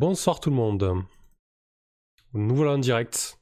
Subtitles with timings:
[0.00, 1.04] Bonsoir tout le monde.
[2.32, 3.38] Nous voilà en direct.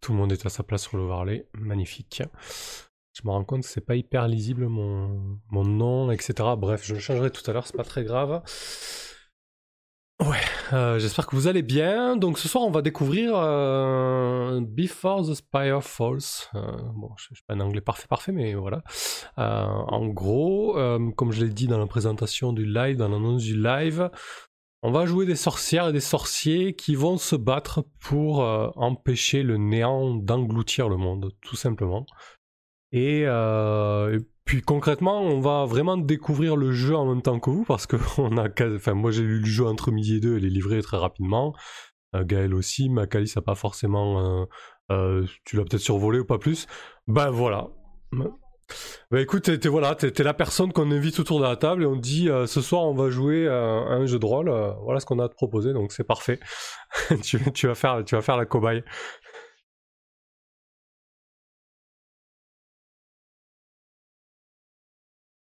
[0.00, 1.48] Tout le monde est à sa place sur le varlet.
[1.54, 2.22] Magnifique.
[3.12, 6.34] Je me rends compte que c'est pas hyper lisible mon, mon nom, etc.
[6.56, 8.40] Bref, je le changerai tout à l'heure, c'est pas très grave.
[10.20, 12.16] Ouais, euh, j'espère que vous allez bien.
[12.16, 16.48] Donc ce soir, on va découvrir euh, Before the Spire Falls.
[16.54, 16.60] Euh,
[16.94, 18.82] bon, je suis pas un anglais parfait, parfait, mais voilà.
[19.36, 20.74] en gros,
[21.16, 24.10] comme je l'ai dit dans la présentation du live, dans l'annonce du live,
[24.82, 28.40] on va jouer des sorcières et des sorciers qui vont se battre pour
[28.76, 32.06] empêcher le néant d'engloutir le monde, tout simplement.
[32.92, 33.24] Et
[34.48, 37.96] puis concrètement, on va vraiment découvrir le jeu en même temps que vous parce que
[38.18, 40.80] on a, enfin moi j'ai lu le jeu entre midi et deux, elle est livrée
[40.80, 41.54] très rapidement.
[42.16, 44.44] Euh, Gaël aussi, Macalis a pas forcément, euh,
[44.90, 46.66] euh, tu l'as peut-être survolé ou pas plus.
[47.06, 47.66] Ben voilà.
[49.10, 52.30] Ben écoute, t'es, voilà, la personne qu'on invite autour de la table et on dit
[52.46, 54.50] ce soir on va jouer un jeu de rôle.
[54.82, 56.40] voilà ce qu'on a à te proposer, donc c'est parfait.
[57.22, 58.82] tu, vas tu vas faire la cobaye.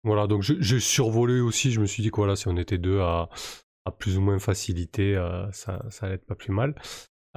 [0.04, 3.00] Voilà, donc j'ai survolé aussi, je me suis dit que voilà, si on était deux
[3.00, 3.28] à,
[3.98, 6.74] plus ou moins faciliter, euh, ça, ça allait être pas plus mal.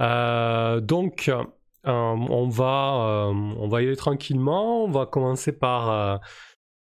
[0.00, 1.44] Euh, donc, euh,
[1.84, 6.20] on, va, on va y aller tranquillement, on va commencer par,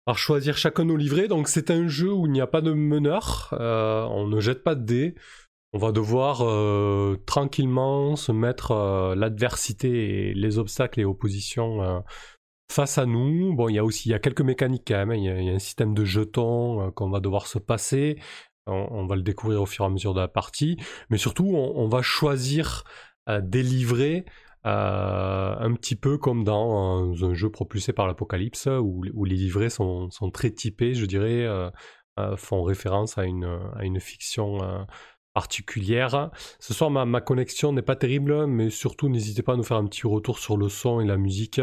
[0.05, 1.29] par choisir chacun nos livrets.
[1.29, 4.75] Donc c'est un jeu où il n'y a pas de meneur, on ne jette pas
[4.75, 5.15] de dés,
[5.73, 6.39] on va devoir
[7.27, 12.03] tranquillement se mettre l'adversité et les obstacles et oppositions
[12.71, 13.55] face à nous.
[13.69, 15.11] Il y a aussi quelques mécaniques quand même.
[15.11, 15.17] Hein.
[15.17, 18.19] Il y, a, un système de jetons euh, qu'on va devoir se passer.
[18.67, 20.77] On, va le découvrir au fur et à mesure de la partie.
[21.09, 22.85] Mais surtout, on, va choisir
[23.29, 24.25] euh, des livrets
[24.65, 30.09] euh, un petit peu comme dans un, jeu propulsé par l'apocalypse où, les livrets sont,
[30.33, 31.49] très typés, je dirais,
[32.37, 34.59] font référence à une, à une fiction
[35.35, 36.31] particulière.
[36.61, 39.79] Ce soir, ma, ma connexion n'est pas terrible, mais surtout, n'hésitez pas à nous faire
[39.79, 41.61] un petit retour sur le son et la musique.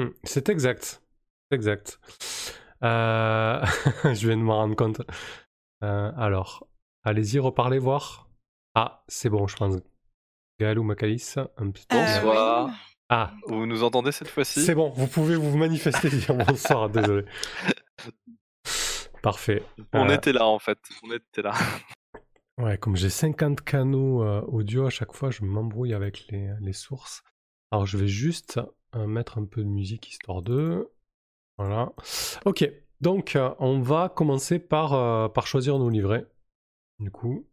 [0.00, 1.02] Mhm, c'est exact.
[1.50, 2.00] C'est exact.
[2.82, 3.62] Euh,
[4.04, 5.02] je viens de m'en rendre compte.
[5.82, 6.66] Euh, alors,
[7.04, 8.28] allez-y, reparlez voir.
[8.74, 9.76] Ah, c'est bon, je pense.
[10.58, 12.70] Gaël ou Macalis, un petit Bonsoir.
[13.08, 13.32] Ah.
[13.46, 14.62] Vous nous entendez cette fois-ci?
[14.62, 17.24] C'est bon, vous pouvez vous manifester dire bonsoir, désolé.
[19.22, 19.62] Parfait.
[19.92, 21.52] On euh, était là en fait, on était là.
[22.58, 27.22] Ouais, comme j'ai 50 canaux audio à chaque fois, je m'embrouille avec les, les sources.
[27.70, 28.60] Alors je vais juste
[28.94, 30.90] mettre un peu de musique histoire de.
[31.58, 31.92] Voilà.
[32.46, 32.64] Ok,
[33.00, 36.26] donc euh, on va commencer par, euh, par choisir nos livrets.
[36.98, 37.46] Du coup.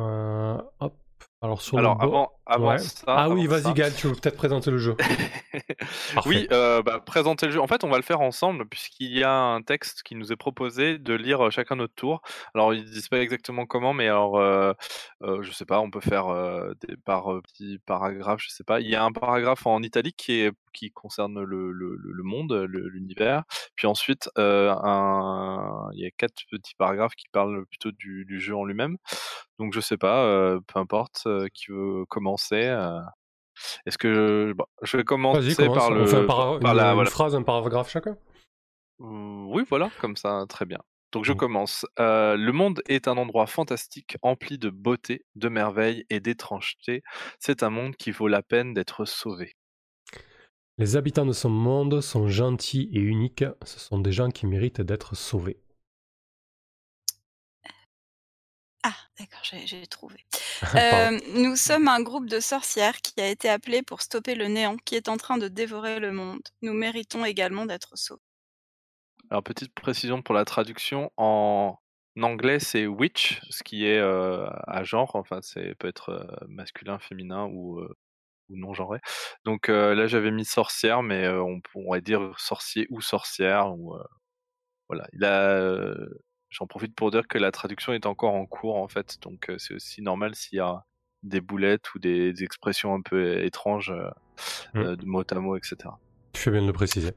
[0.00, 0.96] Euh, hop.
[1.44, 3.04] Alors, sur avant, avant ça.
[3.06, 4.96] Ah oui, vas-y, Gal, tu veux peut-être présenter le jeu.
[6.24, 7.60] oui, euh, bah, présenter le jeu.
[7.60, 10.36] En fait, on va le faire ensemble, puisqu'il y a un texte qui nous est
[10.36, 12.22] proposé de lire euh, chacun notre tour.
[12.54, 14.72] Alors, ils disent pas exactement comment, mais alors, euh,
[15.20, 16.28] euh je sais pas, on peut faire
[16.88, 18.80] des par petits paragraphes, je sais pas.
[18.80, 22.54] Il y a un paragraphe en italique qui, est, qui concerne le, le, le monde,
[22.70, 23.42] l'univers.
[23.76, 28.56] Puis ensuite, un, il y a quatre petits paragraphes qui parlent plutôt du, du jeu
[28.56, 28.96] en lui-même.
[29.58, 32.66] Donc je sais pas, euh, peu importe euh, qui veut commencer.
[32.66, 33.00] Euh.
[33.86, 38.16] Est-ce que je, je vais commencer par le par la, une phrase, un paragraphe chacun.
[38.98, 40.78] Mmh, oui, voilà, comme ça, très bien.
[41.12, 41.36] Donc je mmh.
[41.36, 41.86] commence.
[41.98, 47.02] le monde est un endroit fantastique, empli de beauté, de merveilles et d'étrangeté.
[47.38, 49.54] C'est un monde qui vaut la peine d'être sauvé.
[50.76, 53.44] Les habitants de ce monde sont gentils et uniques.
[53.64, 55.60] Ce sont des gens qui méritent d'être sauvés.
[59.18, 60.16] D'accord, j'ai trouvé.
[60.76, 64.76] Euh, nous sommes un groupe de sorcières qui a été appelé pour stopper le néant
[64.76, 66.42] qui est en train de dévorer le monde.
[66.62, 68.22] Nous méritons également d'être sauvés.
[69.30, 71.76] Alors, petite précision pour la traduction, en
[72.20, 76.98] anglais c'est witch, ce qui est euh, à genre, enfin c'est peut être euh, masculin,
[76.98, 79.00] féminin ou, ou non genré.
[79.44, 83.72] Donc là j'avais mis sorcière, mais on pourrait dire sorcier ou sorcière.
[83.76, 83.96] Ou,
[84.88, 85.94] voilà, il a
[86.54, 89.58] J'en profite pour dire que la traduction est encore en cours en fait, donc euh,
[89.58, 90.84] c'est aussi normal s'il y a
[91.24, 94.08] des boulettes ou des, expressions un peu étranges euh,
[94.74, 94.78] mmh.
[94.78, 95.76] euh, de mot à mot, etc.
[96.32, 97.10] Tu fais bien de le préciser.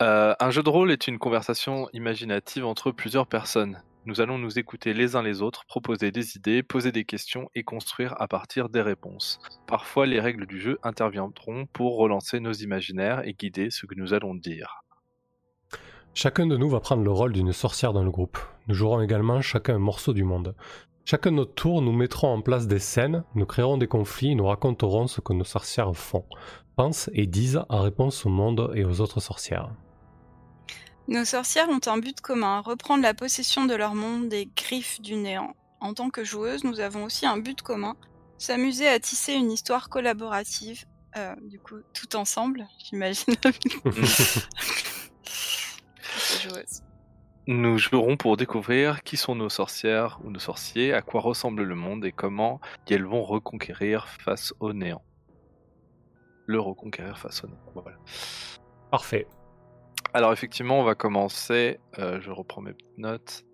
[0.00, 3.80] un jeu de rôle est une conversation imaginative entre plusieurs personnes.
[4.06, 7.62] Nous allons nous écouter les uns les autres, proposer des idées, poser des questions et
[7.62, 9.38] construire à partir des réponses.
[9.68, 14.14] Parfois, les règles du jeu interviendront pour relancer nos imaginaires et guider ce que nous
[14.14, 14.82] allons dire.
[16.12, 18.38] Chacun de nous va prendre le rôle d'une sorcière dans le groupe.
[18.66, 20.54] Nous jouerons également chacun un morceau du monde.
[21.04, 24.46] Chacun de notre tour, nous mettrons en place des scènes, nous créerons des conflits, nous
[24.46, 26.24] raconterons ce que nos sorcières font.
[26.76, 29.70] pensent et disent en réponse au monde et aux autres sorcières.
[31.08, 35.16] Nos sorcières ont un but commun, reprendre la possession de leur monde des griffes du
[35.16, 35.54] néant.
[35.80, 37.96] En tant que joueuses, nous avons aussi un but commun,
[38.36, 40.84] s'amuser à tisser une histoire collaborative,
[41.16, 43.34] euh, du coup, tout ensemble, j'imagine.
[47.46, 51.74] Nous jouerons pour découvrir qui sont nos sorcières ou nos sorciers, à quoi ressemble le
[51.74, 55.02] monde et comment elles vont reconquérir face au néant.
[56.46, 57.58] Le reconquérir face au néant.
[57.74, 57.98] Voilà.
[58.90, 59.26] Parfait.
[60.12, 63.44] Alors effectivement, on va commencer, euh, je reprends mes notes,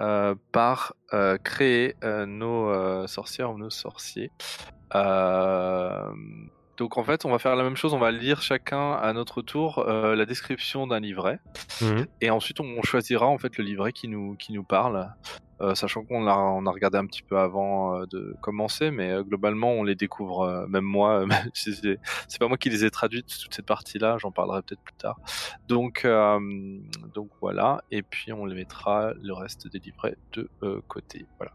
[0.00, 4.30] euh, par euh, créer nos sorcières ou nos sorciers.
[6.82, 9.40] Donc en fait, on va faire la même chose, on va lire chacun à notre
[9.40, 11.38] tour euh, la description d'un livret,
[11.80, 12.06] mhm.
[12.20, 15.14] et ensuite on choisira en fait le livret qui nous, qui nous parle,
[15.60, 19.14] euh, sachant qu'on a, on a regardé un petit peu avant euh, de commencer, mais
[19.22, 21.24] globalement on les découvre, même moi,
[21.54, 25.20] c'est pas moi qui les ai traduites toute cette partie-là, j'en parlerai peut-être plus tard.
[25.68, 26.04] Donc,
[27.14, 30.50] donc voilà, et puis on les mettra le reste des livrets de
[30.88, 31.26] côté.
[31.38, 31.52] Voilà.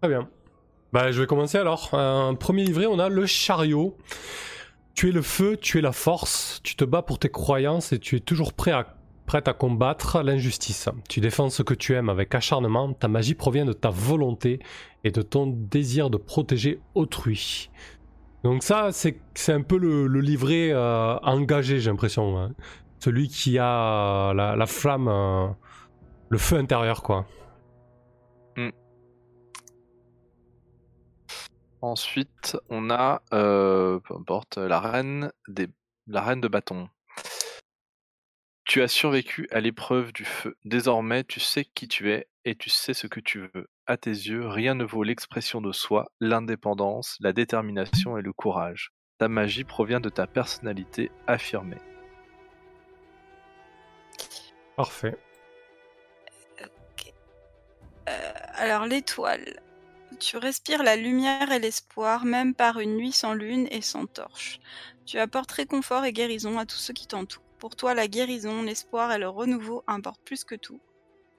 [0.00, 0.28] Très bien.
[0.92, 1.92] Bah, je vais commencer alors.
[1.92, 3.96] Un premier livret, on a le chariot.
[4.94, 7.98] Tu es le feu, tu es la force, tu te bats pour tes croyances et
[7.98, 8.84] tu es toujours prêt à,
[9.52, 10.88] combattre l'injustice.
[11.08, 14.58] Tu défends ce que tu aimes avec acharnement, ta magie provient de ta volonté
[15.04, 17.70] et de ton désir de protéger autrui.
[18.42, 22.36] Donc ça, c'est un peu le, livret euh, engagé, j'ai l'impression.
[22.38, 22.52] Hein.
[22.98, 25.46] Celui qui a la, flamme, euh,
[26.30, 27.26] le feu intérieur, quoi.
[31.80, 35.68] Ensuite, on a, euh, peu importe, la reine, des...
[36.06, 36.88] la reine de bâton.
[38.64, 40.56] Tu as survécu à l'épreuve du feu.
[40.64, 43.70] Désormais, tu sais qui tu es et tu sais ce que tu veux.
[43.86, 48.92] À tes yeux, rien ne vaut l'expression de soi, l'indépendance, la détermination et le courage.
[49.18, 51.80] Ta magie provient de ta personnalité affirmée.
[54.76, 55.16] Parfait.
[58.08, 59.60] Euh, alors l'étoile.
[60.18, 64.58] Tu respires la lumière et l'espoir, même par une nuit sans lune et sans torche.
[65.06, 67.44] Tu apportes réconfort et guérison à tous ceux qui t'entourent.
[67.58, 70.80] Pour toi, la guérison, l'espoir et le renouveau importent plus que tout.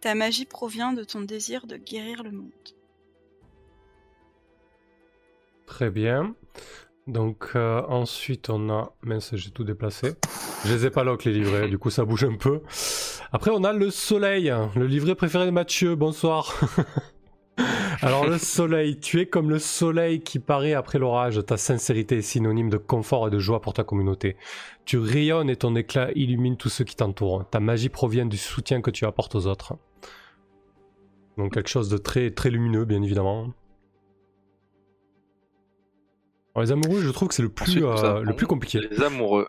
[0.01, 2.51] Ta magie provient de ton désir de guérir le monde.
[5.65, 6.35] Très bien.
[7.05, 8.93] Donc euh, ensuite on a...
[9.01, 10.13] Mince, j'ai tout déplacé.
[10.65, 12.61] Je les ai pas là les livrets, du coup ça bouge un peu.
[13.31, 16.55] Après on a le soleil, le livret préféré de Mathieu, bonsoir.
[18.01, 21.43] Alors le soleil, tu es comme le soleil qui paraît après l'orage.
[21.45, 24.37] Ta sincérité est synonyme de confort et de joie pour ta communauté.
[24.85, 27.49] Tu rayonnes et ton éclat illumine tous ceux qui t'entourent.
[27.49, 29.75] Ta magie provient du soutien que tu apportes aux autres.
[31.37, 33.53] Donc quelque chose de très très lumineux, bien évidemment.
[36.55, 38.79] les amoureux, je trouve que c'est le plus euh, le plus compliqué.
[38.79, 39.47] Les amoureux.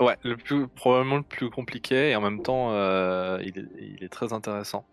[0.00, 4.32] Ouais, le plus probablement le plus compliqué et en même temps euh, il est très
[4.32, 4.84] intéressant.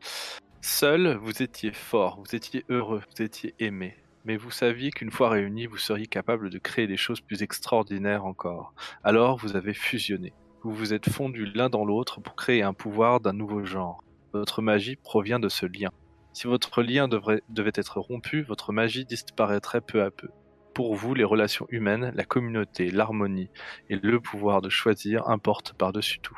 [0.64, 3.96] Seul, vous étiez fort, vous étiez heureux, vous étiez aimé.
[4.26, 8.26] Mais vous saviez qu'une fois réunis, vous seriez capable de créer des choses plus extraordinaires
[8.26, 8.76] encore.
[9.04, 10.34] Alors vous avez fusionné.
[10.62, 14.04] Vous vous êtes fondus l'un dans l'autre pour créer un pouvoir d'un nouveau genre.
[14.34, 15.90] Votre magie provient de ce lien.
[16.32, 20.30] Si votre lien devait être rompu, votre magie disparaîtrait peu à peu.
[20.76, 23.50] Pour vous, les relations humaines, la communauté, l'harmonie
[23.90, 26.38] et le pouvoir de choisir importent par-dessus tout.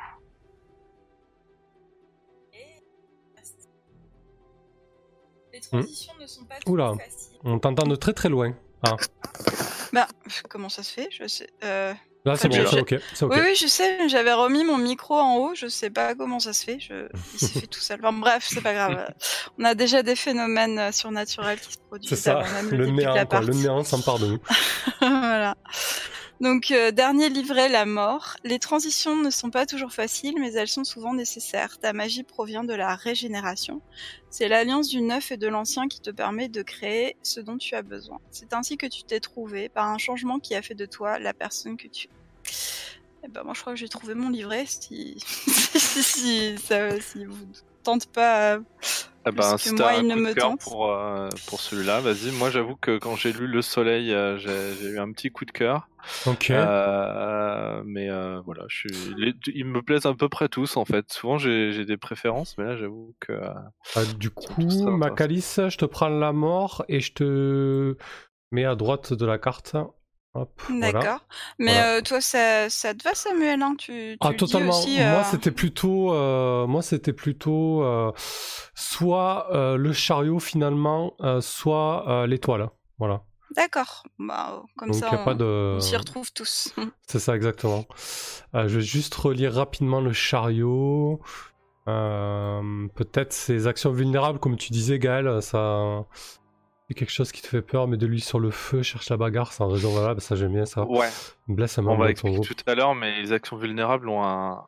[5.68, 6.92] Transitions ne sont pas Oula,
[7.44, 8.54] on t'entend de très très loin.
[8.82, 8.96] Ah.
[9.92, 10.08] Bah,
[10.48, 11.08] comment ça se fait?
[11.10, 11.48] Je sais.
[11.62, 11.94] Euh...
[12.26, 12.94] Là, c'est bon, c'est ok.
[13.22, 16.54] Oui, oui, je sais, j'avais remis mon micro en haut, je sais pas comment ça
[16.54, 17.06] se fait, je...
[17.34, 18.00] il s'est fait tout seul.
[18.02, 19.06] Enfin, bref, c'est pas grave.
[19.58, 22.08] On a déjà des phénomènes euh, surnaturels qui se produisent.
[22.08, 23.40] C'est ça, le, le néant, quoi.
[23.42, 24.38] Le néant s'empare de nous.
[25.00, 25.54] voilà.
[26.40, 28.36] Donc, euh, dernier livret, la mort.
[28.44, 31.78] Les transitions ne sont pas toujours faciles, mais elles sont souvent nécessaires.
[31.78, 33.80] Ta magie provient de la régénération.
[34.30, 37.74] C'est l'alliance du neuf et de l'ancien qui te permet de créer ce dont tu
[37.76, 38.20] as besoin.
[38.30, 41.32] C'est ainsi que tu t'es trouvé par un changement qui a fait de toi la
[41.32, 42.50] personne que tu es.
[43.24, 44.66] Eh ben, moi, je crois que j'ai trouvé mon livret.
[44.66, 47.46] Si, si, ça, si vous
[47.84, 48.58] tente pas.
[49.24, 50.60] Ah ben, si moi, il ne me tente.
[50.60, 52.30] Pour, euh, pour celui-là, vas-y.
[52.32, 55.50] Moi, j'avoue que quand j'ai lu Le Soleil, euh, j'ai eu un petit coup de
[55.50, 55.88] cœur.
[56.26, 56.50] Ok.
[56.50, 59.14] Euh, mais euh, voilà, je suis...
[59.54, 61.10] ils me plaisent à peu près tous en fait.
[61.10, 63.32] Souvent j'ai des préférences, mais là j'avoue que.
[63.96, 67.96] Ah, du coup, Macalis, je te prends la mort et je te
[68.50, 69.76] mets à droite de la carte.
[70.70, 71.20] D'accord.
[71.58, 74.74] Mais euh, toi, ça, ça, te va, Samuel hein tu, tu Ah, totalement.
[74.86, 78.12] Moi, c'était plutôt, moi, c'était plutôt
[78.74, 82.68] soit le chariot finalement, soit l'étoile.
[82.98, 83.22] Voilà.
[83.56, 84.04] D'accord.
[84.18, 86.74] Bah, comme ça, on, s'y retrouve tous.
[87.06, 87.84] C'est ça, exactement.
[88.54, 91.20] Euh, je vais juste relire rapidement le chariot.
[91.86, 96.04] Euh, peut-être ces actions vulnérables, comme tu disais, Gaël, ça.
[96.88, 99.16] C'est quelque chose qui te fait peur, mais de lui sur le feu, cherche la
[99.16, 100.84] bagarre sans raison valable, ça j'aime bien ça.
[100.84, 101.08] Ouais.
[101.48, 104.66] Blesse On va expliquer tout à l'heure, mais les actions vulnérables ont un,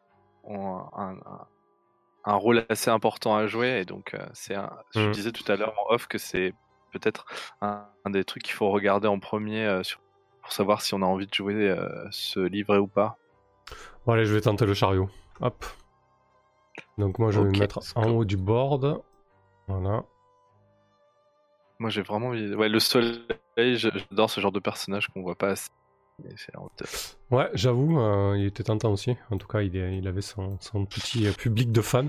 [2.25, 4.55] un, rôle assez important à jouer, et donc euh, c'est
[4.95, 5.13] je mm.
[5.13, 6.55] disais tout à l'heure en off que c'est
[6.93, 7.27] peut-être
[7.61, 9.83] un, des trucs qu'il faut regarder en premier euh,
[10.41, 13.19] pour savoir si on a envie de jouer euh, ce livret ou pas.
[14.07, 15.11] Bon allez, je vais tenter le chariot.
[15.41, 15.67] Hop.
[16.97, 19.03] Donc moi je vais me mettre en haut du board.
[19.69, 20.05] Voilà.
[21.79, 25.69] Moi j'ai vraiment Ouais, le soleil, j'adore ce genre de personnage qu'on voit pas assez.
[27.31, 29.17] Ouais, j'avoue, euh, il était tentant aussi.
[29.31, 32.09] En tout cas, il, il avait son, son petit public de fans.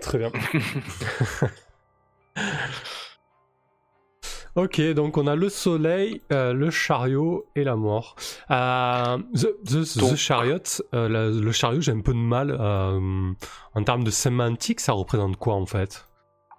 [0.00, 0.32] Très bien.
[4.56, 8.14] Ok, donc on a le soleil, euh, le chariot et la mort.
[8.52, 10.58] Euh, the, Chariot,
[10.94, 11.08] euh,
[11.40, 12.52] le, chariot, j'ai un peu de mal.
[12.52, 16.06] en termes de sémantique, ça représente quoi en fait?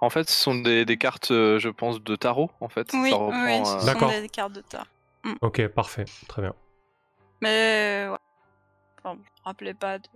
[0.05, 2.51] En fait, ce sont des, cartes, je pense, de tarot.
[2.61, 4.85] En fait, oui, oui ce sont des cartes de tarot.
[5.23, 5.33] Mm.
[5.41, 6.53] Ok, parfait, très bien.
[7.41, 8.17] Mais ouais.
[8.99, 10.07] Enfin, rappelez pas de.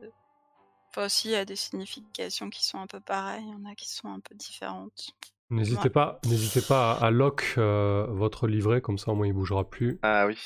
[0.90, 3.70] Enfin, aussi, il y a des significations qui sont un peu pareilles, il y en
[3.70, 5.14] a qui sont un peu différentes.
[5.52, 9.68] N'hésitez pas, n'hésitez pas à, lock euh, votre livret, comme ça au moins il bougera
[9.68, 10.00] plus.
[10.04, 10.38] Ah oui.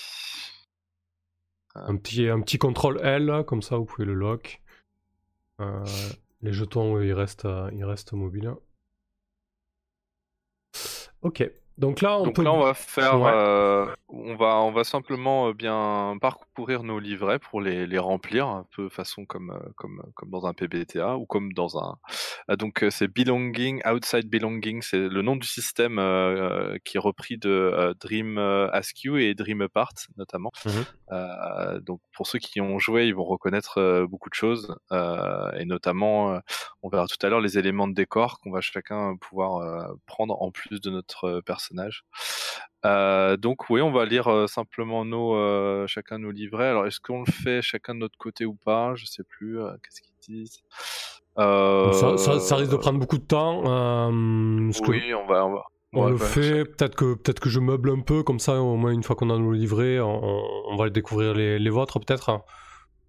[1.75, 4.61] Un petit, un petit contrôle L, comme ça vous pouvez le lock.
[5.59, 5.83] Euh,
[6.41, 8.53] les jetons, ils restent, euh, ils restent mobiles.
[11.21, 11.62] Ok.
[11.79, 16.17] Donc là, on là, on va faire, euh, on va, on va simplement euh, bien
[16.21, 20.45] parcourir nos livrets pour les, les remplir un peu façon comme, euh, comme, comme dans
[20.45, 21.97] un PBTA ou comme dans un.
[22.57, 25.95] donc c'est belonging, outside belonging, c'est le nom du système
[26.85, 30.51] qui est repris de Dream Askew et Dream Apart notamment.
[30.65, 30.69] Mmh
[31.85, 36.39] donc pour ceux qui ont joué, ils vont reconnaître beaucoup de choses et notamment,
[36.81, 40.49] on verra tout à l'heure les éléments de décor qu'on va chacun pouvoir prendre en
[40.49, 41.62] plus de notre personnage
[42.85, 46.67] euh, donc oui, on va lire euh, simplement nos, euh, chacun nos livrets.
[46.67, 48.93] Alors est-ce qu'on le fait chacun de notre côté ou pas?
[48.95, 49.57] Je sais plus.
[49.83, 50.63] Qu'est-ce qu'ils disent?
[51.37, 53.61] Ça, risque de prendre beaucoup de temps.
[54.87, 55.45] oui, on va.
[55.95, 56.65] On, le fait.
[56.65, 58.59] Peut-être que peut-être que je meuble un peu comme ça.
[58.59, 62.43] Au moins une fois qu'on a nos livrets, on, va découvrir les, les vôtres peut-être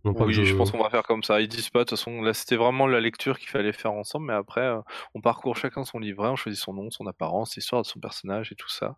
[0.04, 0.54] oui, je...
[0.54, 1.40] pense qu'on va faire comme ça.
[1.40, 4.26] Ils disent pas, de toute façon, là c'était vraiment la lecture qu'il fallait faire ensemble,
[4.26, 4.80] mais après euh,
[5.14, 8.52] on parcourt chacun son livret, on choisit son nom, son apparence, l'histoire de son personnage
[8.52, 8.96] et tout ça.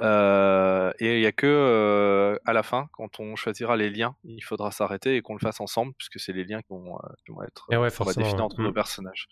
[0.00, 4.16] Euh, et il y a que euh, à la fin, quand on choisira les liens,
[4.24, 6.98] il faudra s'arrêter et qu'on le fasse ensemble, puisque c'est les liens qui vont,
[7.44, 8.74] être et ouais, définis entre nos mm.
[8.74, 9.28] personnages.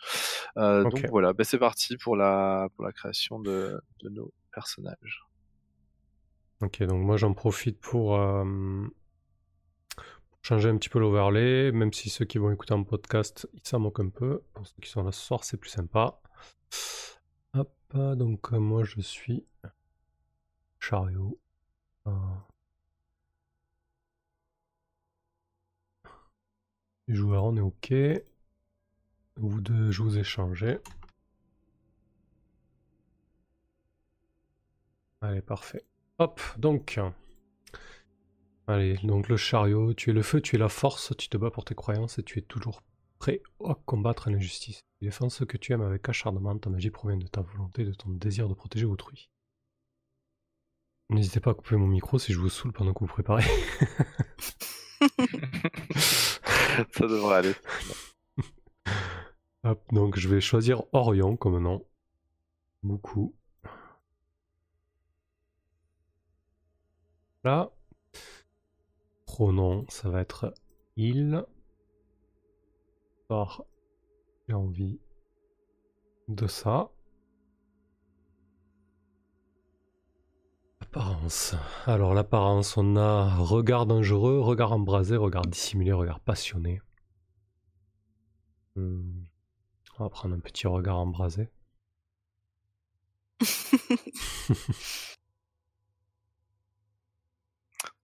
[0.57, 5.25] Donc voilà, ben, c'est parti pour la, pour la création de, de nos personnages.
[6.63, 8.19] Ok, donc moi j'en profite pour
[10.43, 13.79] changer un petit peu l'overlay, même si ceux qui vont écouter en podcast, ils s'en
[13.79, 14.43] moquent un peu.
[14.55, 16.21] Pour ceux qui sont là ce soir, c'est plus sympa.
[17.55, 19.47] Hop, donc euh, moi je suis
[20.79, 21.39] chariot.
[22.07, 22.13] Euh...
[27.09, 27.93] Les joueurs, on est OK.
[29.37, 30.79] Vous deux, je vous ai changé.
[35.21, 35.85] Allez, parfait.
[36.19, 36.99] Hop, donc,
[38.71, 41.51] Allez, donc le chariot, tu es le feu, tu es la force, tu te bats
[41.51, 42.85] pour tes croyances et tu es toujours
[43.19, 44.85] prêt à combattre l'injustice.
[45.01, 47.93] Tu défends ce que tu aimes avec acharnement, ta magie provient de ta volonté, de
[47.93, 49.29] ton désir de protéger autrui.
[51.09, 53.43] N'hésitez pas à couper mon micro si je vous saoule pendant que vous préparez.
[55.97, 57.55] Ça devrait aller.
[59.65, 61.85] Hop, donc je vais choisir Orion comme nom.
[62.85, 63.35] Beaucoup.
[67.43, 67.73] Là,
[69.41, 70.53] pronom, ça va être
[70.99, 71.47] il.
[73.31, 73.65] Or,
[74.47, 75.01] j'ai envie
[76.29, 76.91] de ça.
[80.81, 81.55] Apparence.
[81.87, 86.83] Alors l'apparence, on a regard dangereux, regard embrasé, regard dissimulé, regard passionné.
[88.77, 89.23] Hmm.
[89.99, 91.49] On va prendre un petit regard embrasé.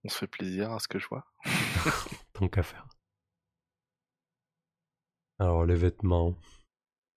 [0.07, 1.25] On se fait plaisir à ce que je vois.
[2.33, 2.87] Tant qu'à faire.
[5.37, 6.33] Alors les vêtements.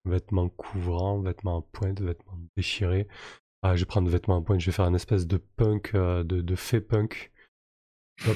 [0.03, 3.07] Vêtements couvrants, vêtements à pointe, vêtements déchirés.
[3.61, 6.25] Ah, je vais prendre vêtements à pointe, je vais faire une espèce de punk, euh,
[6.25, 7.31] de, de fait punk.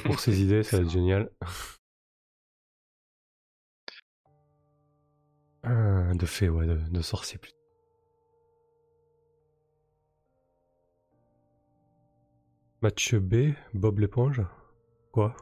[0.04, 1.30] pour ces idées, ça va être génial.
[5.64, 7.65] Ah, de fait, ouais, de, de sorcier plutôt.
[12.86, 14.42] Mathieu B, Bob l'éponge
[15.10, 15.34] Quoi?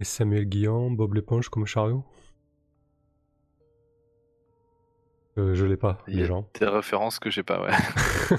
[0.00, 2.02] Et Samuel Guillon, Bob l'éponge comme chariot?
[5.36, 6.48] Euh, Je l'ai pas, les gens.
[6.58, 8.38] Des références que j'ai pas, ouais.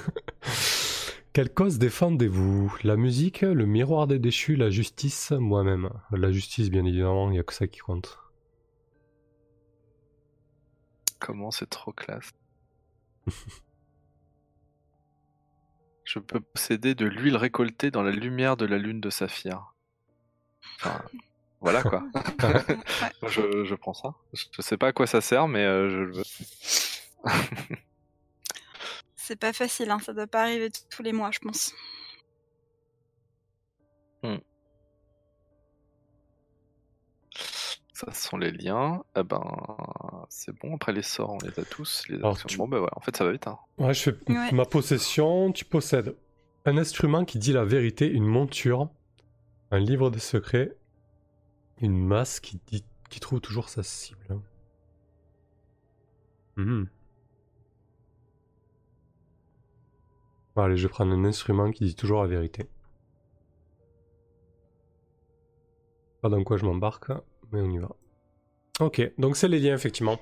[1.32, 2.76] Quelle cause défendez-vous?
[2.82, 5.90] La musique, le miroir des déchus, la justice, moi-même?
[6.10, 8.18] La justice, bien évidemment, il n'y a que ça qui compte.
[11.20, 12.32] Comment c'est trop classe.
[16.04, 19.74] Je peux posséder de l'huile récoltée dans la lumière de la lune de saphir.
[20.76, 21.02] Enfin,
[21.60, 22.04] voilà quoi.
[23.28, 24.14] je, prends ça.
[24.32, 26.24] Je sais pas à quoi ça sert, mais euh, je le veux.
[29.16, 31.72] C'est pas facile, hein, ça doit pas arriver tous les mois, je pense.
[34.22, 34.36] Hmm.
[37.94, 39.04] Ça, ce sont les liens.
[39.16, 39.40] Eh ben,
[40.28, 40.74] c'est bon.
[40.74, 42.04] Après les sorts, on les a tous.
[42.08, 43.46] Les Bon, bah ouais, en fait, ça va vite.
[43.46, 43.56] Hein.
[43.78, 45.52] Ouais, je fais ma possession.
[45.52, 46.16] Tu possèdes
[46.64, 48.90] un instrument qui dit la vérité, une monture,
[49.70, 50.76] un livre des secrets,
[51.80, 52.84] une masse qui, dit...
[53.10, 54.40] qui trouve toujours sa cible.
[56.56, 56.84] Mmh.
[60.56, 62.68] allez, je vais prendre un instrument qui dit toujours la vérité.
[66.22, 67.10] Pas dans quoi je m'embarque,
[67.54, 67.88] mais on y va.
[68.80, 70.18] Ok, donc c'est les liens effectivement.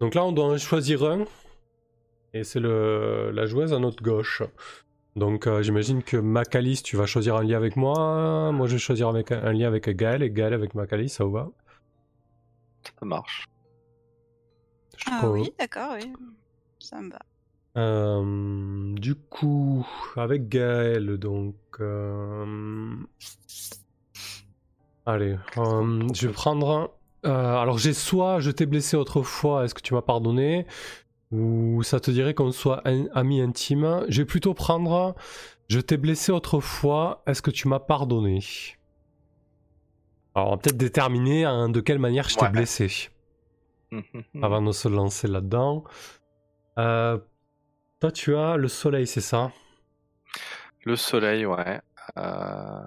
[0.00, 1.24] Donc là on doit en choisir un.
[2.34, 4.42] Et c'est la joueuse à notre gauche.
[5.14, 8.50] Donc euh, j'imagine que Macalis, tu vas choisir un lien avec moi.
[8.52, 11.32] Moi je vais choisir avec un, lien avec Gaël et Gaël avec Macalis, ça vous
[11.32, 11.50] va?
[12.98, 13.46] Ça marche.
[15.06, 16.12] ah oui, d'accord, oui.
[16.80, 17.20] Ça me va.
[17.76, 19.86] Euh, du coup,
[20.16, 21.54] avec Gaël, donc.
[21.80, 22.96] Euh,
[25.06, 26.92] allez, euh, je vais prendre.
[27.24, 30.66] alors, j'ai soit je t'ai blessé autrefois, est-ce que tu m'as pardonné?
[31.30, 32.82] Ou ça te dirait qu'on soit
[33.14, 34.04] amis intimes?
[34.08, 35.14] Je vais plutôt prendre
[35.72, 38.40] je t'ai blessé autrefois, est-ce que tu m'as pardonné?
[40.34, 43.08] Alors, on va peut-être déterminer hein, de quelle manière je t'ai blessé.
[44.42, 45.84] Avant de se lancer là-dedans.
[46.78, 47.18] Euh,
[48.00, 49.50] toi, tu as le soleil, c'est ça?
[50.84, 51.80] Le soleil, ouais.
[52.18, 52.80] Euh,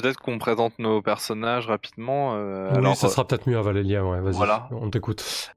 [0.00, 2.34] peut-être qu'on présente nos personnages rapidement.
[2.34, 4.68] Euh, oui, ça sera peut-être mieux à Valélia, ouais, vas-y, voilà.
[4.70, 5.52] on t'écoute.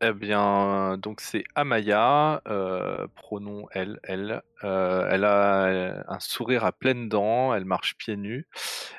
[0.00, 4.42] Eh bien, donc c'est Amaya, euh, pronom elle, elle.
[4.62, 8.46] elle a un sourire à pleines dents, elle marche pieds nus.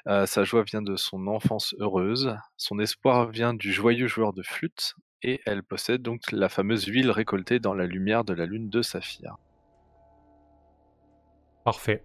[0.05, 2.35] sa joie vient de son enfance heureuse.
[2.57, 7.11] Son espoir vient du joyeux joueur de flûte et elle possède donc la fameuse huile
[7.11, 9.37] récoltée dans la lumière de la lune de saphir.
[11.63, 12.03] Parfait.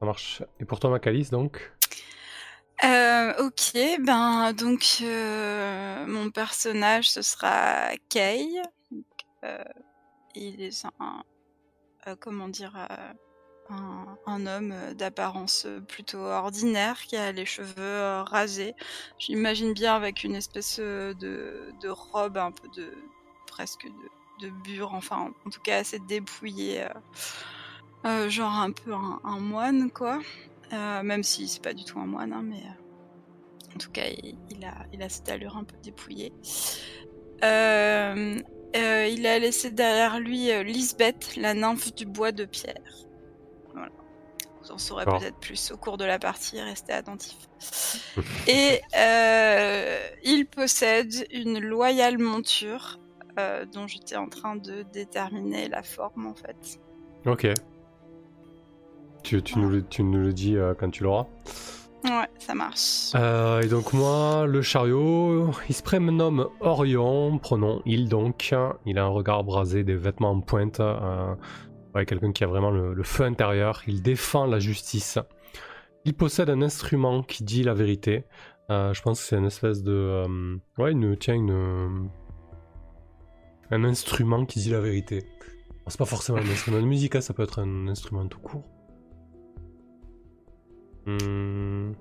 [0.00, 0.42] Ça marche.
[0.60, 1.72] Et pour toi, Macalis, donc
[2.84, 3.72] euh, ok,
[4.04, 8.62] ben donc euh, mon personnage ce sera Kay.
[9.44, 9.64] Euh,
[10.36, 11.24] il est un,
[12.20, 12.76] comment dire,
[13.68, 18.74] un, homme d'apparence plutôt ordinaire qui a les cheveux rasés.
[19.18, 22.92] J'imagine bien avec une espèce de, robe un peu de
[23.48, 26.86] presque de, de bure, enfin en tout cas assez dépouillée,
[28.04, 30.20] genre un peu un, moine quoi.
[30.70, 32.62] même si c'est pas du tout un moine, hein, mais
[33.74, 36.32] en tout cas il, a, il a cette allure un peu dépouillée.
[37.42, 43.08] il a laissé derrière lui Lisbeth, la nymphe du bois de pierre.
[44.68, 47.48] Vous en saurez peut-être plus au cours de la partie, restez attentifs.
[48.48, 52.98] Et euh, il possède une loyale monture
[53.38, 56.80] euh, dont j'étais en train de déterminer la forme en fait.
[57.24, 57.46] Ok.
[59.22, 61.26] Tu, nous, le, tu nous le dis euh, quand tu l'auras.
[62.04, 63.14] Ouais, ça marche.
[63.14, 68.54] et donc moi, le chariot, il se prénomme Orion, prenons il donc.
[68.86, 70.80] Il a un regard brasé, des vêtements en pointe,
[71.94, 73.82] Ouais, quelqu'un qui a vraiment le, feu intérieur.
[73.86, 75.18] Il défend la justice.
[76.04, 78.24] Il possède un instrument qui dit la vérité.
[78.70, 79.92] Euh, je pense que c'est une espèce de.
[79.92, 82.10] Euh, ouais, une, tiens, une.
[83.70, 85.24] Un instrument qui dit la vérité.
[85.86, 88.64] c'est pas forcément un instrument de musique, hein, ça peut être un instrument tout court.
[91.08, 91.92] Hmm.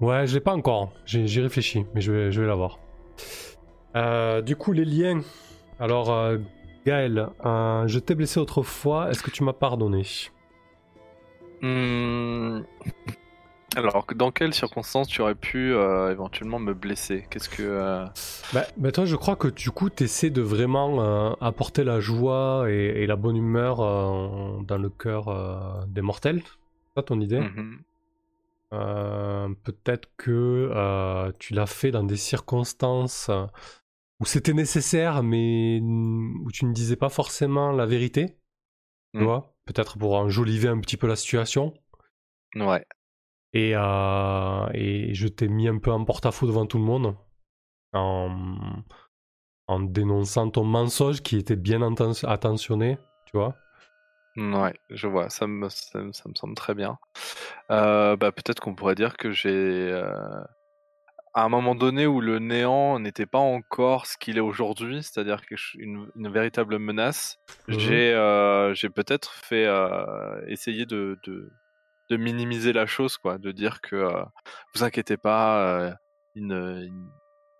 [0.00, 0.92] Ouais, je l'ai pas encore.
[1.06, 2.78] J'ai réfléchi, mais je vais, je vais l'avoir.
[3.96, 5.22] Euh, du coup, les liens.
[5.80, 6.10] Alors,
[6.84, 10.02] Gaël, euh, je t'ai blessé autrefois, est-ce que tu m'as pardonné?
[11.62, 12.60] Hmm.
[13.76, 17.26] Alors, dans quelles circonstances tu aurais pu euh, éventuellement me blesser?
[17.30, 17.62] Qu'est-ce que.
[17.62, 18.04] Euh,
[18.52, 22.66] bah, bah, toi, je crois que du coup, tu essaies de vraiment apporter la joie
[22.68, 26.42] et, la bonne humeur dans le cœur des mortels.
[26.94, 27.40] C'est ça ton idée?
[27.40, 27.78] Mm-hmm.
[29.62, 33.30] Peut-être que tu l'as fait dans des circonstances
[34.20, 38.38] où c'était nécessaire, mais où tu ne disais pas forcément la vérité.
[39.12, 39.24] Tu mm.
[39.24, 39.56] vois?
[39.64, 41.74] Peut-être pour enjoliver un petit peu la situation.
[42.54, 42.84] Ouais.
[43.52, 47.16] Et, et je t'ai mis un peu en porte-à-faux devant tout le monde.
[47.92, 48.82] En,
[49.68, 51.80] en dénonçant ton mensonge qui était bien
[52.24, 53.56] attentionné, tu vois?
[54.36, 56.98] Ouais, je vois, ça me, ça, me semble très bien.
[57.70, 60.42] Euh, bah, peut-être qu'on pourrait dire que j'ai, euh,
[61.34, 65.40] à un moment donné où le néant n'était pas encore ce qu'il est aujourd'hui, c'est-à-dire
[65.78, 69.68] une, une véritable menace, mmh j'ai, euh, j'ai peut-être fait
[70.48, 71.52] essayer de, de,
[72.10, 74.08] de minimiser la chose, quoi, de dire que
[74.74, 75.96] vous inquiétez pas,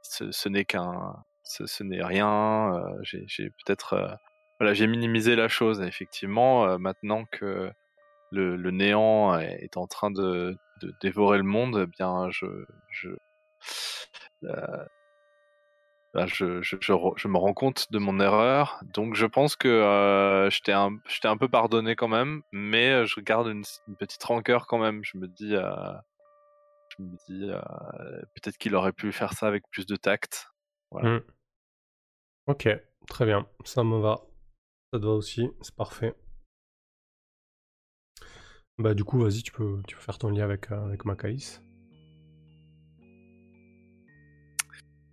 [0.02, 2.80] ce, ce n'est qu'un, ce, ce n'est rien.
[3.02, 4.18] j'ai peut-être
[4.58, 5.80] voilà, j'ai minimisé la chose.
[5.80, 7.70] Effectivement, euh, maintenant que
[8.30, 10.56] le, néant est en train de,
[11.00, 12.46] dévorer le monde, eh bien, je,
[12.90, 13.10] je,
[14.44, 14.84] euh,
[16.12, 18.80] ben, je, je, me rends compte de mon erreur.
[18.92, 23.48] Donc, je pense que euh, je t'ai un, peu pardonné quand même, mais je garde
[23.48, 23.64] une,
[23.98, 25.02] petite rancœur quand même.
[25.04, 25.54] Je me dis,
[26.98, 27.52] je
[28.34, 30.48] peut-être qu'il aurait pu faire ça avec plus de tact.
[30.92, 31.18] Mmh.
[32.46, 32.68] Ok,
[33.08, 34.20] très bien, ça me va.
[34.94, 36.14] Ça te va aussi, c'est parfait.
[38.78, 41.60] Bah du coup, vas-y, tu peux, tu peux faire ton lien avec, euh, avec Macaïs.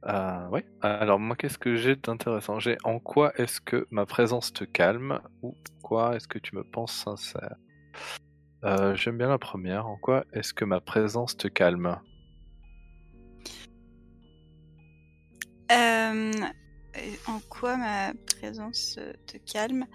[0.06, 0.63] Euh, ouais.
[0.84, 2.60] Alors moi, qu'est-ce que j'ai d'intéressant?
[2.60, 5.20] J'ai en quoi est-ce que ma présence te calme?
[5.41, 7.56] Ou quoi est-ce que tu me penses sincère?
[8.63, 9.88] Euh, J'aime bien la première.
[9.88, 12.00] En quoi est-ce que ma présence te calme?
[15.72, 16.32] Euh,
[17.27, 19.86] en quoi ma présence euh, te calme?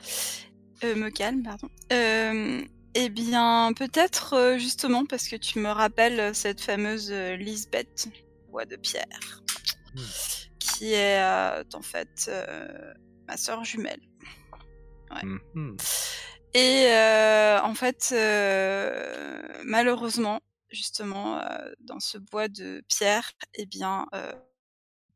[0.84, 1.68] Euh, Me calme, pardon.
[1.92, 2.62] Euh,
[2.94, 8.08] eh bien, peut-être justement parce que tu me rappelles cette fameuse Lisbeth,
[8.50, 9.42] bois de pierre,
[9.94, 10.00] hmm.
[10.58, 11.22] qui est
[11.74, 12.30] en fait
[13.26, 14.00] ma sœur jumelle.
[15.22, 15.76] Hmm.
[16.54, 16.88] Et
[17.62, 18.14] en fait,
[19.64, 21.40] malheureusement, justement,
[21.80, 24.06] dans ce bois de pierre, eh bien,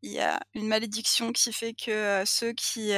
[0.03, 2.93] il y a une malédiction qui fait que ceux qui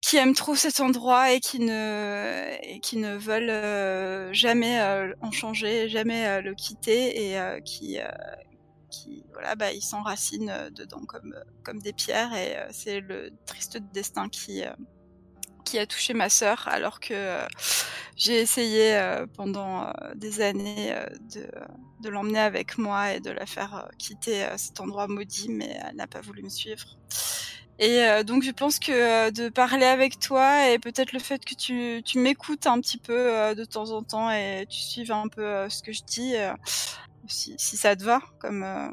[0.00, 4.80] qui aiment trop cet endroit et qui ne qui ne veulent jamais
[5.20, 7.98] en changer, jamais le quitter et qui
[8.90, 14.28] qui voilà bah ils s'enracinent dedans comme comme des pierres et c'est le triste destin
[14.28, 14.62] qui
[15.68, 17.46] qui a touché ma sœur alors que euh,
[18.16, 20.94] j'ai essayé euh, pendant euh, des années
[22.00, 26.06] de, l'emmener avec moi et de la faire quitter cet endroit maudit, mais elle n'a
[26.06, 26.96] pas voulu me suivre.
[27.80, 32.18] Et donc je pense que de parler avec toi et peut-être le fait que tu
[32.18, 35.92] m'écoutes un petit peu de temps en temps et tu suives un peu ce que
[35.92, 36.34] je dis,
[37.28, 38.90] si, ça te va comme, euh,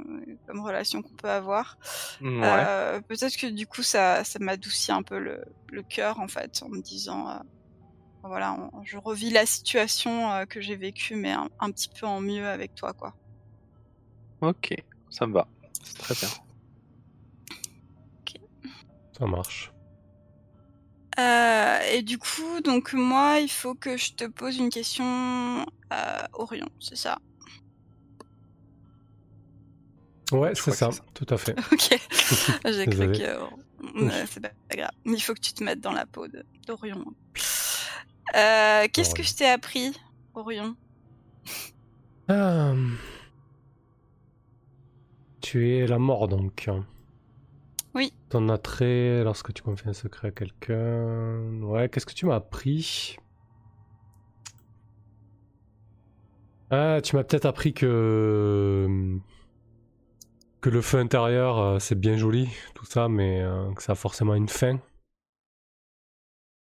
[0.47, 1.77] comme relation qu'on peut avoir.
[2.21, 6.27] Mmh, euh, peut-être que du coup ça, ça m'adoucit un peu le, le cœur en
[6.27, 7.39] fait en me disant euh,
[8.23, 12.75] voilà je revis la situation que j'ai vécue mais un, petit peu en mieux avec
[12.75, 13.13] toi quoi.
[14.41, 14.75] Ok,
[15.09, 15.47] ça me va,
[15.83, 16.29] c'est très bien.
[19.17, 19.71] Ça marche.
[21.17, 26.67] et du coup, donc moi, il faut que je te pose une question à Orion,
[26.81, 27.17] c'est ça?
[30.31, 31.55] Ouais, c'est ça, tout à fait.
[31.71, 31.99] ok.
[32.65, 34.25] J'ai cru que.
[34.25, 34.91] c'est pas grave.
[35.05, 36.27] Il faut que tu te mettes dans la peau
[36.67, 37.05] d'Orion.
[38.35, 39.95] Euh, Qu'est-ce que je t'ai appris,
[40.33, 40.75] Orion?
[42.31, 42.89] Euh...
[45.41, 46.67] Tu es la mort donc.
[47.93, 48.11] Oui.
[48.29, 51.61] Ton attrait lorsque tu confies un secret à quelqu'un.
[51.61, 53.15] Ouais, qu'est-ce que tu m'as appris?
[56.71, 59.19] Ah, tu m'as peut-être appris que
[60.65, 63.95] que le feu intérieur, euh, c'est bien joli, tout ça, mais euh, que ça a
[63.95, 64.77] forcément une fin.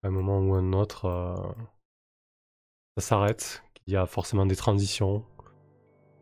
[0.03, 1.35] À un moment ou un autre, euh,
[2.95, 5.25] ça s'arrête, qu'il y a forcément des transitions,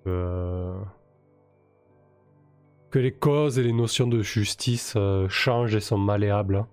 [0.06, 0.74] que...
[2.92, 6.66] que les causes et les notions de justice changent et sont malléables.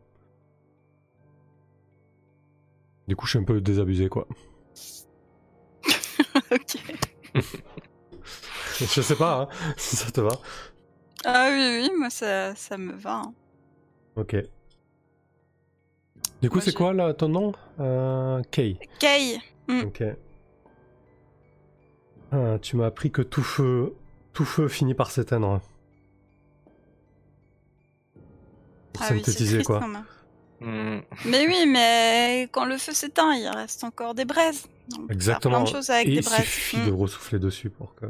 [3.08, 4.28] Du coup, je suis un peu désabusé, quoi.
[6.52, 6.78] ok.
[8.78, 10.38] je sais pas, hein, si ça te va.
[11.24, 13.22] Ah oui, oui, moi ça, ça me va.
[13.24, 13.34] Hein.
[14.16, 14.36] Ok.
[16.40, 17.52] Du coup, c'est quoi là, ton nom?
[17.78, 18.76] Euh, Kay.
[18.98, 19.38] Kay.
[19.68, 19.80] Mm.
[19.82, 20.02] Ok.
[22.32, 23.94] Ah, tu m'as appris que tout feu,
[24.32, 25.60] tout feu finit par s'éteindre.
[28.92, 29.80] Pour ah synthétiser quoi.
[30.60, 31.00] Mm.
[31.26, 34.66] Mais oui, mais quand le feu s'éteint, il reste encore des braises.
[35.10, 35.62] Exactement.
[35.62, 36.40] Plein de choses avec des braises.
[36.40, 36.94] Il suffit de mm.
[36.94, 38.06] ressouffler dessus pour que.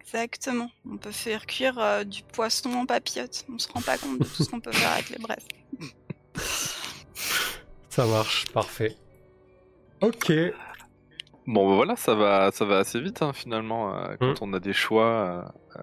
[0.00, 0.70] Exactement.
[0.90, 3.44] On peut faire cuire euh, du poisson en papillote.
[3.52, 5.46] On se rend pas compte de tout ce qu'on peut faire avec les braises.
[7.88, 8.96] Ça marche, parfait.
[10.00, 10.32] Ok.
[11.46, 14.44] Bon, bah voilà, ça va, ça va assez vite hein, finalement euh, quand mm.
[14.44, 15.82] on a des choix euh,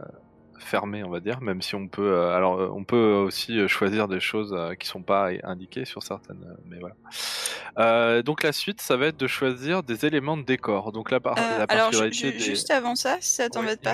[0.58, 3.68] fermé, on va dire, même si on peut, euh, alors euh, on peut aussi euh,
[3.68, 8.22] choisir des choses qui sont pas indiquées sur certaines, mais voilà.
[8.24, 10.92] donc la suite, ça va être de choisir des éléments de décor.
[10.92, 13.94] Donc là, par, la alors juste avant ça, si ça t'embête pas,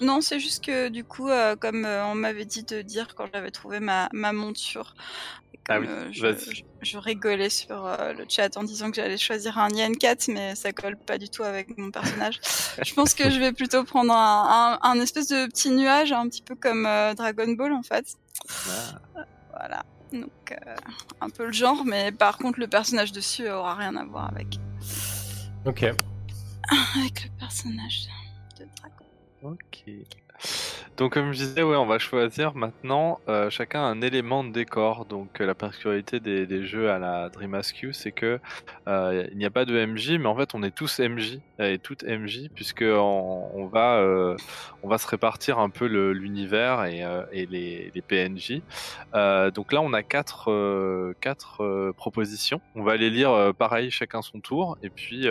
[0.00, 3.80] non, c'est juste que du coup, comme on m'avait dit de dire quand j'avais trouvé
[3.80, 4.94] ma, ma monture,
[5.68, 6.28] ah oui, je,
[6.82, 10.72] je, rigolais sur le chat en disant que j'allais choisir un Yen 4, mais ça
[10.72, 12.40] colle pas du tout avec mon personnage.
[12.84, 16.28] je pense que je vais plutôt prendre un, un, un espèce de petit nuage un
[16.28, 18.14] petit peu comme euh, Dragon Ball en fait.
[18.68, 19.24] Ah.
[19.50, 19.84] Voilà.
[20.12, 20.76] Donc euh,
[21.20, 24.58] un peu le genre, mais par contre le personnage dessus aura rien à voir avec.
[25.64, 25.82] Ok.
[25.82, 28.08] Avec le personnage
[28.58, 29.06] de Dragon.
[29.42, 29.84] Ok.
[30.96, 35.04] Donc comme je disais, ouais, on va choisir maintenant euh, chacun un élément de décor.
[35.04, 37.60] Donc euh, la particularité des, jeux à la Dream
[37.92, 38.40] c'est que
[38.88, 41.78] euh, il n'y a pas de MJ, mais en fait on est tous MJ et
[41.78, 44.02] toutes MJ puisque on, va
[44.82, 48.62] on va se répartir un peu l'univers et, les, les, PNJ.
[49.54, 52.60] donc là on a quatre quatre propositions.
[52.74, 55.28] On va les lire pareil chacun son tour et puis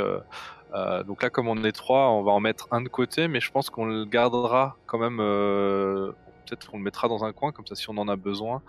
[0.73, 3.39] euh, donc là, comme on est trois, on va en mettre un de côté, mais
[3.39, 5.19] je pense qu'on le gardera quand même.
[5.19, 6.11] Euh,
[6.45, 8.61] peut-être qu'on le mettra dans un coin, comme ça, si on en a besoin,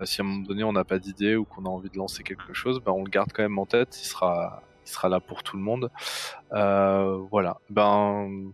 [0.00, 1.96] euh, si à un moment donné on n'a pas d'idée ou qu'on a envie de
[1.96, 3.98] lancer quelque chose, ben, on le garde quand même en tête.
[4.00, 4.62] Il sera,
[5.08, 5.90] là pour tout le monde.
[6.50, 7.58] voilà.
[7.70, 8.52] Ben,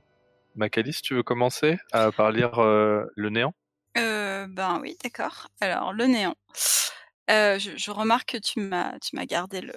[0.57, 1.79] Macalis, tu veux commencer
[2.17, 3.55] par lire le néant?
[3.95, 5.49] Ben oui, d'accord.
[5.61, 6.35] Alors le néant.
[7.29, 9.75] Je, remarque que tu m'as gardé le,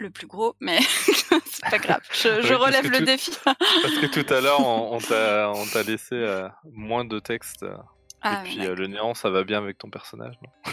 [0.00, 2.00] le plus gros, mais c'est pas grave.
[2.12, 3.32] Je, relève le défi.
[3.44, 4.98] parce que tout à l'heure, on,
[5.72, 7.62] t'a laissé euh, moins de texte.
[7.62, 7.76] Euh,
[8.22, 10.72] ah, et puis euh, le néant, ça va bien avec ton personnage, non?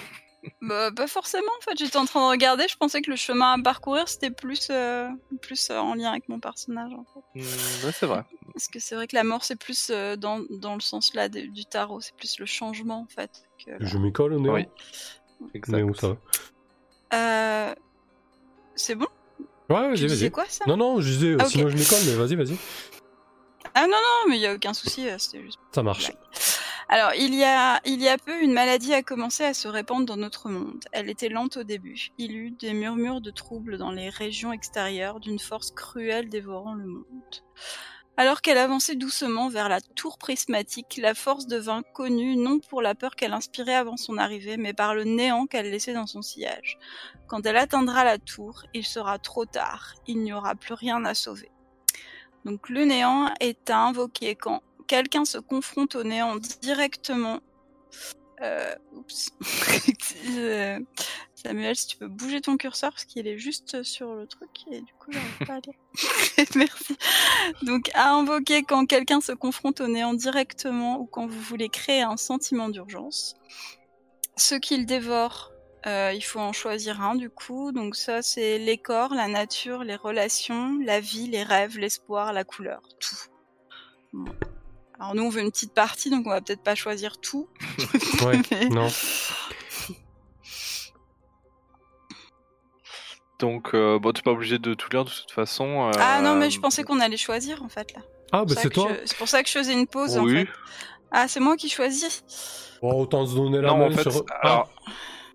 [0.61, 1.77] Bah, Pas forcément, en fait.
[1.77, 4.71] J'étais en train de regarder, je pensais que le chemin à parcourir, c'était plus,
[5.41, 6.91] plus en lien avec mon personnage.
[6.93, 7.39] En fait.
[7.39, 8.23] Mmh, c'est vrai.
[8.53, 11.65] Parce que c'est vrai que la mort, c'est plus dans, dans, le sens là du
[11.65, 13.43] tarot, c'est plus le changement, en fait.
[13.79, 14.53] je m'école au néant?
[14.53, 14.67] Oui.
[15.53, 15.81] Exact.
[15.81, 16.15] où ça?
[18.75, 19.07] C'est bon?
[19.69, 20.17] Ouais, vas-y, vas-y.
[20.17, 22.57] C'est quoi ça Non, non, je disais, ah, sinon je m'école, mais vas-y, vas-y.
[23.73, 25.59] Ah non, non, mais il y a aucun souci, euh, c'était juste.
[25.73, 26.11] Ça marche.
[26.87, 30.05] Alors, il y, a, il y a peu, une maladie a commencé à se répandre
[30.05, 30.83] dans notre monde.
[30.91, 32.09] Elle était lente au début.
[32.19, 36.75] Il y eut des murmures de troubles dans les régions extérieures d'une force cruelle dévorant
[36.75, 37.03] le monde.
[38.17, 42.95] Alors qu'elle avançait doucement vers la tour prismatique, la force devint connue non pour la
[42.95, 46.77] peur qu'elle inspirait avant son arrivée, mais par le néant qu'elle laissait dans son sillage.
[47.27, 51.13] Quand elle atteindra la tour, il sera trop tard, il n'y aura plus rien à
[51.13, 51.51] sauver.
[52.45, 57.39] Donc le néant est à invoquer quand quelqu'un se confronte au néant directement.
[58.41, 59.31] Euh, oups.
[61.45, 64.81] Samuel, si tu peux bouger ton curseur parce qu'il est juste sur le truc et
[64.81, 66.47] du coup j'arrive pas à lire.
[66.55, 66.97] Merci.
[67.61, 72.01] Donc à invoquer quand quelqu'un se confronte au néant directement ou quand vous voulez créer
[72.01, 73.35] un sentiment d'urgence.
[74.37, 75.51] Ce qu'il dévore,
[75.85, 77.71] euh, il faut en choisir un du coup.
[77.71, 82.43] Donc ça c'est les corps, la nature, les relations, la vie, les rêves, l'espoir, la
[82.43, 84.25] couleur, tout.
[84.99, 87.47] Alors nous on veut une petite partie donc on va peut-être pas choisir tout.
[88.25, 88.89] ouais, non.
[93.45, 95.91] Donc, euh, bon, t'es pas obligé de tout lire de toute façon.
[95.99, 98.01] Ah non, mais je euh, pensais qu'on allait choisir en fait là.
[98.31, 98.89] Ah, bah c'est toi.
[99.05, 100.33] C'est pour ça que je faisais une pause oui.
[100.33, 100.51] en fait.
[101.11, 102.23] Ah, c'est moi qui choisis.
[102.81, 104.25] Bon, autant se donner la main sur.
[104.41, 104.67] Alors...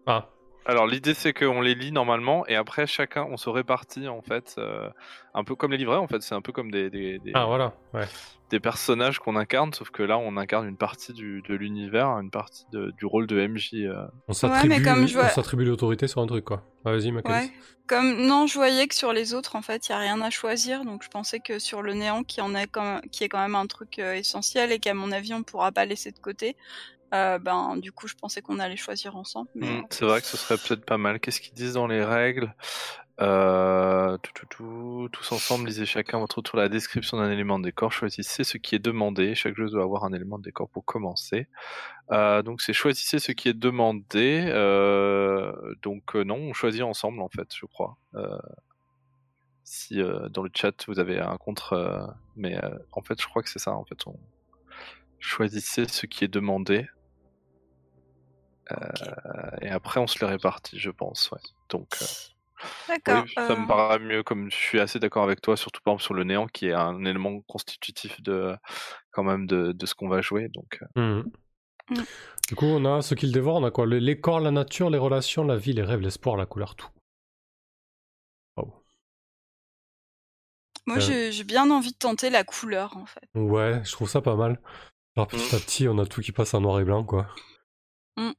[0.08, 0.28] Ah.
[0.70, 4.54] Alors l'idée c'est qu'on les lit normalement et après chacun on se répartit en fait
[4.58, 4.88] euh,
[5.34, 7.74] un peu comme les livrets en fait c'est un peu comme des, des, ah voilà
[7.92, 8.06] ouais
[8.50, 12.30] des personnages qu'on incarne, sauf que là, on incarne une partie du, de l'univers, une
[12.30, 13.74] partie du rôle de MJ.
[13.74, 14.06] Euh.
[14.28, 16.62] On s'attribue l'autorité sur un truc, quoi.
[16.84, 17.52] Ah, vas-y, ouais.
[17.86, 20.30] Comme non, je voyais que sur les autres, en fait, il y a rien à
[20.30, 23.40] choisir, donc je pensais que sur le néant, qui en est quand qui est quand
[23.40, 26.56] même un truc euh, essentiel et qu'à mon avis, on pourra pas laisser de côté.
[27.12, 29.50] Euh, ben, du coup, je pensais qu'on allait choisir ensemble.
[29.54, 31.20] Mmh, c'est vrai que ce serait peut-être pas mal.
[31.20, 32.54] Qu'est-ce qu'ils disent dans les règles?
[33.20, 37.64] Euh, tout, tout, tout, tous ensemble, lisez chacun votre tour la description d'un élément de
[37.64, 37.92] décor.
[37.92, 39.34] Choisissez ce qui est demandé.
[39.34, 41.46] Chaque jeu doit avoir un élément de décor pour commencer.
[42.12, 44.44] Euh, donc c'est choisissez ce qui est demandé.
[44.46, 47.98] Euh, donc non, on choisit ensemble en fait, je crois.
[49.64, 49.98] si
[50.30, 52.58] dans le chat vous avez un contre, mais
[52.92, 53.72] en fait je crois que c'est ça.
[53.72, 54.18] En fait, on
[55.18, 56.88] choisissez ce qui est demandé.
[58.72, 61.30] Euh, et après, on se les répartit, je pense.
[61.68, 62.06] Donc, euh,
[62.88, 63.24] D'accord.
[63.34, 66.04] Ça me euh, paraît mieux, comme je suis assez d'accord avec toi, surtout par exemple
[66.04, 68.54] sur le néant, qui est un élément constitutif de,
[69.12, 70.48] quand même de, ce qu'on va jouer.
[70.48, 71.22] Donc, mmh.
[71.90, 72.04] mm.
[72.48, 73.86] Du coup, on a ce qu'il dévore, on a quoi?
[73.86, 76.88] Les, corps, la nature, les relations, la vie, les rêves, l'espoir, la couleur, tout.
[80.86, 83.28] Moi, j'ai bien envie de tenter la couleur, en fait.
[83.34, 84.60] Ouais, je trouve ça pas mal.
[85.16, 85.56] Alors, petit mm.
[85.56, 87.28] à petit, on a tout qui passe en noir et blanc, quoi.
[88.16, 88.30] Mm.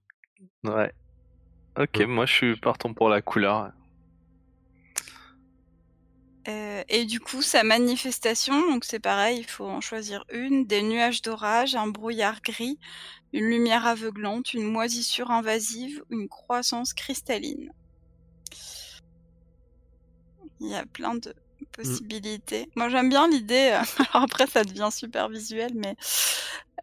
[0.63, 0.91] Ouais.
[1.79, 3.71] Ok, moi je suis partant pour la couleur.
[6.47, 10.81] Euh, et du coup, sa manifestation, donc c'est pareil, il faut en choisir une, des
[10.81, 12.79] nuages d'orage, un brouillard gris,
[13.31, 17.71] une lumière aveuglante, une moisissure invasive, une croissance cristalline.
[20.59, 21.33] Il y a plein de
[21.65, 22.69] possibilités.
[22.75, 25.95] Moi j'aime bien l'idée, euh, alors après ça devient super visuel, mais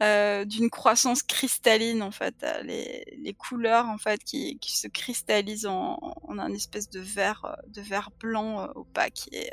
[0.02, 4.88] euh, d'une croissance cristalline en fait, euh, les, les couleurs en fait qui, qui se
[4.88, 9.50] cristallisent en, en, un espèce de vert, de vert blanc opaque et,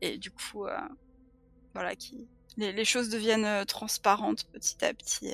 [0.00, 0.66] et du coup
[1.74, 2.26] voilà qui
[2.56, 5.30] les, les, choses deviennent transparentes petit à petit.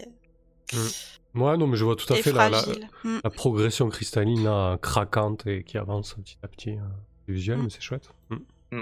[0.73, 1.41] Mmh.
[1.41, 2.63] Ouais, non, mais je vois tout à fait la, la,
[3.05, 3.21] mmh.
[3.25, 6.77] la, progression cristalline là, craquante et qui avance petit à petit.
[7.27, 7.63] C'est visuel, mmh.
[7.63, 8.11] mais c'est chouette.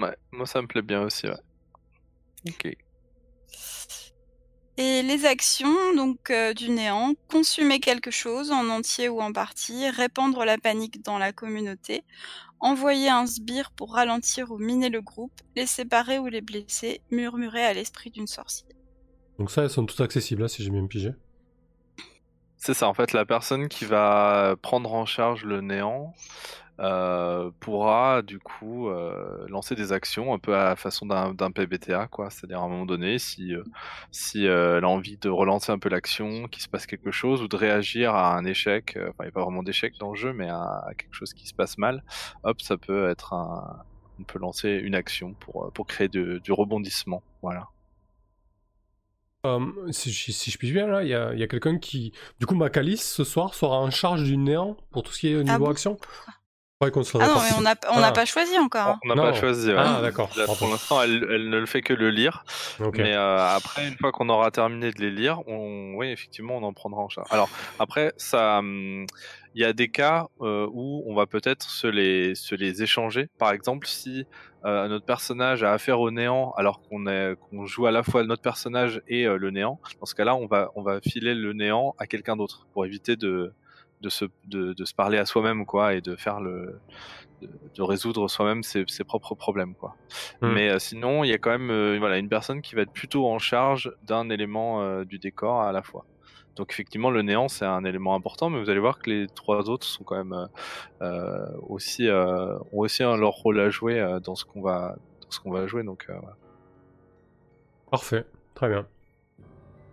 [0.01, 1.35] Ouais, moi ça me plaît bien aussi, ouais.
[2.49, 2.77] Ok.
[4.79, 9.91] Et les actions donc euh, du néant, consumer quelque chose en entier ou en partie,
[9.91, 12.05] répandre la panique dans la communauté,
[12.59, 17.65] envoyer un sbire pour ralentir ou miner le groupe, les séparer ou les blesser, murmurer
[17.65, 18.71] à l'esprit d'une sorcière.
[19.39, 21.13] Donc ça, elles sont toutes accessibles là, si j'ai bien pigé.
[22.57, 26.62] C'est ça, en fait, la personne qui va prendre en charge le néant euh,
[27.61, 32.31] pourra du coup euh, lancer des actions un peu à la façon d'un PBTA, quoi.
[32.31, 33.63] C'est-à-dire à un moment donné, si, euh,
[34.11, 37.49] si elle a envie de relancer un peu l'action, qu'il se passe quelque chose, ou
[37.49, 40.33] de réagir à un échec, enfin il n'y a pas vraiment d'échec dans le jeu,
[40.33, 42.03] mais à, quelque chose qui se passe mal,
[42.45, 43.85] hop, ça peut être un...
[44.21, 47.69] On peut lancer une action pour, pour créer du rebondissement, voilà.
[49.91, 52.13] si, si, je puis bien, là, il y a, a quelqu'un qui.
[52.39, 55.37] Du coup, Macalis, ce soir, sera en charge du néant pour tout ce qui est
[55.37, 55.59] au ah
[57.21, 58.13] Ah non, mais on n'a on ah.
[58.13, 58.89] pas choisi encore.
[58.89, 58.99] Hein.
[59.05, 59.71] On n'a pas choisi.
[59.77, 60.29] Ah, d'accord.
[60.59, 62.45] Pour l'instant, elle, elle, ne le fait que le lire.
[62.95, 66.63] Mais euh, après, une fois qu'on aura terminé de les lire, on, oui, effectivement, on
[66.63, 67.29] en prendra en charge.
[67.31, 69.07] Alors, après, ça, hum,
[69.55, 73.29] il y a des cas euh, où on va peut-être se les, se les échanger.
[73.39, 74.27] Par exemple, si
[74.65, 78.43] euh, notre personnage a affaire au néant alors qu'on qu'on joue à la fois notre
[78.43, 82.07] personnage et le néant, dans ce cas-là, on va, on va filer le néant à
[82.07, 83.53] quelqu'un d'autre pour éviter de
[84.03, 86.79] de se, de, de se parler à soi-même, quoi, et de faire le,
[87.41, 89.97] de, résoudre soi-même ses, ses, propres problèmes, quoi.
[90.41, 90.53] Hmm.
[90.53, 92.93] Mais euh, sinon, il y a quand même, euh, voilà, une personne qui va être
[92.93, 96.05] plutôt en charge d'un élément euh, du décor à la fois.
[96.57, 99.71] Donc effectivement, le néant c'est un élément important, mais vous allez voir que les trois
[99.71, 100.49] autres sont quand même
[101.67, 105.67] aussi ont aussi leur rôle à jouer dans ce qu'on va dans ce qu'on va
[105.67, 105.83] jouer.
[105.83, 106.37] Donc voilà.
[107.91, 108.87] Parfait, très bien.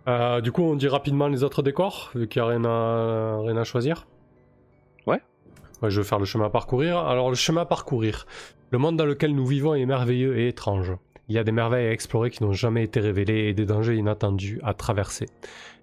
[0.08, 3.40] Euh, du coup, on dit rapidement les autres décors, vu qu'il n'y a rien à,
[3.42, 4.06] rien à choisir.
[5.06, 5.20] Ouais.
[5.82, 5.90] ouais.
[5.90, 6.98] Je vais faire le chemin à parcourir.
[6.98, 8.26] Alors, le chemin à parcourir.
[8.70, 10.92] Le monde dans lequel nous vivons est merveilleux et étrange.
[11.28, 13.96] Il y a des merveilles à explorer qui n'ont jamais été révélées et des dangers
[13.96, 15.26] inattendus à traverser.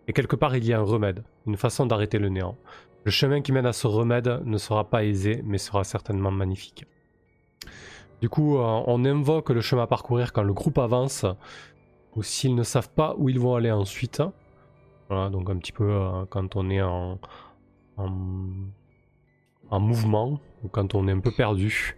[0.07, 2.57] Et quelque part, il y a un remède, une façon d'arrêter le néant.
[3.03, 6.85] Le chemin qui mène à ce remède ne sera pas aisé, mais sera certainement magnifique.
[8.21, 11.25] Du coup, euh, on invoque le chemin à parcourir quand le groupe avance,
[12.15, 14.21] ou s'ils ne savent pas où ils vont aller ensuite.
[15.09, 17.19] Voilà, donc un petit peu euh, quand on est en,
[17.97, 21.95] en, mouvement, ou quand on est un peu perdu.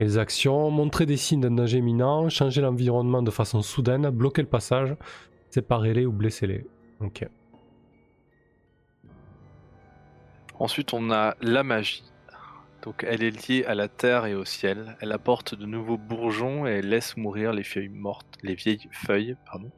[0.00, 4.48] les actions, montrer des signes d'un danger imminent, changer l'environnement de façon soudaine, bloquer le
[4.48, 4.96] passage,
[5.50, 6.66] séparer-les ou blesser-les.
[7.00, 7.28] Ok.
[10.58, 12.02] Ensuite, on a la magie.
[12.82, 14.96] Donc elle est liée à la terre et au ciel.
[15.00, 19.70] Elle apporte de nouveaux bourgeons et laisse mourir les feuilles mortes, les vieilles feuilles, pardon.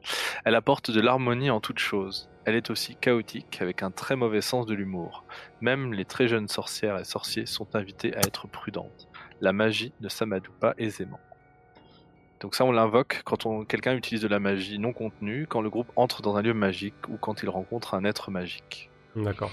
[0.45, 2.29] Elle apporte de l'harmonie en toutes choses.
[2.45, 5.25] Elle est aussi chaotique avec un très mauvais sens de l'humour.
[5.61, 9.07] Même les très jeunes sorcières et sorciers sont invités à être prudentes.
[9.41, 11.19] La magie ne s'amadoue pas aisément.
[12.39, 15.91] Donc ça on l'invoque quand quelqu'un utilise de la magie non contenue, quand le groupe
[15.95, 18.89] entre dans un lieu magique ou quand il rencontre un être magique.
[19.15, 19.51] D'accord.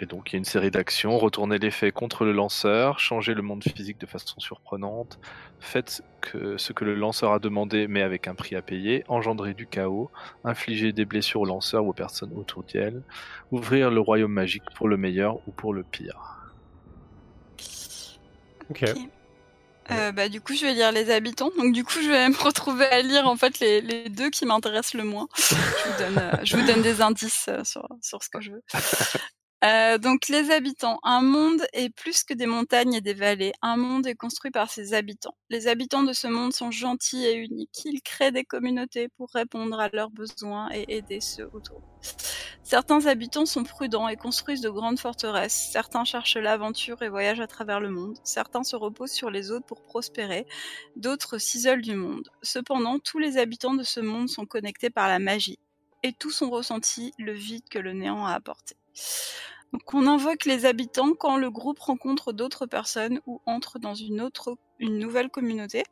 [0.00, 3.42] Et donc il y a une série d'actions, retourner l'effet contre le lanceur, changer le
[3.42, 5.18] monde physique de façon surprenante,
[5.60, 9.52] faites que ce que le lanceur a demandé mais avec un prix à payer, engendrer
[9.52, 10.10] du chaos,
[10.42, 13.02] infliger des blessures au lanceur ou aux personnes autour d'elle,
[13.52, 16.38] ouvrir le royaume magique pour le meilleur ou pour le pire.
[18.70, 18.84] Ok.
[19.90, 21.50] Euh, bah, du coup, je vais lire les habitants.
[21.58, 24.46] Donc, du coup, je vais me retrouver à lire en fait les, les deux qui
[24.46, 25.26] m'intéressent le moins.
[25.36, 28.52] je, vous donne, euh, je vous donne des indices euh, sur, sur ce que je
[28.52, 28.62] veux.
[29.62, 30.98] Euh, donc les habitants.
[31.02, 33.52] Un monde est plus que des montagnes et des vallées.
[33.60, 35.34] Un monde est construit par ses habitants.
[35.50, 37.82] Les habitants de ce monde sont gentils et uniques.
[37.84, 41.82] Ils créent des communautés pour répondre à leurs besoins et aider ceux autour.
[42.62, 45.68] Certains habitants sont prudents et construisent de grandes forteresses.
[45.72, 48.16] Certains cherchent l'aventure et voyagent à travers le monde.
[48.24, 50.46] Certains se reposent sur les autres pour prospérer.
[50.96, 52.30] D'autres s'isolent du monde.
[52.42, 55.58] Cependant, tous les habitants de ce monde sont connectés par la magie.
[56.02, 58.76] Et tous ont ressenti le vide que le néant a apporté.
[59.72, 64.20] Donc on invoque les habitants quand le groupe rencontre d'autres personnes ou entre dans une
[64.20, 65.84] autre, nouvelle communauté.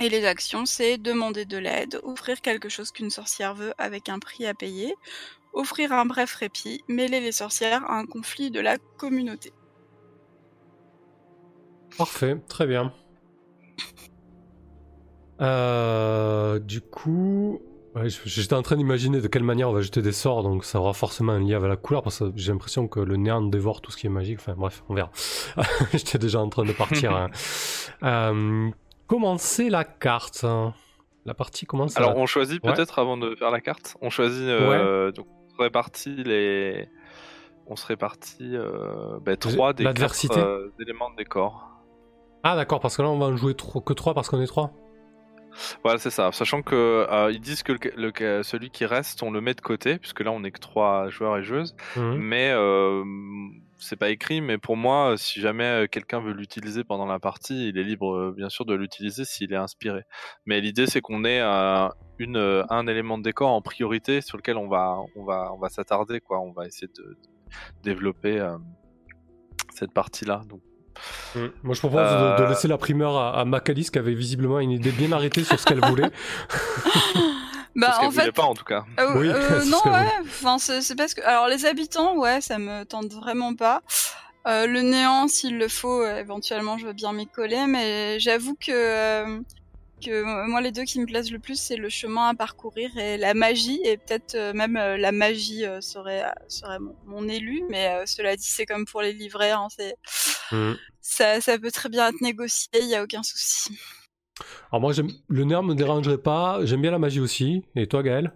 [0.00, 4.18] Et les actions, c'est demander de l'aide, offrir quelque chose qu'une sorcière veut avec un
[4.18, 4.94] prix à payer,
[5.52, 9.52] offrir un bref répit, mêler les sorcières à un conflit de la communauté.
[11.96, 12.92] Parfait, très bien.
[15.40, 17.60] Euh, du coup,
[18.24, 20.92] J'étais en train d'imaginer de quelle manière on va jeter des sorts, donc ça aura
[20.94, 23.92] forcément un lien avec la couleur, parce que j'ai l'impression que le néant dévore tout
[23.92, 24.38] ce qui est magique.
[24.40, 25.10] Enfin bref, on verra.
[25.92, 27.14] J'étais déjà en train de partir.
[27.14, 27.30] hein.
[28.02, 28.70] euh,
[29.06, 30.42] commencer la carte.
[30.44, 30.74] Hein.
[31.24, 31.96] La partie commence.
[31.96, 33.96] Alors on choisit peut-être avant de faire la carte.
[34.00, 34.42] On choisit.
[34.42, 35.26] Euh, donc
[35.58, 36.88] on répartit les.
[37.66, 41.70] On se répartit euh, ben, trois des quatre euh, éléments de décor.
[42.42, 44.72] Ah d'accord, parce que là on va en jouer que trois parce qu'on est trois.
[45.82, 46.32] Voilà, c'est ça.
[46.32, 49.98] Sachant que euh, ils disent que le, celui qui reste, on le met de côté,
[49.98, 51.74] puisque là on est que trois joueurs et joueuses.
[51.96, 52.16] Mhm.
[52.16, 53.04] Mais euh,
[53.78, 57.78] c'est pas écrit, mais pour moi, si jamais quelqu'un veut l'utiliser pendant la partie, il
[57.78, 60.02] est libre, euh, bien sûr, de l'utiliser s'il est inspiré.
[60.46, 61.40] Mais l'idée, c'est qu'on ait
[62.18, 65.68] une, un élément de décor en priorité sur lequel on va, on va, on va
[65.68, 66.40] s'attarder, quoi.
[66.40, 67.16] On va essayer de,
[67.82, 68.44] développer
[69.74, 70.42] cette partie-là.
[70.48, 70.60] Donc
[71.34, 71.46] Mm.
[71.62, 72.48] Moi, je propose de, euh.
[72.48, 75.64] laisser la primeur à, à Macalis, qui avait visiblement une idée bien arrêtée sur ce
[75.64, 76.10] qu'elle voulait.
[77.76, 78.84] bah, en fait, pas en tout cas.
[79.00, 80.08] Euh, oui, euh, non, ouais.
[80.20, 83.82] Enfin, c'est parce que, alors, les habitants, ouais, ça me tente vraiment pas.
[84.46, 89.42] le néant, s'il le faut, éventuellement, je veux bien m'y coller, mais j'avoue que
[90.04, 93.16] que moi les deux qui me plaisent le plus c'est le chemin à parcourir et
[93.16, 98.04] la magie et peut-être euh, même euh, la magie euh, serait serait mon, élu mais
[98.06, 99.96] cela dit c'est comme pour les livrets hein, c'est
[100.54, 100.76] mmh.
[101.00, 103.76] ça, ça peut très bien être négocié il y a aucun souci.
[104.72, 104.92] Alors moi
[105.28, 108.32] le nerf me dérangerait pas j'aime bien la magie aussi et toi Gaël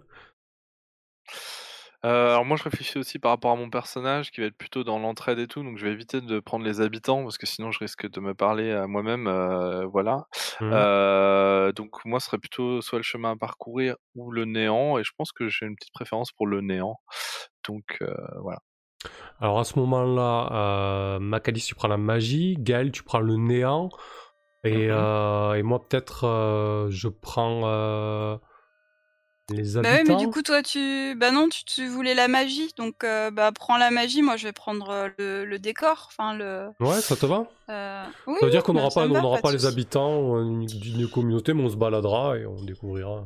[2.05, 4.85] euh, alors moi je réfléchis aussi par rapport à mon personnage qui va être plutôt
[4.85, 7.71] dans l'entraide et tout, donc je vais éviter de prendre les habitants parce que sinon
[7.71, 10.25] je risque de me parler à moi-même, euh, voilà.
[10.61, 10.71] Mmh.
[10.71, 15.03] Euh, donc moi ce serait plutôt soit le chemin à parcourir ou le néant et
[15.03, 16.95] je pense que j'ai une petite préférence pour le néant.
[17.67, 18.01] Donc
[18.41, 18.59] voilà.
[19.39, 23.89] Alors à ce moment-là, Macalis tu prends la magie, Gaël tu prends le néant.
[24.65, 28.39] Et, mmh et moi peut-être je prends
[29.51, 31.15] bah ouais, mais du coup, toi, tu.
[31.15, 34.53] Bah non, tu, voulais la magie, donc euh, bah prends la magie, moi je vais
[34.53, 36.09] prendre euh, le, décor.
[36.09, 36.69] Enfin, le...
[36.79, 37.45] Ouais, ça te va?
[37.69, 38.03] euh...
[38.39, 41.69] Ça veut dire qu'on n'aura pas, on pas, les habitants euh, d'une communauté, mais on
[41.69, 43.25] se baladera et on découvrira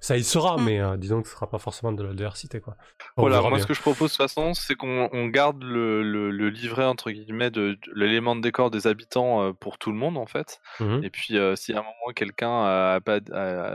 [0.00, 0.64] ça y sera, mm.
[0.64, 2.76] mais euh, disons que ce sera pas forcément de la diversité, quoi.
[3.16, 7.10] voilà, moi ce que je propose de toute façon, c'est qu'on garde le, livret entre
[7.10, 10.60] guillemets de, l'élément de décor des habitants euh, pour tout le monde en fait.
[10.80, 11.04] Mm-hmm.
[11.04, 12.98] Et puis euh, si à un moment quelqu'un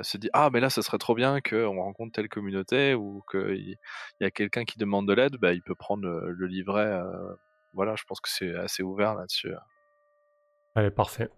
[0.03, 3.77] se dit ah mais là ce serait trop bien qu'on rencontre telle communauté ou qu'il
[4.19, 6.99] y, a quelqu'un qui demande de l'aide, bah, il peut prendre le, livret.
[7.73, 9.53] voilà, je pense que c'est assez ouvert là-dessus.
[10.75, 11.29] Allez, parfait.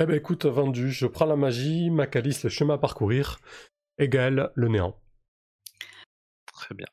[0.00, 3.40] Eh ben écoute, vendu, je prends la magie, Macalis le chemin à parcourir,
[3.98, 4.96] égale le néant.
[6.52, 6.86] Très bien.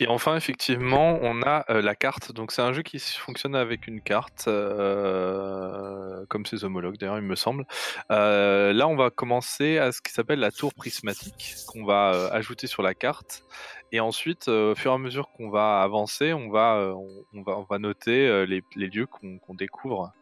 [0.00, 2.32] Et enfin, effectivement, on a euh, la carte.
[2.32, 7.24] Donc, c'est un jeu qui fonctionne avec une carte, euh, comme ses homologues d'ailleurs, il
[7.24, 7.66] me semble.
[8.10, 12.66] Euh, là, on va commencer à ce qui s'appelle la tour prismatique, qu'on va ajouter
[12.66, 13.44] sur la carte.
[13.92, 16.94] Et ensuite, au fur et à mesure qu'on va avancer, on va,
[17.34, 20.12] on, va, on va noter les, les lieux qu'on découvre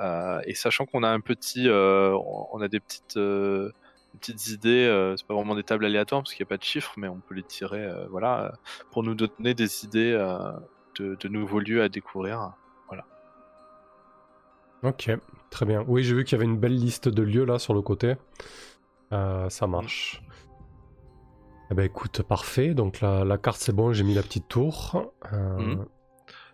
[0.00, 2.16] euh, et sachant qu'on a un petit, euh,
[2.52, 3.72] on a des petites euh,
[4.20, 6.94] petites idées, c'est pas vraiment des tables aléatoires parce qu'il n'y a pas de chiffres,
[6.96, 8.52] mais on peut les tirer, voilà,
[8.90, 10.12] pour nous donner des idées
[10.98, 12.54] de, nouveaux lieux à découvrir,
[12.88, 13.04] voilà.
[14.82, 15.10] Ok,
[15.50, 15.84] très bien.
[15.86, 18.16] Oui, j'ai vu qu'il y avait une belle liste de lieux là sur le côté.
[19.10, 20.20] ça marche.
[21.70, 22.74] Eh ben écoute, parfait.
[22.74, 25.12] Donc la, carte c'est bon, j'ai mis la petite tour.
[25.32, 25.84] Mmh.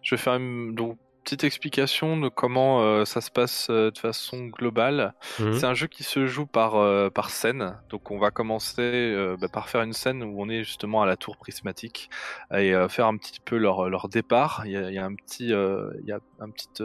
[0.03, 4.45] Je vais faire donc petite explication de comment euh, ça se passe euh, de façon
[4.47, 5.14] globale.
[5.41, 5.55] Mhm.
[5.55, 7.79] C'est un jeu qui se joue par, euh, par scène.
[7.89, 11.16] Donc on va commencer bah, par faire une scène où on est justement à la
[11.16, 12.11] tour prismatique
[12.53, 14.62] et faire un petit peu leur, leur départ.
[14.66, 16.83] Il y, a, il y a un petit, il y a un petit,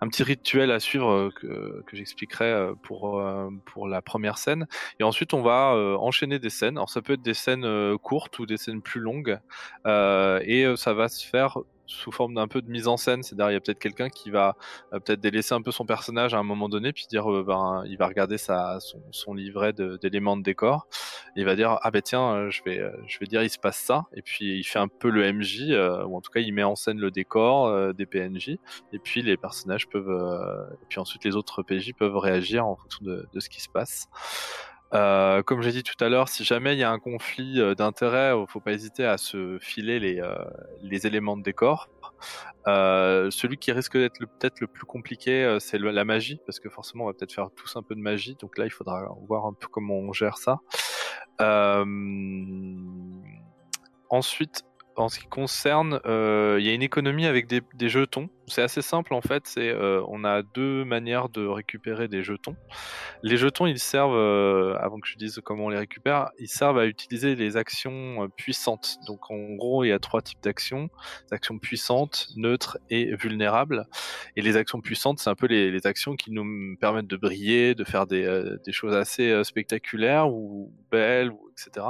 [0.00, 3.22] un petit rituel à suivre que, que j'expliquerai pour,
[3.64, 4.66] pour la première scène.
[5.00, 6.76] Et ensuite on va enchaîner des scènes.
[6.76, 9.38] Alors ça peut être des scènes courtes ou des scènes plus longues.
[9.86, 11.58] et ça va se faire
[11.92, 13.22] sous forme d'un peu de mise en scène.
[13.22, 14.56] C'est-à-dire, il y a peut-être quelqu'un qui va
[14.92, 17.84] euh, peut-être délaisser un peu son personnage à un moment donné, puis dire, euh, ben,
[17.86, 20.86] il va regarder son, livret d'éléments de, décor,
[21.36, 23.58] et il va dire, ah ben tiens, euh, je vais, je vais dire, il se
[23.58, 25.72] passe ça, et puis il fait un peu le MJ,
[26.06, 28.58] ou en tout cas, il met en scène le décor des PNJ,
[28.92, 33.04] et puis les personnages peuvent, et puis ensuite les autres PJ peuvent réagir en fonction
[33.04, 34.08] de, de ce qui se passe.
[34.94, 37.74] Euh, comme j'ai dit tout à l'heure, si jamais il y a un conflit euh,
[37.74, 40.44] d'intérêt, il faut pas hésiter à se filer les, euh,
[40.82, 41.88] éléments de décor.
[42.66, 47.06] celui qui risque d'être peut-être le plus compliqué, c'est la magie, parce que forcément on
[47.08, 49.68] va peut-être faire tous un peu de magie, donc là il faudra voir un peu
[49.68, 50.58] comment on gère ça.
[54.10, 54.64] Ensuite,
[54.96, 58.28] en ce qui concerne, euh, il y a une économie avec des, jetons.
[58.48, 59.54] C'est assez simple en fait.
[59.56, 62.56] Euh, on a deux manières de récupérer des jetons.
[63.22, 66.78] Les jetons, ils servent, euh, avant que je dise comment on les récupère, ils servent
[66.78, 68.96] à utiliser les actions puissantes.
[69.06, 70.90] Donc en gros, il y a trois types d'actions
[71.30, 73.86] actions puissantes, neutres et vulnérables.
[74.36, 77.84] Et les actions puissantes, c'est un peu les, actions qui nous permettent de briller, de
[77.84, 81.86] faire des, choses assez spectaculaires ou belles, etc.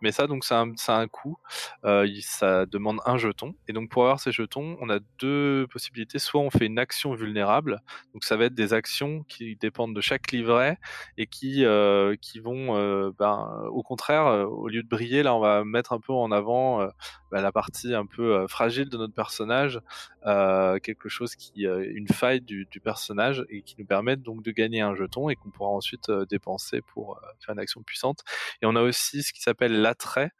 [0.00, 1.38] Mais ça, donc, ça a un, coût.
[1.84, 3.54] Euh, ça demande un jeton.
[3.68, 5.89] Et donc, pour avoir ces jetons, on a deux possibilités.
[6.16, 7.80] Soit on fait une action vulnérable.
[8.14, 10.78] Donc, ça va être des actions qui dépendent de chaque livret
[11.16, 15.40] et qui, euh, qui vont, euh, ben, au contraire, au lieu de briller, là, on
[15.40, 16.86] va mettre un peu en avant
[17.30, 19.80] bah, la partie un peu fragile de notre personnage,
[20.24, 24.80] quelque chose qui, une faille du, du, personnage et qui nous permet donc de gagner
[24.80, 28.20] un jeton et qu'on pourra ensuite dépenser pour faire une action puissante.
[28.62, 30.30] Et on a aussi ce qui s'appelle l'attrait.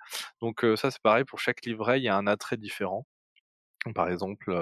[0.40, 3.07] Donc ça c'est pareil, pour chaque livret, il y a un attrait différent.
[3.94, 4.54] Par exemple,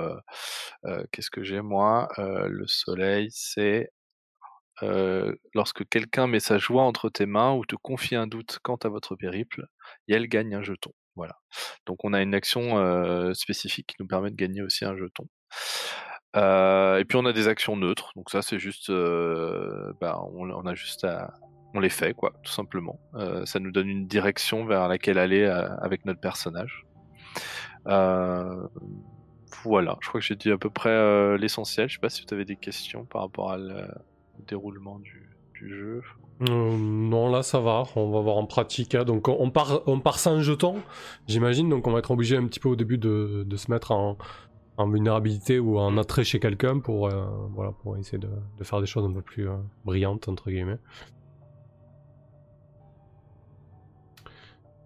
[1.12, 3.90] qu'est-ce que j'ai moi Le soleil, c'est
[5.54, 8.88] lorsque quelqu'un met sa joie entre tes mains ou te confie un doute quant à
[8.88, 9.66] votre périple,
[10.06, 10.92] et elle gagne un jeton.
[11.16, 11.36] Voilà.
[11.86, 15.28] Donc on a une action spécifique qui nous permet de gagner aussi un jeton.
[16.36, 21.06] et puis on a des actions neutres, donc ça c'est juste, bah, on, juste
[21.74, 22.98] on les fait, quoi, tout simplement.
[23.14, 26.84] Euh, ça nous donne une direction vers laquelle aller euh, avec notre personnage.
[27.88, 28.66] Euh,
[29.64, 31.88] voilà, je crois que j'ai dit à peu près l'essentiel.
[31.88, 35.24] Je sais pas si tu avais des questions par rapport au déroulement du,
[35.54, 36.02] jeu.
[36.40, 38.94] non, là ça va, on va voir en pratique.
[38.94, 39.04] Hein.
[39.04, 40.82] Donc on part, on part sans jeton,
[41.26, 44.16] j'imagine, donc on va être obligé un petit peu au début de, se mettre en,
[44.78, 47.10] vulnérabilité ou en attrait chez quelqu'un pour,
[47.98, 48.30] essayer de,
[48.62, 49.48] faire des choses un peu plus
[49.84, 50.78] brillantes, entre guillemets.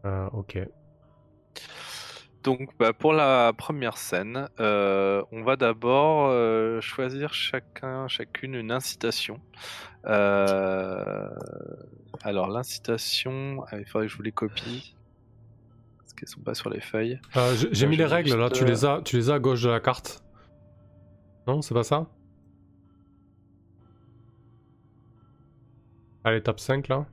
[0.04, 0.58] Euh, ok.
[2.42, 8.72] Donc bah, pour la première scène, euh, on va d'abord euh, choisir chacun, chacune une
[8.72, 9.40] incitation.
[10.04, 11.28] alors
[12.48, 14.96] l'incitation, ah, il faudrait que je vous les copie.
[15.98, 17.20] Parce qu'elles sont pas sur les feuilles.
[17.70, 19.80] J'ai mis les règles là, tu les, as, tu les as à gauche de la
[19.80, 20.24] carte.
[21.46, 22.06] Non, c'est pas ça?
[26.24, 27.06] À l'étape 5 là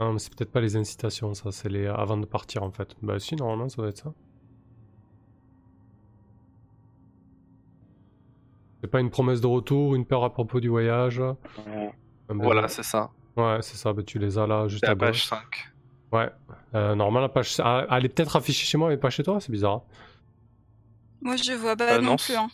[0.00, 2.94] Non, mais c'est peut-être pas les incitations, ça, c'est les avant de partir en fait.
[3.02, 4.12] Bah si, normalement, ça doit être ça.
[8.80, 11.20] C'est pas une promesse de retour, une peur à propos du voyage?
[12.28, 13.10] Voilà, c'est ça.
[13.36, 15.40] Ouais, c'est ça, bah, tu les as là juste à la page 5.
[16.12, 16.30] Ouais,
[16.74, 17.56] euh, normalement la page...
[17.58, 19.82] Ah, elle est peut-être affichée chez moi mais pas chez toi, c'est bizarre.
[21.20, 22.34] Moi je vois pas euh, non, plus.
[22.34, 22.48] Hein.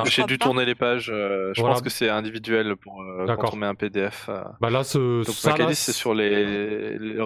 [0.00, 0.08] Ah.
[0.08, 1.10] J'ai dû tourner les pages.
[1.10, 4.26] Euh, je pense que c'est individuel pour euh, quand on met un PDF.
[4.28, 4.42] Euh.
[4.60, 7.18] Bah là, ce, Donc, ça, c'est sur les,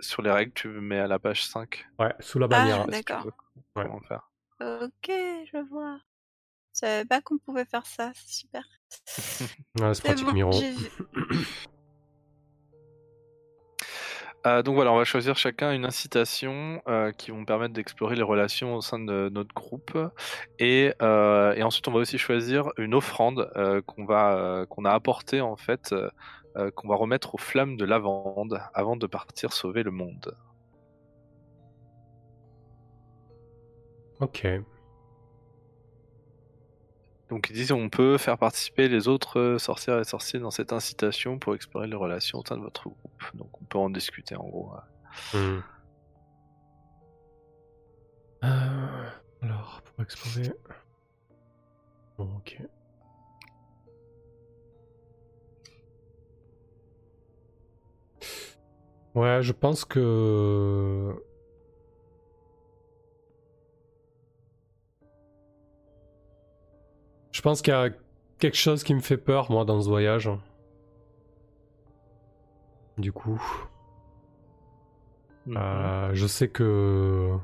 [0.00, 0.52] sur les règles.
[0.52, 1.86] Tu mets à la page 5.
[1.98, 2.84] Ouais, sous la bannière.
[2.86, 3.26] Ah, d'accord.
[4.08, 4.30] Faire.
[4.60, 5.98] Ok, je vois.
[6.74, 8.12] Je savais pas qu'on pouvait faire ça.
[8.14, 8.62] C'est super.
[9.80, 10.52] ouais, c'est pratique, Miro.
[14.46, 18.22] Euh, donc voilà, on va choisir chacun une incitation euh, qui vont permettre d'explorer les
[18.22, 19.98] relations au sein de notre groupe.
[20.60, 23.50] Et, euh, ensuite, on va aussi choisir une offrande
[23.86, 25.94] qu'on va qu'on a apportée en fait,
[26.74, 30.36] qu'on va remettre aux flammes de lavande avant de partir sauver le monde.
[34.20, 34.46] Ok.
[37.28, 40.72] Donc ils disent on peut faire participer les autres euh, sorcières et sorciers dans cette
[40.72, 43.22] incitation pour explorer les relations au sein de votre groupe.
[43.34, 44.72] Donc on peut en discuter en gros.
[45.34, 45.58] Hmm.
[48.44, 48.86] Euh,
[49.98, 50.52] explorer.
[52.18, 52.58] Bon, ok.
[59.14, 61.14] Ouais, je pense que...
[67.46, 67.90] pense qu'il y a
[68.40, 70.28] quelque chose qui me fait peur, moi, dans ce voyage.
[72.98, 73.40] Du coup...
[75.46, 75.56] Mhm.
[75.56, 77.36] Euh, je sais que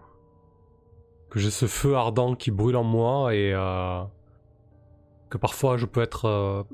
[1.30, 4.02] que j'ai ce feu ardent qui brûle en moi et euh,
[5.30, 6.64] que parfois je peux être euh,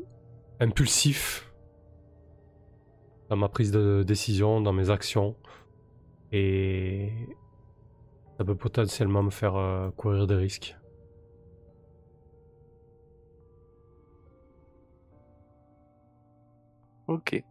[0.58, 1.52] impulsif
[3.28, 5.36] dans ma prise de décision, dans mes actions
[6.32, 7.12] et
[8.38, 10.77] ça peut potentiellement me faire courir des risques.
[17.08, 17.42] Ok.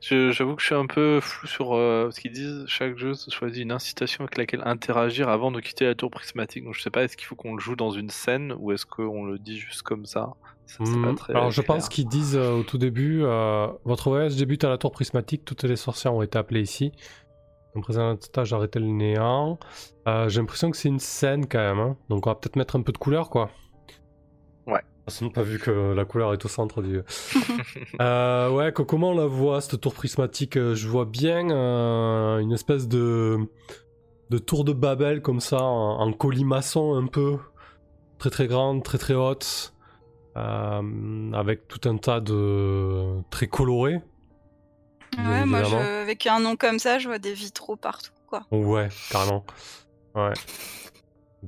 [0.00, 2.64] J'avoue que je suis un peu flou sur euh, ce qu'ils disent.
[2.66, 6.64] Chaque jeu choisit une incitation avec laquelle interagir avant de quitter la tour prismatique.
[6.64, 8.86] Donc je sais pas, est-ce qu'il faut qu'on le joue dans une scène ou est-ce
[8.86, 10.32] qu'on le dit juste comme ça,
[10.78, 11.14] hmm.
[11.28, 14.78] Alors je pense qu'ils disent euh, au tout début euh, Votre voyage débute à la
[14.78, 16.92] tour prismatique, toutes les sorcières ont été appelées ici.
[17.74, 19.58] Un présentage d'arrêter le néant.
[20.06, 21.78] J'ai l'impression que c'est une scène quand même.
[21.78, 21.96] Hein.
[22.08, 23.50] Donc on va peut-être mettre un peu de couleur quoi.
[24.66, 24.82] Ouais
[25.34, 27.00] pas vu que la couleur est au centre du.
[28.00, 32.52] euh, ouais, comment on la voit cette tour prismatique euh, Je vois bien euh, une
[32.52, 33.38] espèce de
[34.30, 37.38] de tour de Babel comme ça, en, colimaçon un peu,
[38.18, 39.72] très très grande, très très haute,
[40.36, 44.00] euh, avec tout un tas de très colorés.
[45.16, 48.44] Ouais, moi avec un nom comme ça, je vois des vitraux partout, quoi.
[48.50, 49.44] Ouais, carrément.
[50.14, 50.32] Ouais.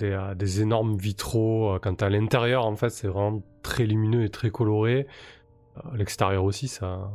[0.03, 1.75] Euh, des, énormes vitraux.
[1.75, 5.07] Euh, quand à l'intérieur, en fait, c'est vraiment très lumineux et très coloré.
[5.77, 7.11] Euh, l'extérieur aussi, ça.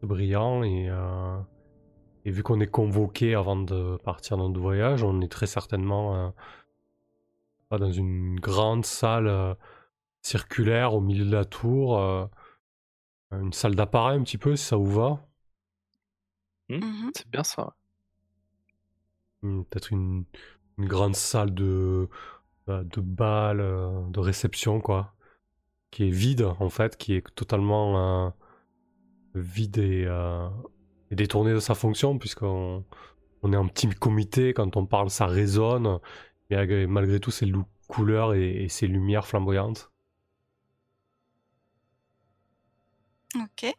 [0.00, 0.90] C'est brillant et.
[2.24, 6.34] Et vu qu'on est convoqué avant de partir dans notre voyage, on est très certainement
[7.70, 9.56] dans une grande salle
[10.22, 11.96] circulaire au milieu de la tour.
[13.30, 15.24] une salle d'appareil un petit peu, si ça vous va.
[16.68, 17.76] Mmh, mmh c'est bien ça.
[19.42, 20.24] Mmh, peut-être une,
[20.78, 22.08] une grande salle de,
[22.66, 25.14] bah, de bal, euh, de réception, quoi.
[25.90, 28.30] Qui est vide, en fait, qui est totalement euh,
[29.34, 30.48] vide et, euh,
[31.10, 32.84] et, détourné de sa fonction, puisqu'on
[33.42, 36.00] on est un petit comité, quand on parle, ça résonne,
[36.50, 37.50] mais malgré tout, ces
[37.88, 39.90] couleurs et, et ces lumières flamboyantes.
[43.34, 43.76] Ok.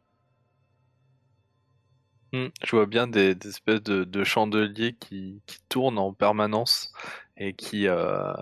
[2.38, 2.50] Mmh.
[2.64, 6.92] Je vois bien des, espèces de, chandeliers qui, tournent en permanence
[7.36, 8.34] et qui, euh,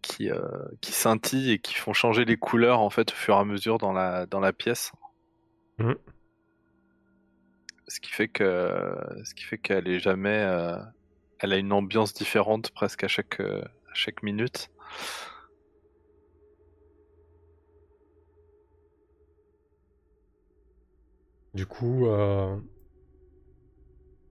[0.00, 0.40] qui, euh,
[0.80, 3.78] qui scintillent et qui font changer les couleurs en fait au fur et à mesure
[3.78, 4.92] dans la, dans la pièce.
[5.78, 5.92] Mmh.
[7.88, 10.76] Ce qui fait que ce qui fait qu'elle est jamais euh,
[11.38, 14.70] elle a une ambiance différente presque à chaque à chaque minute.
[21.54, 22.06] Du coup,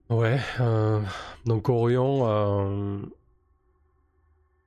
[0.08, 1.02] Ouais, euh,
[1.46, 2.98] donc Orion, euh,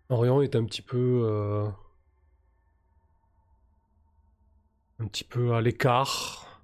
[0.10, 1.66] Orion est un petit peu, euh,
[5.00, 6.62] un petit peu à l'écart.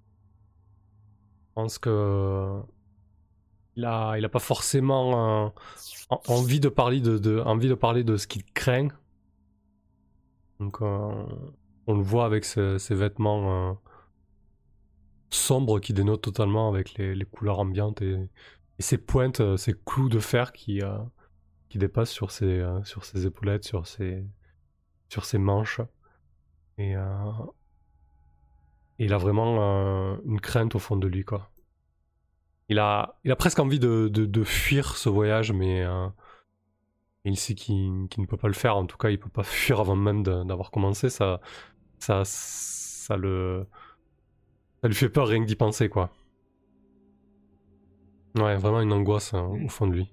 [1.49, 2.61] Je pense que
[3.77, 5.53] il a, pas forcément
[6.27, 8.89] envie de parler de, envie de parler de ce qu'il craint.
[10.59, 13.77] Donc on le voit avec ses, vêtements
[15.29, 18.29] sombres qui dénotent totalement avec les, les couleurs ambiantes et
[18.79, 20.97] et ces pointes, euh, ces clous de fer qui, euh,
[21.69, 24.25] qui dépassent sur ses, euh, sur ses épaulettes, sur ses,
[25.09, 25.81] sur ses manches.
[26.77, 26.95] Et,
[28.97, 31.49] il a vraiment une crainte au fond de lui, quoi.
[32.69, 35.85] Il a, il a presque envie de, de, fuir ce voyage, mais
[37.25, 38.75] il sait qu'il ne peut pas le faire.
[38.77, 41.09] En tout cas, il peut pas fuir avant même d'avoir commencé.
[41.09, 41.39] Ça,
[41.99, 43.67] ça, ça, le,
[44.81, 46.11] ça lui fait peur rien que d'y penser, quoi.
[48.35, 50.11] Ouais, vraiment une angoisse hein, au fond de lui.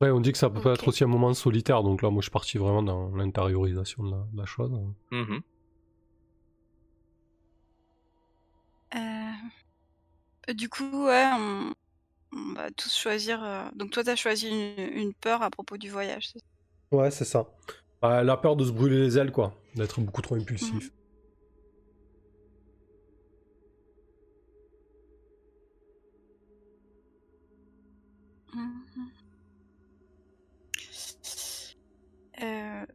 [0.00, 2.26] Ouais, on dit que ça peut être aussi un moment solitaire, donc là, moi, je
[2.26, 4.70] suis parti vraiment dans l'intériorisation de, la, chose.
[5.10, 5.38] Mmh
[8.94, 11.28] euh, du coup, ouais,
[12.32, 13.42] on, va tous choisir.
[13.42, 16.32] Euh, donc, toi, tu as choisi une, peur à propos du voyage.
[16.90, 17.46] Ouais, c'est ça.
[18.02, 19.54] Bah, la peur de se brûler les ailes, quoi.
[19.76, 20.90] D'être beaucoup trop impulsif.
[28.54, 29.12] Mhm.
[32.42, 32.86] Euh.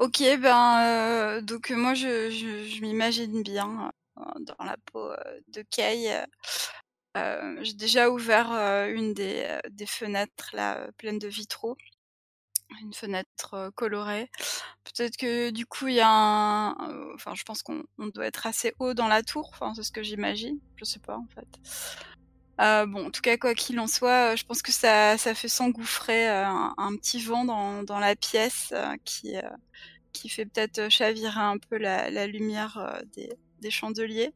[0.00, 5.10] Ok, ben donc moi je, m'imagine bien dans la peau
[5.48, 6.24] de Kay.
[7.14, 8.50] J'ai déjà ouvert
[8.88, 11.76] une des, fenêtres là pleines de vitraux
[12.80, 14.30] une fenêtre colorée.
[14.84, 17.84] Peut-être que du coup il y a un, enfin je pense qu'on
[18.14, 21.18] doit être assez haut dans la tour, enfin c'est ce que j'imagine, je sais pas
[21.18, 21.46] en fait.
[22.86, 26.94] Bon, en tout cas quoi qu'il en soit, je pense que ça, fait s'engouffrer un,
[26.96, 28.72] petit vent dans, la pièce
[29.04, 33.00] qui fait peut-être chavirer un peu la, lumière
[33.60, 34.32] des, chandeliers.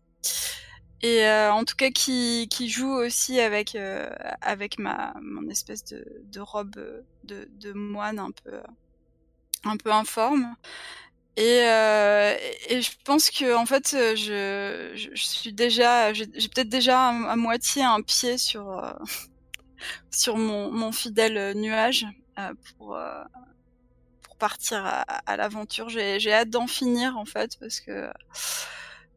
[1.03, 4.09] Et euh, en tout cas qui, joue aussi avec euh,
[5.21, 6.77] mon espèce de, robe
[7.25, 8.61] de, de moine un peu
[9.65, 10.55] un peu informe
[11.37, 12.37] et, euh,
[12.69, 17.83] et je pense que en fait je, je, suis déjà j'ai peut-être déjà à, moitié
[17.83, 18.97] un pied sur
[20.11, 22.07] sur mon, mon fidèle nuage
[22.77, 22.97] pour
[24.23, 25.89] pour partir à, à l'aventure.
[25.89, 28.11] J'ai hâte d'en finir en fait parce que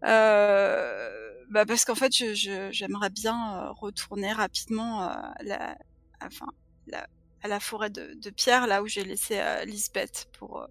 [0.04, 1.10] euh,
[1.50, 5.78] bah parce qu'en fait, je, j'aimerais bien euh, retourner rapidement euh, la,
[6.22, 6.48] enfin,
[6.88, 7.08] la,
[7.44, 10.68] à la forêt de, de, pierre, là où j'ai laissé euh, Lisbeth, pour euh,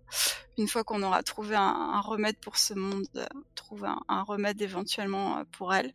[0.59, 3.07] une fois qu'on aura trouvé un, remède pour ce monde,
[3.55, 5.93] trouver un, remède éventuellement pour elle.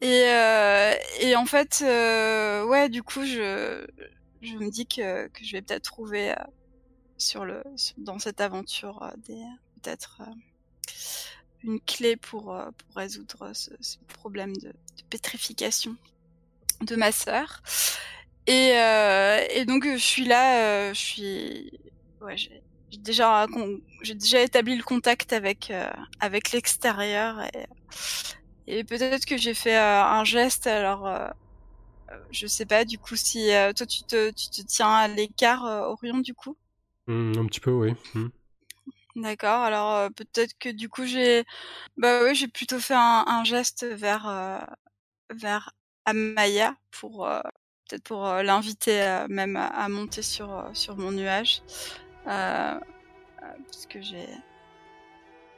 [0.00, 3.86] Et, en fait, ouais, du coup, je,
[4.42, 6.34] me dis que, que je vais peut-être trouver
[7.18, 7.62] sur le,
[7.98, 9.12] dans cette aventure
[9.80, 10.22] peut-être
[11.64, 13.70] une clé pour, euh, pour résoudre ce,
[14.08, 14.72] problème de,
[15.10, 15.96] pétrification
[16.80, 17.62] de ma sœur.
[18.46, 21.70] Et, euh, et donc je suis là, euh, je suis,
[22.20, 22.62] ouais, j'ai
[22.98, 23.46] déjà
[24.02, 25.72] j'ai déjà établi le contact avec
[26.20, 27.66] avec l'extérieur et,
[28.66, 30.66] et peut-être que j'ai fait un geste.
[30.66, 31.08] Alors
[32.30, 36.18] je sais pas du coup si toi tu te tu te tiens à l'écart Orion
[36.18, 36.56] du coup?
[37.06, 37.94] Mmh, un petit peu oui.
[38.14, 38.28] Mmh.
[39.14, 41.44] D'accord, alors, peut-être que du coup j'ai
[41.96, 44.66] bah, oui, j'ai plutôt fait un un geste vers,
[45.30, 45.70] vers
[46.04, 47.28] Amaya pour,
[47.92, 51.62] peut-être pour, l'inviter, même à monter sur, sur mon nuage.
[52.26, 52.78] Euh,
[53.38, 54.26] parce que j'ai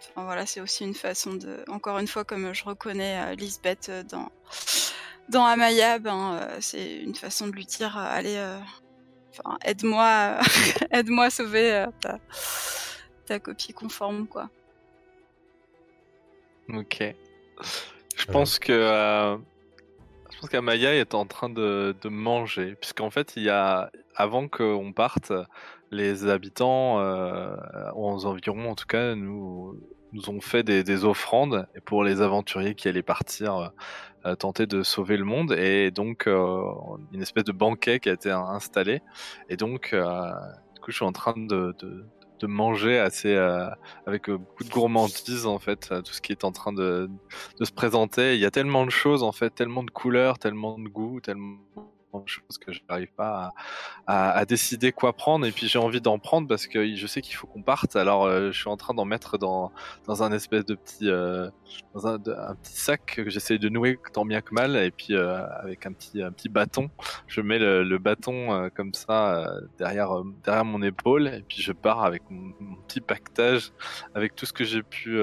[0.01, 4.31] enfin voilà, c'est aussi une façon de encore une fois comme je reconnais, Lisbeth, dans
[5.29, 8.43] dans Amaya, ben, c'est une façon de lui dire: «Allez,
[9.31, 10.39] enfin aide-moi,
[10.91, 11.87] aide-moi à sauver,
[13.27, 14.51] ta copie conforme, quoi.
[16.69, 17.03] Ok.
[18.17, 19.37] Je pense que euh,
[20.49, 25.33] qu'Amaya est en train de, manger, puisqu'en fait, il y a avant qu'on parte,
[25.91, 27.57] les habitants euh,
[27.95, 29.79] aux environs, en tout cas, nous
[30.13, 33.73] nous ont fait des, des, offrandes pour les aventuriers qui allaient partir
[34.27, 35.53] euh, tenter de sauver le monde.
[35.53, 36.63] Et donc euh,
[37.13, 39.03] une espèce de banquet qui a été installé.
[39.51, 40.31] Et donc euh,
[40.75, 41.77] du coup je suis en train de,
[42.45, 43.69] de manger assez euh,
[44.07, 47.09] avec euh, beaucoup de gourmandise en fait tout ce qui est en train de,
[47.63, 48.35] se présenter.
[48.35, 51.57] Il y a tellement de choses en fait tellement de couleurs tellement de goûts tellement
[52.27, 53.53] chose que je n'arrive pas
[54.07, 55.47] à, décider quoi prendre.
[55.47, 57.97] Et puis j'ai envie d'en prendre parce que je sais qu'il faut qu'on parte.
[57.97, 59.73] Alors euh, je suis en train d'en mettre dans,
[60.09, 61.49] un espèce de petit euh,
[61.95, 64.77] un, petit sac que j'essaie de nouer tant bien que mal.
[64.77, 66.91] Et puis euh, avec un petit un petit bâton
[67.27, 69.47] je mets le, le bâton comme ça
[69.79, 70.11] derrière
[70.45, 71.29] derrière mon épaule.
[71.29, 73.73] Et puis je pars avec mon, mon petit pactage
[74.15, 75.19] avec tout ce que j'ai pu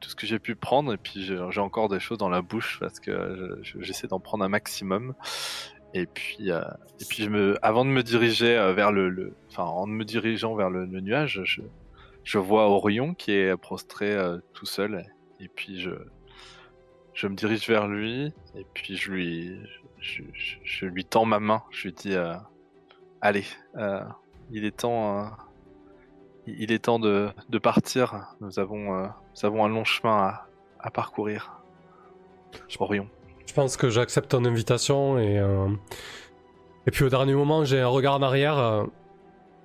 [0.00, 2.78] tout ce que j'ai pu prendre et puis j'ai encore des choses dans la bouche
[2.80, 5.14] parce que j'essaie d'en prendre un maximum.
[5.94, 6.62] Et puis, euh,
[7.00, 10.54] et puis je me, avant de me diriger euh, vers le, enfin en me dirigeant
[10.54, 11.62] vers le, nuage, je,
[12.24, 15.06] je, vois Orion qui est prostré euh, tout seul
[15.40, 15.90] et puis je,
[17.14, 19.56] je me dirige vers lui et puis je lui,
[19.98, 20.22] je,
[20.62, 21.62] je lui tends ma main.
[21.70, 22.14] Je lui dis,
[23.22, 23.44] allez,
[24.50, 25.30] il est temps
[26.58, 28.34] il est temps de, de partir.
[28.40, 30.46] Nous avons, euh, nous avons un long chemin à,
[30.80, 31.52] à parcourir.
[32.80, 33.08] Orion.
[33.46, 35.68] Je pense que j'accepte ton invitation et, euh,
[36.86, 38.58] et puis au dernier moment, j'ai un regard en arrière.
[38.58, 38.84] Euh,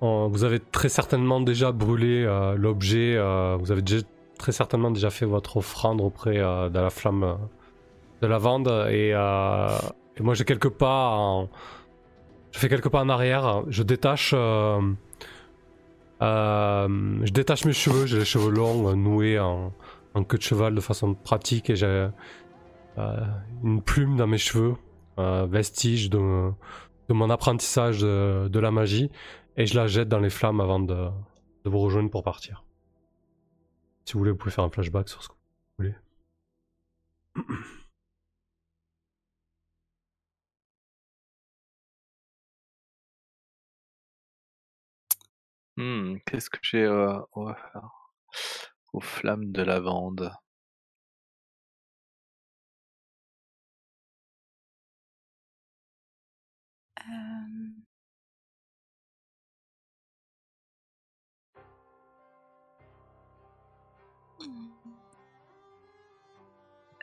[0.01, 2.25] vous avez très certainement déjà brûlé
[2.57, 3.15] l'objet.
[3.57, 4.03] vous avez déjà,
[4.37, 7.37] très certainement déjà fait votre offrande auprès de la flamme
[8.21, 8.67] de la vente.
[8.89, 11.47] Et, et moi, j'ai quelques pas en...
[12.51, 13.63] Je fais quelques pas en arrière.
[13.69, 14.35] Je détache
[16.23, 19.73] je détache mes cheveux, j'ai les cheveux longs, euh, noués en,
[20.27, 22.09] queue de cheval de façon pratique et j'ai
[22.97, 23.19] euh,
[23.63, 24.75] une plume dans mes cheveux,
[25.17, 26.51] vestige de,
[27.09, 29.11] mon apprentissage de, la magie,
[29.57, 31.09] et je la jette dans les flammes avant de,
[31.65, 32.63] de vous rejoindre pour partir.
[34.05, 35.93] Si vous voulez, vous pouvez faire un flashback sur ce que vous
[37.37, 37.73] voulez.
[45.83, 47.19] Mmh, qu'est-ce que j'ai euh,
[48.93, 50.31] aux flammes de lavande.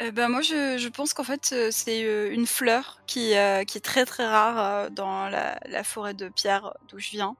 [0.01, 2.01] Euh, ben moi, je, pense qu'en fait, c'est
[2.33, 7.37] une fleur qui est très très rare dans la, forêt de pierre d'où je viens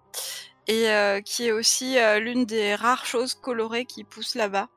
[0.71, 4.69] et qui est aussi l'une des rares choses colorées qui poussent là-bas.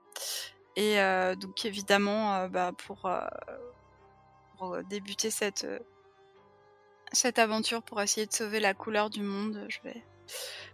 [0.76, 0.98] Et
[1.39, 3.10] donc évidemment, bah, pour,
[4.89, 5.68] débuter cette,
[7.12, 10.04] cette aventure, pour essayer de sauver la couleur du monde, je vais,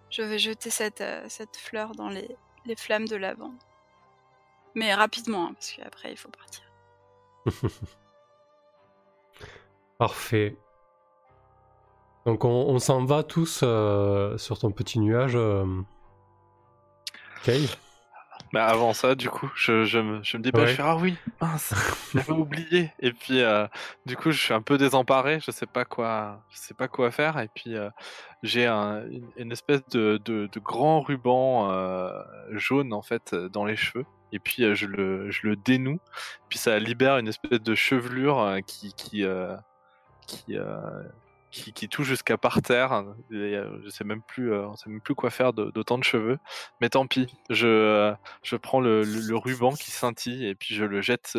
[0.09, 3.57] je vais jeter cette, cette fleur dans les, les flammes de lavande.
[4.76, 6.63] Mais rapidement, hein, parce qu'après il faut partir.
[9.97, 10.55] Parfait.
[12.26, 15.34] Donc on, s'en va tous euh, sur ton petit nuage.
[15.36, 15.65] Euh...
[18.51, 20.97] Bah avant ça, du coup, je, je, me, je me dis, bah, je fais, ah
[20.97, 21.74] oui, mince,
[22.13, 22.91] j'avais oublié.
[22.99, 23.67] Et puis, euh,
[24.05, 27.11] du coup, je suis un peu désemparé, je sais pas quoi, je sais pas quoi
[27.11, 27.39] faire.
[27.39, 27.89] Et puis, euh,
[28.43, 29.03] j'ai un,
[29.38, 31.72] une, espèce de, de, de grand ruban
[32.51, 35.99] jaune, en fait, dans les cheveux et puis euh, je, le, je le dénoue,
[36.49, 39.55] puis ça libère une espèce de chevelure euh, qui, qui, euh,
[40.28, 40.57] qui,
[41.51, 43.05] qui, touche jusqu'à par terre.
[43.31, 46.37] je sais même plus, on sait même plus quoi faire d'autant de, cheveux.
[46.81, 49.03] Mais tant pis, je, je prends le,
[49.35, 51.37] ruban qui scintille et puis je le jette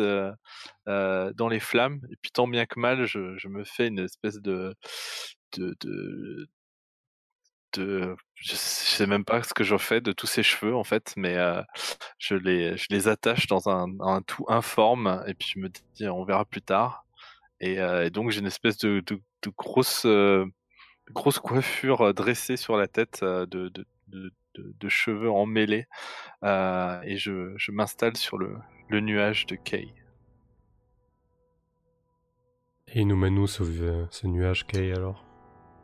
[0.85, 2.01] dans les flammes.
[2.11, 4.75] Et puis tant bien que mal, je, je me fais une espèce de,
[5.57, 6.47] de, de,
[7.73, 11.13] de je sais même pas ce que j'en fais de tous ces cheveux en fait,
[11.15, 11.61] mais euh,
[12.17, 16.07] je les je les attache dans un, un, tout informe et puis je me dis
[16.07, 17.05] on verra plus tard.
[17.61, 20.45] Et, euh, donc j'ai une espèce de, de, de grosse euh,
[21.11, 23.85] grosse coiffure dressée sur la tête de, de,
[24.55, 25.87] de cheveux emmêlés
[26.43, 28.57] et je, je m'installe sur le,
[28.89, 29.93] le nuage de Kay.
[32.93, 33.63] Et nous mène où ce,
[34.09, 35.23] ce nuage Kay alors?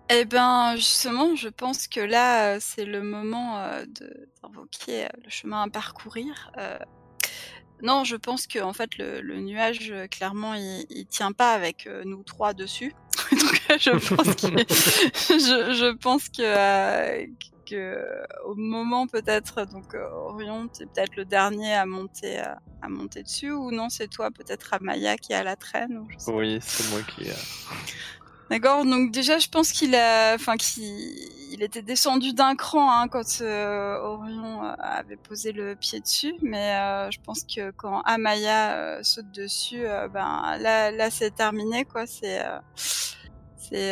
[0.10, 5.30] Eh ben, justement, je pense que là, euh, c'est le moment euh, d'invoquer euh, le
[5.30, 6.50] chemin à parcourir.
[7.82, 12.54] Non, je pense que en fait, le, nuage, clairement, il, tient pas avec nous trois
[12.54, 12.94] dessus.
[13.32, 14.28] Donc, je pense,
[15.30, 17.26] je, je, pense que,
[17.66, 18.04] que
[18.46, 23.72] au moment peut-être, donc Orion, c'est peut-être le dernier à monter, à monter dessus, ou
[23.72, 25.98] non, c'est toi, peut-être Amaya qui a la traîne.
[25.98, 27.30] Ou oui, c'est moi qui.
[28.50, 33.42] D'accord, donc déjà je pense qu'il a, enfin qu'il était descendu d'un cran hein, quand
[33.42, 39.04] euh, Orion euh, avait posé le pied dessus, mais euh, je pense que quand Amaya
[39.04, 39.84] saute dessus,
[40.14, 42.08] ben là, là c'est terminé quoi.
[42.08, 42.42] C'est,
[43.58, 43.92] c'est,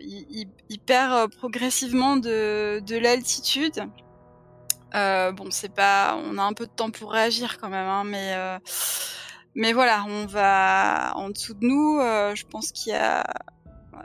[0.00, 3.84] il, il, perd progressivement de, de l'altitude.
[4.94, 8.34] bon, c'est pas, on a un peu de temps pour réagir quand même, hein, mais
[9.54, 11.98] mais voilà, on va en dessous de nous.
[12.34, 13.24] je pense qu'il y a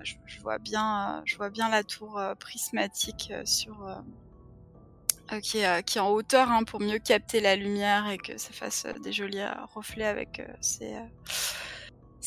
[0.03, 5.83] je, vois bien, je vois bien la tour euh, prismatique euh, sur euh, qui est,
[5.83, 9.11] qui, est, en hauteur hein, pour mieux capter la lumière et que ça fasse des
[9.11, 9.41] jolis
[9.73, 10.95] reflets avec ces,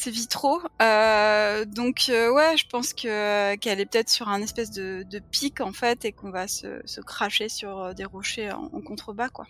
[0.07, 0.61] vitraux.
[0.81, 5.73] donc ouais, je pense que qu'elle est peut-être sur un espèce de, de, pic en
[5.73, 9.47] fait et qu'on va se, se, cracher sur des rochers en, contrebas quoi.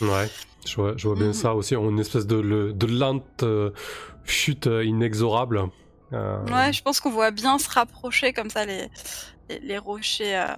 [0.00, 0.30] Ouais,
[0.64, 1.34] je vois, je vois bien mm.
[1.34, 3.44] ça aussi, une espèce de, de lente
[4.24, 5.70] chute inexorable.
[6.12, 8.88] Euh, ouais, je pense qu'on voit bien se rapprocher comme ça les,
[9.62, 10.54] les, rochers, euh,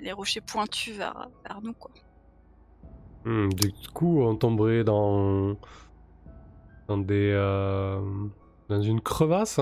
[0.00, 1.90] les rochers pointus vers, vers nous, quoi.
[3.24, 5.56] Hmm, du coup, on tomberait dans
[6.88, 8.00] dans des euh,
[8.68, 9.58] dans une crevasse.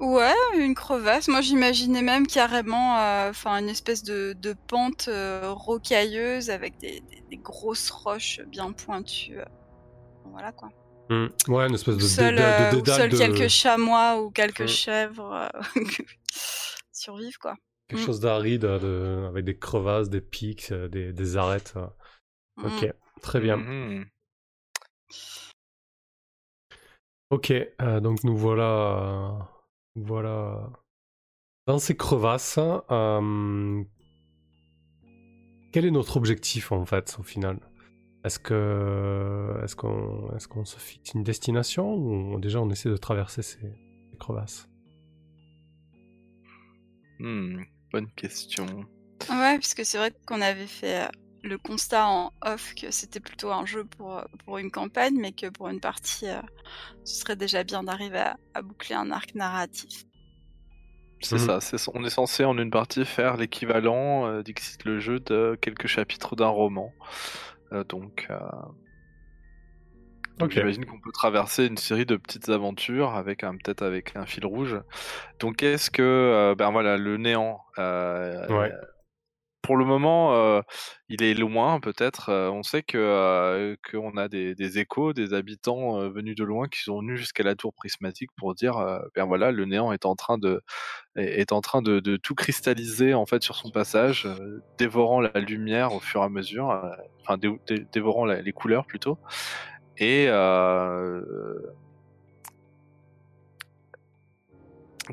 [0.00, 1.28] Ouais, une crevasse.
[1.28, 2.96] Moi, j'imaginais même carrément,
[3.28, 5.08] enfin, une espèce de, de pente
[5.42, 9.38] rocailleuse avec des, des, grosses roches bien pointues.
[10.32, 10.70] Voilà quoi.
[11.10, 11.26] Mmh.
[11.48, 14.68] Ouais, une espèce de, seul, de, de, seul quelques chamois ou quelques mmh.
[14.68, 15.80] chèvres euh,
[16.92, 17.56] survivent, quoi.
[17.88, 18.06] Quelque mmh.
[18.06, 21.74] chose d'aride, avec des crevasses, des pics, euh, des, des arêtes.
[21.76, 21.86] Euh.
[22.64, 22.90] Ok,
[23.20, 24.04] très bien.
[27.30, 27.52] Ok,
[28.00, 29.50] donc nous voilà,
[29.96, 30.70] voilà
[31.66, 32.60] dans ces crevasses.
[35.72, 37.58] quel est notre objectif en fait au final?
[38.24, 42.96] Est-ce que est-ce qu'on est-ce qu'on se fixe une destination ou déjà on essaie de
[42.96, 43.72] traverser ces,
[44.18, 44.68] crevasses?
[47.18, 47.62] Hmm,
[47.92, 48.66] Bonne question.
[49.30, 51.08] Ouais, puisque c'est vrai qu'on avait fait euh,
[51.44, 55.32] le constat en off que c'était plutôt un jeu pour, euh, pour une campagne, mais
[55.32, 56.40] que pour une partie, euh,
[57.04, 60.04] ce serait déjà bien d'arriver à, boucler un arc narratif.
[61.20, 61.60] C'est mhm.
[61.60, 64.42] ça, on est censé en une partie faire l'équivalent euh,
[64.84, 66.92] le jeu de quelques chapitres d'un roman.
[68.30, 68.38] Euh,
[70.38, 74.44] donc, j'imagine qu'on peut traverser une série de petites aventures avec peut-être avec un fil
[74.46, 74.80] rouge.
[75.38, 78.72] Donc est-ce que ben voilà le néant ouais
[79.64, 80.60] pour le moment, euh,
[81.08, 82.28] il est loin peut-être.
[82.28, 86.80] Euh, on sait que euh, qu'on a des, échos, des habitants venus de loin qui
[86.82, 88.74] sont venus jusqu'à la tour prismatique pour dire,
[89.16, 90.60] ben voilà, le néant est en train de
[91.16, 94.28] est en train de, tout cristalliser en fait sur son passage,
[94.76, 96.82] dévorant la lumière au fur et à mesure,
[97.22, 97.38] enfin
[97.92, 99.18] dévorant les couleurs plutôt.
[99.96, 100.28] Et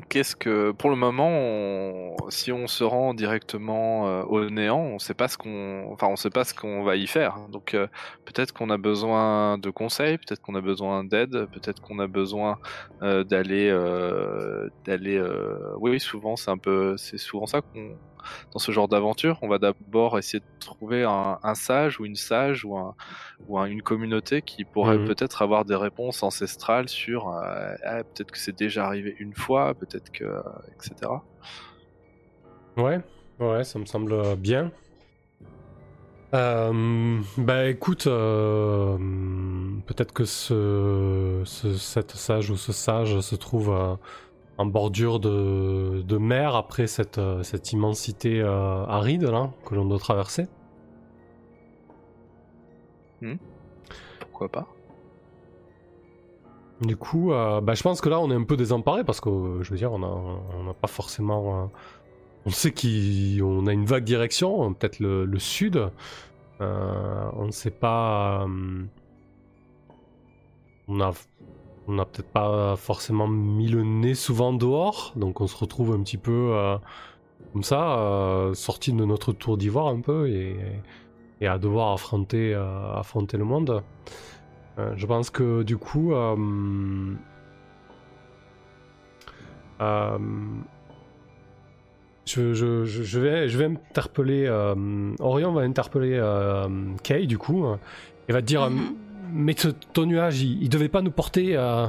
[0.08, 5.12] Qu'est-ce que, pour le moment, si on se rend directement euh, au néant, on sait
[5.12, 7.36] pas ce qu'on, enfin, on sait pas ce qu'on va y faire.
[7.50, 7.86] Donc, euh,
[8.24, 12.58] peut-être qu'on a besoin de conseils, peut-être qu'on a besoin d'aide, peut-être qu'on a besoin
[13.02, 13.68] euh, d'aller,
[14.86, 15.22] d'aller.
[15.78, 17.94] oui, souvent, c'est un peu, c'est souvent ça qu'on
[18.52, 22.64] dans ce genre d'aventure, on va d'abord essayer de trouver un, sage ou une sage
[22.64, 22.94] ou, un,
[23.48, 25.06] ou une communauté qui pourrait mhm.
[25.06, 29.74] peut-être avoir des réponses ancestrales sur euh, ah, peut-être que c'est déjà arrivé une fois,
[29.74, 30.42] peut-être que.
[30.74, 31.12] etc.
[32.76, 33.00] Ouais,
[33.38, 34.70] ouais, ça me semble bien.
[36.34, 38.96] Euh, bah écoute, euh,
[39.86, 43.98] peut-être que ce, cette sage ou ce sage se trouve
[44.58, 49.98] en bordure de, mer après cette, euh, cette immensité euh, aride là, que l'on doit
[49.98, 50.46] traverser.
[53.20, 53.36] Hmm.
[54.20, 54.68] Pourquoi pas
[56.80, 59.60] Du coup, euh, bah, je pense que là on est un peu désemparé parce que
[59.62, 61.70] je veux dire, on n'a pas forcément.
[62.44, 65.90] on sait qu'on a une vague direction, peut-être le, le, sud.
[66.60, 68.46] on ne sait pas.
[70.88, 71.12] on a
[71.88, 76.02] on n'a peut-être pas forcément mis le nez souvent dehors, donc on se retrouve un
[76.02, 76.76] petit peu euh,
[77.52, 80.56] comme ça, euh, sorti de notre tour d'ivoire un peu et,
[81.46, 83.82] à devoir affronter, euh, affronter le monde.
[84.78, 86.12] je pense que du coup,
[92.24, 94.48] je, vais, interpeller,
[95.18, 96.22] Orion va interpeller
[97.02, 97.66] Kay du coup,
[98.28, 98.70] et va te dire.
[99.32, 101.86] Mais ton nuage, il, devait pas nous porter euh,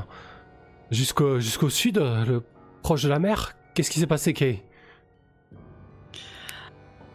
[0.91, 2.43] jusqu'au sud, le,
[2.81, 4.63] proche de la mer Qu'est-ce qui s'est passé, Kay?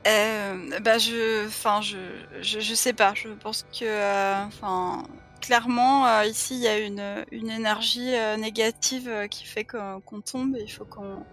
[0.07, 1.99] Euh, bah je, enfin je,
[2.41, 3.13] je, sais pas.
[3.15, 5.05] Je pense que, euh, enfin,
[5.41, 10.57] clairement ici il y a une énergie négative qui fait qu'on tombe.
[10.61, 11.25] il faut qu'on,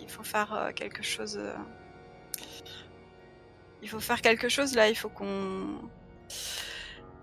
[0.00, 1.40] il faut faire quelque chose.
[3.82, 4.88] il faut faire quelque chose là.
[4.88, 5.80] Il faut qu'on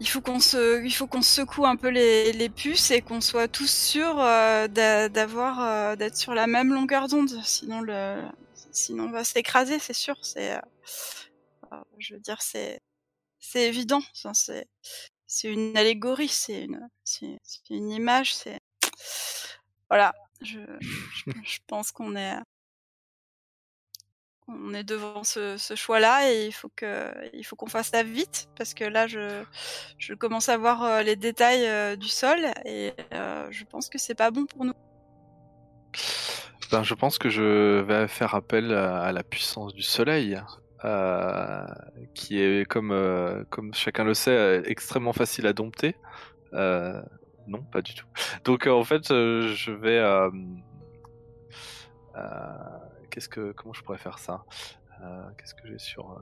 [0.02, 3.48] il faut qu'on se, il faut qu'on secoue un peu les, puces et qu'on soit
[3.48, 7.30] tous sûrs euh, d'avoir, euh, d'être sur la même longueur d'onde.
[7.44, 8.20] Sinon le,
[8.72, 10.16] sinon on va s'écraser, c'est sûr.
[10.24, 12.80] C'est, euh, je veux dire, c'est,
[13.40, 14.02] c'est évident.
[14.34, 14.68] c'est,
[15.28, 17.38] c'est une allégorie, c'est une, c'est,
[17.70, 18.60] une image, c'est,
[19.88, 20.16] voilà.
[20.42, 20.62] Je,
[21.44, 22.40] je pense qu'on est,
[24.64, 26.70] on est devant ce, choix-là et il faut
[27.44, 29.44] faut qu'on fasse ça vite parce que là je
[29.98, 33.98] je commence à voir euh, les détails euh, du sol et euh, je pense que
[33.98, 34.74] c'est pas bon pour nous.
[36.72, 40.40] Ben, je pense que je vais faire appel à, la puissance du soleil,
[42.14, 45.98] qui est comme comme chacun le sait extrêmement facile à dompter.
[46.54, 48.06] non, pas du tout.
[48.46, 50.00] Donc en fait, je vais
[53.12, 54.44] qu'est-ce que, comment je pourrais faire ça?
[55.04, 56.16] Euh, Qu'est-ce que j'ai sur euh,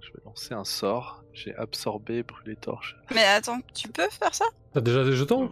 [0.00, 1.24] Je vais lancer un sort.
[1.32, 2.96] J'ai absorbé, brûlé torche.
[3.14, 4.44] Mais attends, tu peux faire ça?
[4.72, 5.50] T'as déjà des jetons?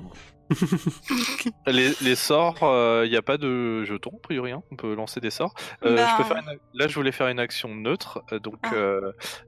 [1.66, 4.62] les, sorts, il euh, n'y a pas de jetons, a priori, hein.
[4.70, 5.54] on peut lancer des sorts.
[5.84, 6.40] Euh, bah,
[6.74, 9.00] là, je voulais faire une action neutre, euh, donc ah.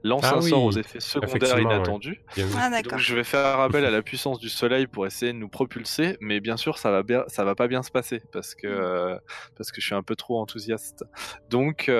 [0.03, 2.21] lance ah un sort aux effets secondaires inattendus.
[2.57, 6.17] Ah, je vais faire appel à la puissance du soleil pour essayer de nous propulser,
[6.19, 9.19] mais bien sûr, ça va, bien, ça va pas bien se passer parce que, mm.
[9.57, 11.05] parce que je suis un peu trop enthousiaste.
[11.49, 11.91] Donc,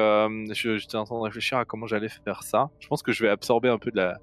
[0.51, 2.69] j'étais en train de réfléchir à comment j'allais faire ça.
[2.79, 4.19] Je pense que je vais absorber un peu de la,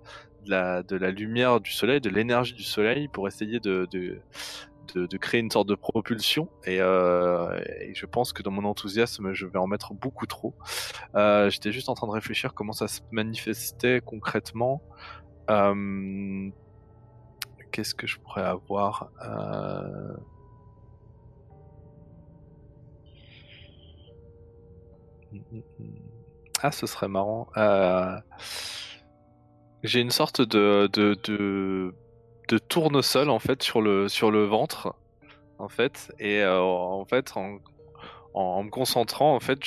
[0.46, 5.50] de la, lumière du soleil, de l'énergie du soleil pour essayer de, de, créer une
[5.50, 6.48] sorte de propulsion.
[6.68, 10.54] Euh, et, je pense que dans mon enthousiasme, je vais en mettre beaucoup trop.
[11.14, 14.82] Euh, j'étais juste en train de réfléchir comment ça se manifestait concrètement.
[15.50, 16.50] Euh,
[17.72, 19.10] qu'est-ce que je pourrais avoir
[26.62, 27.48] Ah, ce serait marrant.
[29.82, 31.94] J'ai une sorte de, de, de,
[32.48, 34.94] de, tournesol en fait sur le, sur le ventre
[35.58, 37.58] en fait et euh, en fait en,
[38.36, 39.58] en, me concentrant, en fait,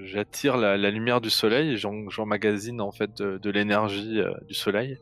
[0.00, 4.98] j'attire la, lumière du soleil j'emmagasine en fait de, l'énergie du soleil.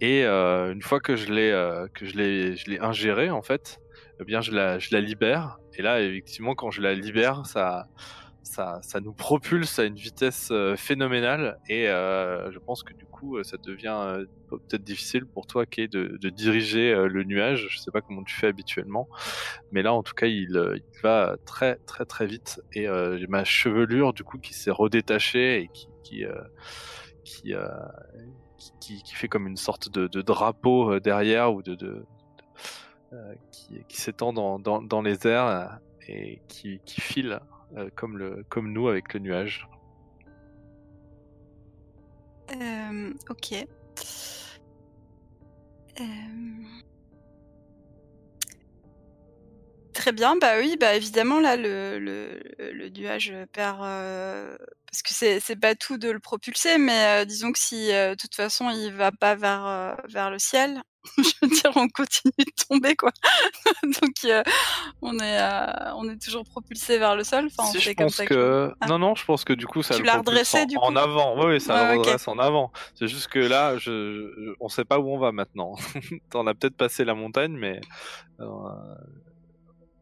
[0.00, 1.50] Et une fois que je l'ai
[1.94, 3.80] que je l'ai je l'ai ingérée en fait,
[4.20, 5.58] eh bien je la je la libère.
[5.76, 7.88] Et là, effectivement, quand je la libère, ça
[8.48, 14.24] ça, nous propulse à une vitesse phénoménale et je pense que du coup ça devient
[14.48, 17.68] peut-être difficile pour toi Kay de, diriger le nuage.
[17.70, 19.08] Je sais pas comment tu fais habituellement
[19.72, 24.12] mais là en tout cas il, va très très très vite et j'ai ma chevelure
[24.12, 26.24] du coup qui s'est redétachée et qui qui,
[27.24, 27.54] qui,
[28.80, 32.04] qui, qui, fait comme une sorte de, drapeau derrière ou de,
[33.50, 35.78] qui, qui s'étend dans, les airs
[36.08, 37.40] et qui, qui file
[37.76, 39.68] euh, comme, le, comme nous avec le nuage.
[42.54, 43.66] Euh, ok.
[46.00, 46.04] Euh...
[49.92, 55.74] Très bien, bah oui, bah évidemment là le, le, nuage perd parce que c'est pas
[55.74, 59.96] tout de le propulser, mais disons que si de toute façon il va pas vers
[60.08, 60.80] vers le ciel,
[61.18, 63.10] je veux dire on continue de tomber quoi.
[63.82, 64.44] Donc
[65.02, 65.38] on est
[65.94, 67.46] on est toujours propulsé vers le sol.
[67.46, 68.86] Enfin, si je pense que, ah.
[68.86, 70.84] non non, je pense que du coup ça tu l'as redressé en, du coup?
[70.84, 71.46] en avant.
[71.46, 72.72] Oui, ça le redresse en avant.
[72.94, 75.74] C'est juste que là je, on sait pas où on va maintenant.
[76.34, 77.80] on a peut-être passé la montagne, mais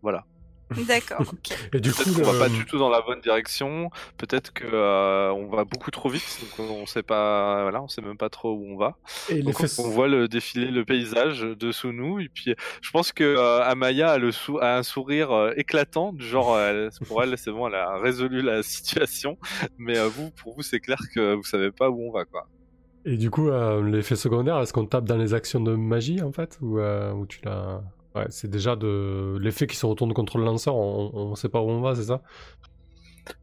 [0.03, 0.25] voilà.
[0.71, 1.23] D'accord.
[1.73, 3.91] Et du coup, on va pas du tout dans la bonne direction.
[4.17, 7.63] Peut-être que euh, on va beaucoup trop vite, donc on sait pas.
[7.63, 8.97] Voilà, on sait même pas trop où on va.
[9.29, 12.19] Et donc, on voit le défiler le paysage dessous nous.
[12.19, 16.27] Et puis, je pense que euh, Amaya a, le a un sourire euh, éclatant, du
[16.27, 16.59] genre
[17.07, 19.39] pour elle, c'est bon, elle a résolu la situation.
[19.79, 22.49] Mais vous, pour vous, c'est clair que vous savez pas où on va, quoi.
[23.05, 23.51] Et du coup,
[23.85, 27.39] l'effet secondaire, est-ce qu'on tape dans les actions de magie en fait, ou, ou tu
[27.45, 27.83] l'as
[28.17, 31.61] Ouais, c'est déjà de l'effet qui se retourne contre le lanceur, on, ne sait pas
[31.61, 32.23] où on va, c'est ça?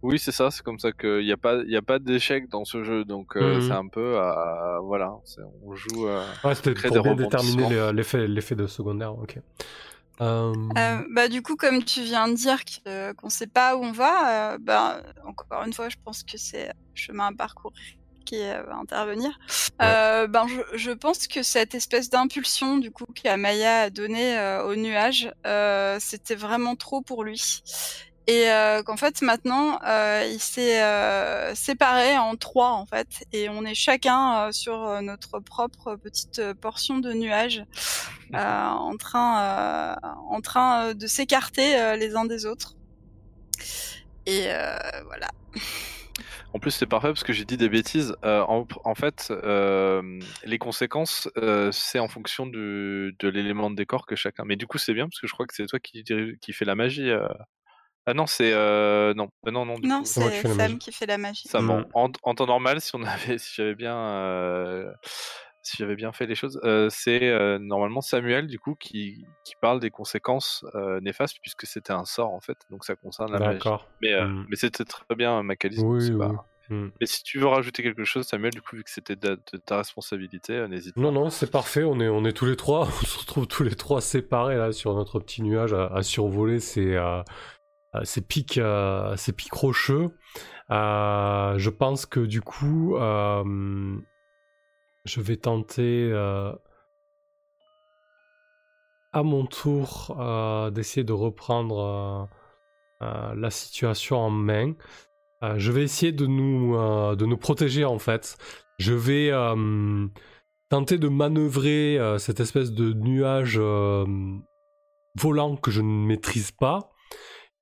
[0.02, 2.66] Oui, c'est ça, c'est comme ça qu'il n'y a pas, il a pas d'échec dans
[2.66, 3.62] ce jeu, donc euh, mhm.
[3.62, 4.18] c'est un peu,
[4.84, 5.14] voilà,
[5.64, 6.08] on joue.
[6.08, 9.40] ouais, c'était pour bien déterminer l'effet, l'effet de secondaire, ok.
[10.22, 10.54] Euh,
[11.12, 12.60] bah du coup, comme tu viens de dire
[13.18, 16.72] qu'on ne sait pas où on va, bah encore une fois, je pense que c'est
[16.96, 17.78] chemin à parcourir
[18.24, 19.40] qui euh, va intervenir.
[19.82, 24.64] Euh, ben, je, je, pense que cette espèce d'impulsion du coup qu'Amaya a donné euh,
[24.66, 25.32] au nuage,
[26.00, 27.64] c'était vraiment trop pour lui.
[28.26, 28.46] Et
[28.86, 30.82] qu'en fait maintenant, il s'est
[31.56, 37.12] séparé en trois en fait, et on est chacun sur notre propre petite portion de
[37.12, 37.66] nuage,
[38.34, 39.98] en train,
[40.30, 42.76] en train de s'écarter les uns des autres.
[44.26, 44.48] Et
[45.06, 45.28] voilà.
[46.54, 48.16] En plus, c'est parfait parce que j'ai dit des bêtises.
[48.24, 54.16] Euh, en, fait, euh, les conséquences, euh, c'est en fonction de l'élément de décor que
[54.16, 54.44] chacun.
[54.46, 56.04] Mais du coup, c'est bien parce que je crois que c'est toi qui,
[56.40, 57.12] qui fait la magie.
[58.06, 59.76] Ah non, c'est non, non, non.
[59.82, 61.48] non, c'est Sam qui fait la magie.
[61.48, 61.88] Ça, mm.
[61.94, 64.94] en, temps normal, si on avait, si j'avais bien,
[65.64, 66.60] si j'avais bien fait les choses,
[66.90, 70.66] c'est normalement Samuel du coup qui, qui parle des conséquences
[71.02, 73.60] néfastes puisque c'était un sort en fait, donc ça concerne la magie.
[74.02, 74.46] Mais mm.
[74.50, 75.80] mais c'était très bien Macalis.
[75.80, 76.28] Oui, oui.
[76.70, 76.90] Mm.
[77.00, 79.78] Mais si tu veux rajouter quelque chose, Samuel, du coup, vu que c'était de, ta
[79.78, 81.02] responsabilité, n'hésite pas.
[81.02, 81.84] Non, non, c'est parfait.
[81.84, 82.88] On est, on est tous les trois.
[83.02, 86.98] On se retrouve tous les trois séparés là sur notre petit nuage à, survoler ces,
[88.04, 88.60] ces pics,
[89.18, 90.10] ces pics rocheux.
[90.70, 92.98] je pense que du coup,
[95.06, 96.54] je vais tenter euh,
[99.12, 102.30] à mon tour euh, d'essayer de reprendre
[103.02, 104.74] euh, la situation en main.
[105.58, 106.78] je vais essayer de nous,
[107.16, 108.38] de nous protéger en fait.
[108.80, 109.30] Je vais
[110.70, 113.60] tenter de manœuvrer cette espèce de nuage
[115.20, 116.92] volant que je ne maîtrise pas.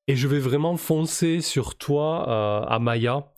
[0.07, 3.31] Et je vais vraiment foncer sur toi, Amaya,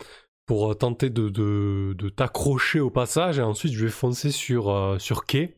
[0.45, 5.25] pour euh, tenter de, t'accrocher au passage et ensuite je vais foncer sur, euh, sur
[5.25, 5.55] quai.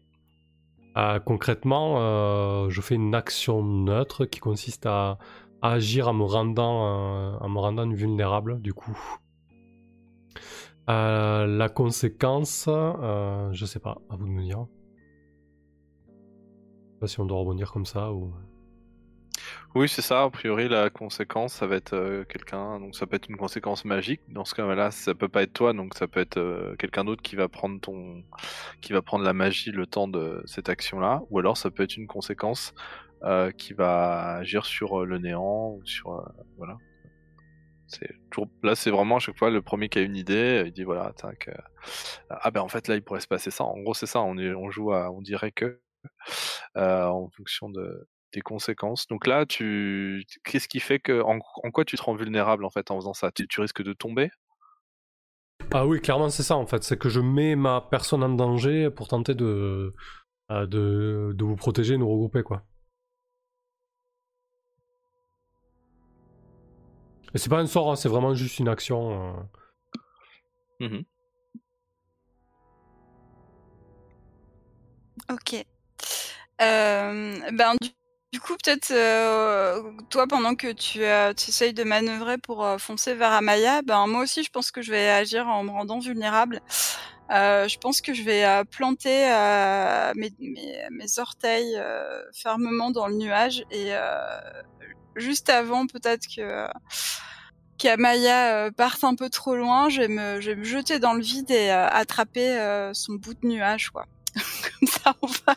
[0.97, 5.17] Euh, concrètement, je fais une action neutre qui consiste à,
[5.61, 8.97] agir en me rendant, en me rendant vulnérable du coup.
[10.87, 14.67] la conséquence, je sais pas, à vous de me dire.
[16.07, 18.31] Je sais pas si on doit rebondir comme ça ou.
[19.75, 20.23] Oui, c'est ça.
[20.23, 22.79] A priori, la conséquence, ça va être euh, quelqu'un.
[22.79, 24.21] Donc, ça peut être une conséquence magique.
[24.29, 25.73] Dans ce cas-là, ça peut pas être toi.
[25.73, 28.23] Donc, ça peut être euh, quelqu'un d'autre qui va prendre ton,
[28.81, 31.23] qui va prendre la magie le temps de cette action-là.
[31.29, 32.73] Ou alors, ça peut être une conséquence
[33.23, 36.23] euh, qui va agir sur le néant ou sur
[36.57, 36.77] voilà.
[37.87, 40.63] C'est toujours là, c'est vraiment à chaque fois le premier qui a une idée.
[40.65, 41.49] Il dit voilà, tac.
[42.29, 43.65] ah ben en fait là, il pourrait se passer ça.
[43.65, 44.21] En gros, c'est ça.
[44.21, 45.81] On, est, on joue on dirait que
[46.75, 48.07] en fonction de
[48.41, 49.07] conséquences.
[49.07, 52.91] Donc là, tu, qu'est-ce qui fait que, en, quoi tu te rends vulnérable en fait
[52.91, 53.31] en faisant ça?
[53.31, 54.31] Tu, risques de tomber?
[55.71, 58.89] Ah oui, clairement c'est ça en fait, c'est que je mets ma personne en danger
[58.89, 59.93] pour tenter de,
[60.51, 62.63] euh, de, de vous protéger, nous regrouper quoi.
[67.33, 69.37] Et c'est pas un sort, hein, c'est vraiment juste une action.
[70.81, 70.87] Euh.
[70.87, 71.03] Mmh
[75.31, 75.65] ok.
[76.61, 77.89] Euh, ben, du,
[78.39, 83.81] coup, peut-être, euh, toi, pendant que tu, tu essayes de manœuvrer pour foncer vers Amaya,
[83.81, 86.61] ben, moi aussi, je pense que je vais agir en me rendant vulnérable.
[87.29, 89.25] je pense que je vais planter
[90.15, 91.75] mes, mes, mes, orteils
[92.33, 93.91] fermement dans le nuage et
[95.15, 96.67] juste avant peut-être que
[97.77, 101.13] qu'Amaya euh, parte un peu trop loin, je vais me, je vais me jeter dans
[101.13, 104.05] le vide et euh, attraper euh, son bout de nuage, quoi.
[104.79, 105.55] Comme ça, on va,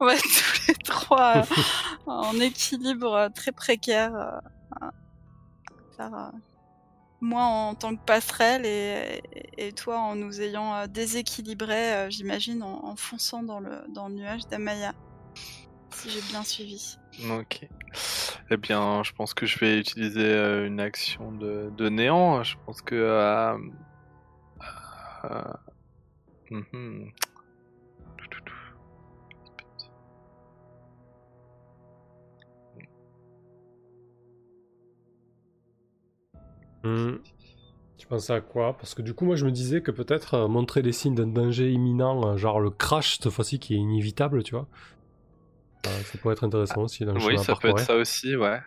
[0.00, 1.42] on va être tous les trois
[2.06, 4.40] en équilibre très précaire.
[7.20, 9.22] moi en tant que passerelle et,
[9.56, 14.46] et toi en nous ayant déséquilibré, j'imagine, en, en, fonçant dans le, dans le nuage
[14.48, 14.94] d'Amaya.
[15.90, 16.98] Si j'ai bien suivi.
[17.30, 17.66] Ok.
[18.50, 22.42] Eh bien, je pense que je vais utiliser euh, une action de, de néant.
[22.42, 22.94] Je pense que.
[22.94, 23.58] Euh,
[25.24, 25.52] euh,
[26.50, 26.64] mhm.
[26.72, 27.08] Hmm.
[37.98, 38.76] Tu pensais à quoi?
[38.76, 41.70] Parce que du coup, moi, je me disais que peut-être montrer les signes d'un danger
[41.70, 44.66] imminent, genre le crash cette fois-ci qui est inévitable, tu vois.
[45.84, 48.58] Ça pourrait être intéressant aussi dans le Oui, ça peut être ça aussi, ouais.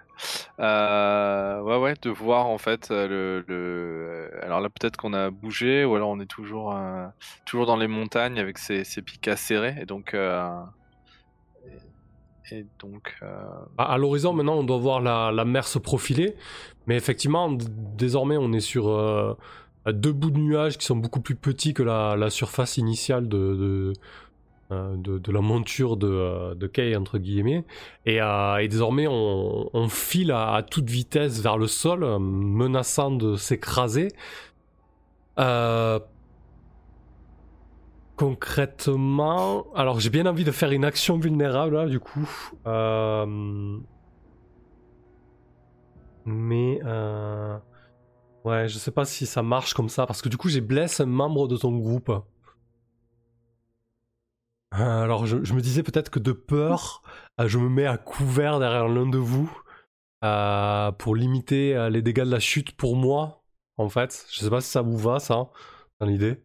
[0.60, 3.46] Euh, ouais, ouais, de voir en fait euh, le.
[3.48, 4.44] le...
[4.44, 7.08] Alors là, peut-être qu'on a bougé, ou alors on est toujours, euh,
[7.46, 10.16] toujours dans les montagnes avec ces, ces pics acérés, et donc.
[12.52, 13.20] Et donc.
[13.78, 16.36] À, l'horizon, maintenant, on doit voir la, la, mer se profiler,
[16.90, 17.56] mais effectivement,
[17.98, 19.38] désormais, on est sur
[19.86, 23.94] deux bouts de nuages qui sont beaucoup plus petits que la, surface initiale de,
[24.72, 27.64] euh, la monture de, euh, de Kay, entre guillemets.
[28.07, 34.07] Et, euh, désormais, on, file à, toute vitesse vers le sol, menaçant de s'écraser.
[38.16, 42.28] Concrètement, alors j'ai bien envie de faire une action vulnérable là, du coup.
[46.26, 46.80] Mais
[48.44, 51.04] ouais, je sais pas si ça marche comme ça parce que du coup j'ai blessé
[51.04, 52.12] un membre de ton groupe.
[54.76, 57.02] Euh, alors je, me disais peut-être que de peur,
[57.40, 59.52] euh, je me mets à couvert derrière l'un de vous
[60.24, 63.44] euh, pour limiter les dégâts de la chute pour moi,
[63.78, 64.28] en fait.
[64.32, 65.50] Je sais pas si ça vous va, ça,
[66.00, 66.44] dans l'idée.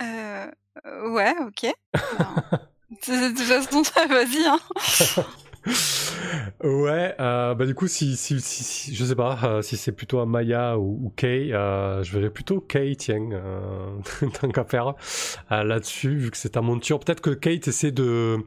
[0.00, 1.72] ouais, ok.
[3.06, 4.44] de toute façon, vas-y.
[4.48, 5.24] Hein.
[6.64, 10.24] ouais, euh, bah du coup, si, si, si, je sais pas euh, si c'est plutôt
[10.24, 13.28] Maya ou, ou Kay, euh, je verrais plutôt Kay, tiens,
[14.40, 14.94] tant qu'à faire
[15.50, 17.00] là-dessus, vu que c'est ta monture.
[17.00, 18.38] Peut-être que Kate essaie de,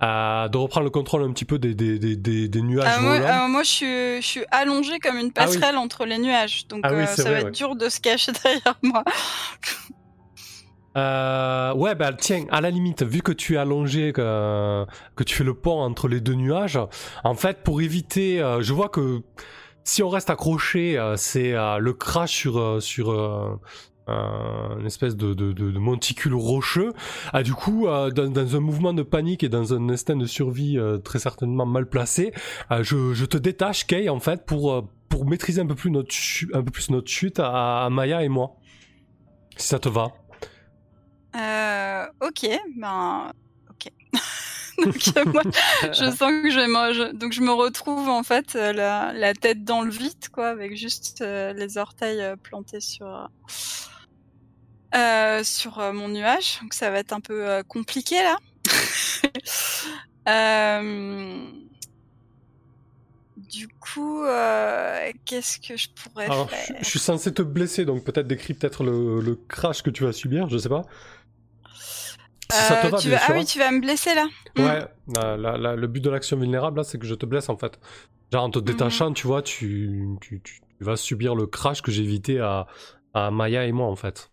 [0.00, 2.88] de reprendre le contrôle un petit peu des, des, des, des nuages.
[2.88, 6.66] Ah, moi, moi je, suis, je suis allongé comme une ah passerelle entre les nuages,
[6.68, 9.04] donc ah ça va être dur de se cacher derrière moi.
[10.96, 14.86] Euh, ouais, bah tiens, à la limite, vu que tu es allongé, que,
[15.24, 16.78] tu fais le pont entre les deux nuages,
[17.24, 19.22] en fait, pour éviter, euh, je vois que
[19.84, 23.10] si on reste accroché, euh, c'est le crash sur sur
[24.08, 26.92] une espèce de, monticule rocheux.
[27.32, 31.18] Ah, du coup, dans, un mouvement de panique et dans un instinct de survie très
[31.18, 32.32] certainement mal placé,
[32.70, 36.14] je, je, te détache, Kay, en fait, pour pour maîtriser un peu plus notre
[36.52, 38.56] un peu plus notre chute à Maya et moi.
[39.56, 40.12] Si ça te va.
[41.36, 43.32] Euh, ok, ben,
[43.70, 43.92] ok.
[44.84, 45.42] donc moi,
[45.82, 49.64] je sens que je vais donc je me retrouve en fait euh, la, la, tête
[49.64, 53.28] dans le vide, quoi, avec juste euh, les orteils euh, plantés sur
[55.42, 56.58] sur mon nuage.
[56.62, 58.38] Donc ça va être un peu compliqué là.
[63.36, 64.24] Du coup,
[65.24, 66.48] qu'est-ce que je pourrais faire?
[66.68, 70.04] je, je, suis censé te blesser, donc peut-être décris peut-être le, le, crash que tu
[70.04, 70.84] vas subir, je sais pas.
[72.52, 74.26] Ah oui, tu vas me blesser là.
[74.56, 74.64] Mm.
[74.64, 77.78] Ouais, le but de l'action vulnérable là, c'est que je te blesse en fait.
[78.32, 78.62] Genre en te mm.
[78.62, 80.42] détachant, tu vois, tu, tu,
[80.80, 82.66] vas subir le crash que j'ai évité à,
[83.14, 84.30] à Maya et moi en fait.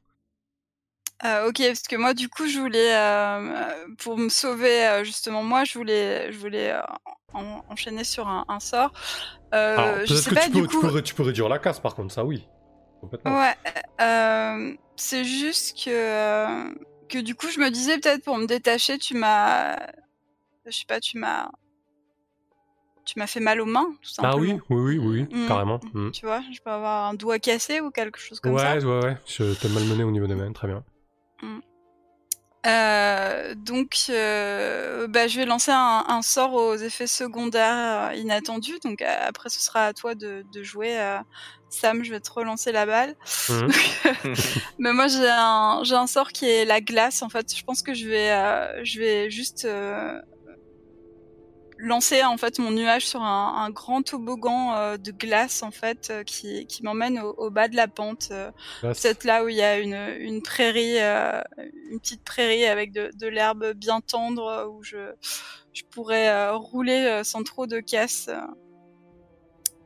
[1.26, 3.56] Euh, ok, parce que moi, du coup, je voulais, euh,
[3.98, 6.76] pour me sauver, euh, justement, moi, je voulais, je voulais
[7.70, 8.92] enchaîner sur un, sort.
[9.54, 10.82] je sais pas, du coup...
[10.82, 12.46] tu, peux, tu peux réduire la casse, par contre, ça, oui.
[13.00, 13.38] Complètement.
[13.38, 16.74] Ouais, c'est juste que
[17.14, 19.76] que du coup, je me disais peut-être pour me détacher, tu m'as,
[20.66, 21.50] je sais pas, tu m'as
[23.06, 24.34] tu m'as fait mal aux mains, tout simplement.
[24.36, 25.48] Ah oui, oui, oui, oui, Mm.
[25.48, 25.80] carrément.
[25.94, 26.12] Mm.
[26.12, 28.78] Tu vois, je peux avoir un doigt cassé ou quelque chose comme ça.
[28.78, 30.84] Ouais, ouais, ouais, je t'ai malmené au niveau des mains, très bien.
[32.66, 38.80] Euh, donc, euh, bah, je vais lancer un, un sort aux effets secondaires euh, inattendus.
[38.86, 40.98] Donc, après, ce sera à toi de, de jouer.
[41.74, 43.16] Sam, je vais te relancer la balle.
[43.50, 43.72] Mhm.
[44.78, 47.24] Mais moi, j'ai un, j'ai un sort qui est la glace.
[47.24, 50.22] En fait, je pense que je vais, euh, je vais juste euh,
[51.80, 56.14] lancer en fait mon nuage sur un, un grand toboggan euh, de glace en fait
[56.28, 58.30] qui, qui m'emmène au, au bas de la pente.
[58.30, 63.10] Là, peut-être là où il y a une, une prairie, une petite prairie avec de,
[63.16, 65.12] de l'herbe bien tendre où je,
[65.74, 68.30] je pourrais rouler sans trop de casse.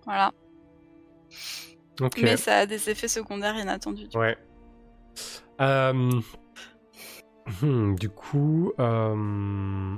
[0.05, 0.33] Voilà.
[2.21, 4.07] Mais ça a des effets secondaires inattendus.
[4.07, 4.37] du Ouais.
[5.61, 6.11] Euh,
[7.61, 9.95] hmm, du coup, euh...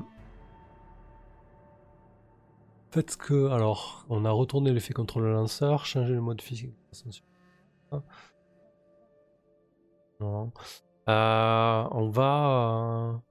[2.92, 6.76] faites que, alors, on a retourné l'effet contre le lanceur, changé le mode physique.
[10.20, 10.52] Non.
[11.10, 13.29] Euh, on va, euh,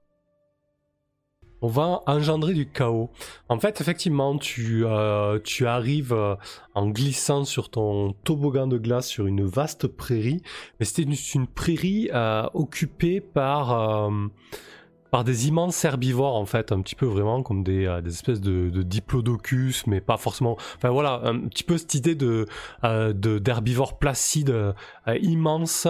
[1.61, 3.09] on va engendrer du chaos.
[3.49, 6.35] En fait, effectivement, tu, euh, tu arrives euh,
[6.73, 10.41] en glissant sur ton toboggan de glace sur une vaste prairie,
[10.79, 14.09] mais c'était une, prairie euh, occupée par,
[15.11, 18.41] par des immenses herbivores, en fait, un petit peu vraiment comme des, euh, des espèces
[18.41, 20.57] de, de diplodocus, mais pas forcément.
[20.75, 22.45] Enfin voilà, un petit peu cette idée de,
[22.83, 24.73] euh, d'herbivores placides euh,
[25.21, 25.87] immenses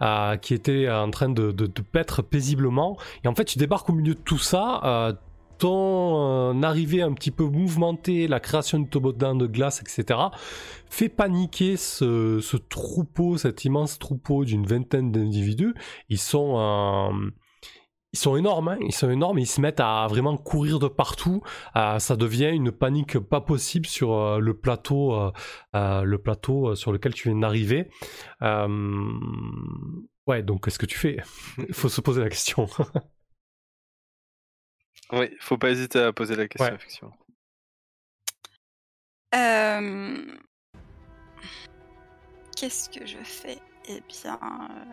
[0.00, 2.96] euh, qui étaient en train de, de, de paître paisiblement.
[3.24, 4.80] Et en fait, tu débarques au milieu de tout ça.
[4.84, 5.12] euh,
[5.58, 10.18] ton euh, arrivée un petit peu mouvementée, la création du toboggan de glace, etc.,
[10.90, 15.74] fait paniquer ce, ce troupeau, cet immense troupeau d'une vingtaine d'individus.
[16.08, 17.30] Ils sont, euh,
[18.12, 21.42] ils sont énormes, hein, ils sont énormes, ils se mettent à vraiment courir de partout.
[21.76, 25.32] Euh, ça devient une panique pas possible sur euh, le plateau, euh,
[25.74, 27.90] euh, le plateau sur lequel tu viens d'arriver.
[28.42, 28.68] Euh,
[30.28, 31.16] Ouais, donc qu'est-ce que tu fais?
[31.68, 32.66] Il faut se poser la question.
[35.12, 36.74] Oui, faut pas hésiter à poser la question, Ouais.
[36.74, 37.12] effectivement.
[39.34, 40.16] Euh,
[42.56, 43.58] Qu'est-ce que je fais?
[43.88, 44.92] Eh bien, euh,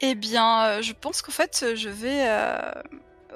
[0.00, 2.28] eh bien, euh, je pense qu'en fait, je vais.
[2.28, 2.70] euh,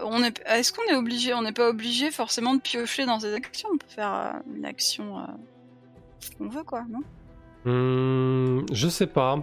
[0.02, 0.40] On est.
[0.46, 3.68] Est-ce qu'on est obligé On n'est pas obligé forcément de piocher dans ces actions?
[3.72, 5.22] On peut faire euh, une action euh,
[6.38, 7.00] qu'on veut, quoi, non?
[7.64, 9.38] Hmm, je sais pas.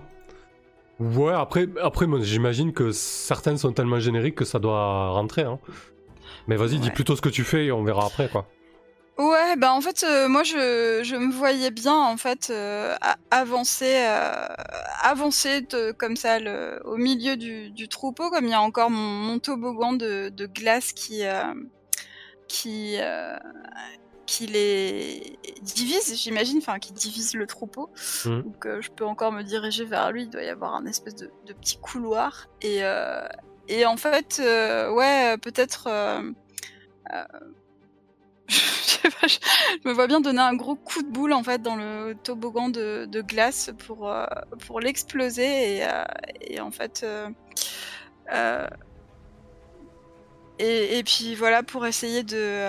[1.00, 5.44] Ouais, après, après moi, j'imagine que certaines sont tellement génériques que ça doit rentrer.
[5.44, 5.60] Hein.
[6.48, 8.48] Mais vas-y, dis plutôt ce que tu fais et on verra après, quoi.
[9.18, 12.96] Ouais, bah en fait, euh, moi je, je me voyais bien en fait euh,
[13.32, 14.46] avancer, euh,
[15.02, 18.92] avancer de- comme ça le, au milieu du, du troupeau, comme il y a encore
[18.92, 21.24] mon, mon toboggan de, de glace qui
[22.48, 22.98] qui
[24.28, 27.90] qui les divise, j'imagine, enfin qui divise le troupeau.
[28.26, 28.44] Mhm.
[28.44, 30.24] Donc je peux encore me diriger vers lui.
[30.24, 32.82] Il doit y avoir un espèce de, de petit couloir et
[33.68, 35.90] et en fait, ouais, peut-être.
[38.50, 39.38] je pas, je,
[39.88, 43.22] me vois bien donner un gros coup de boule en fait dans le toboggan de,
[43.22, 44.26] glace pour euh,
[44.66, 48.68] pour l'exploser et, euh, en fait euh,
[50.60, 52.64] et, puis voilà pour essayer de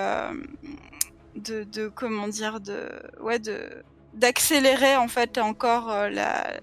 [1.35, 2.89] de, comment dire de
[3.21, 3.83] ouais de
[4.13, 6.59] d'accélérer en fait encore la,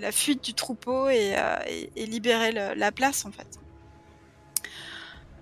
[0.00, 1.34] la fuite du troupeau et,
[1.96, 3.58] libérer la place en fait.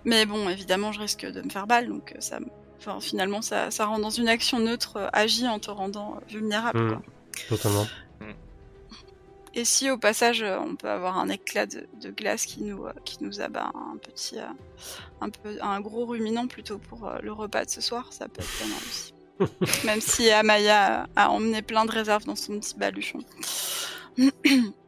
[0.05, 2.39] Mais bon, évidemment, je risque de me faire balle, donc euh, ça,
[2.79, 6.33] enfin, finalement, ça, ça rend dans une action neutre, euh, agit en te rendant euh,
[6.33, 6.81] vulnérable.
[6.81, 6.89] Mm.
[6.91, 7.03] quoi.
[7.49, 7.87] Totalement.
[9.57, 13.23] Et si au passage, on peut avoir un éclat de, de glace qui nous, qui
[13.23, 14.37] nous abat un petit,
[15.21, 18.59] un peu, un gros ruminant plutôt pour le repas de ce soir, ça peut être
[18.59, 19.15] pas mal aussi.
[19.87, 23.21] Même si Amaya a emmené plein de réserves dans son petit baluchon.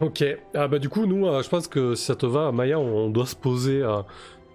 [0.00, 0.24] Ok.
[0.54, 3.06] Ah bah du coup, nous, euh, je pense que si ça te va, Maya, on,
[3.06, 4.02] on doit se poser euh,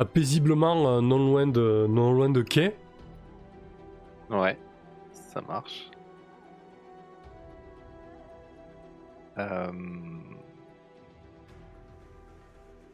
[0.01, 2.75] euh, paisiblement euh, non loin de non loin de quai.
[4.29, 4.57] Ouais,
[5.11, 5.89] ça marche.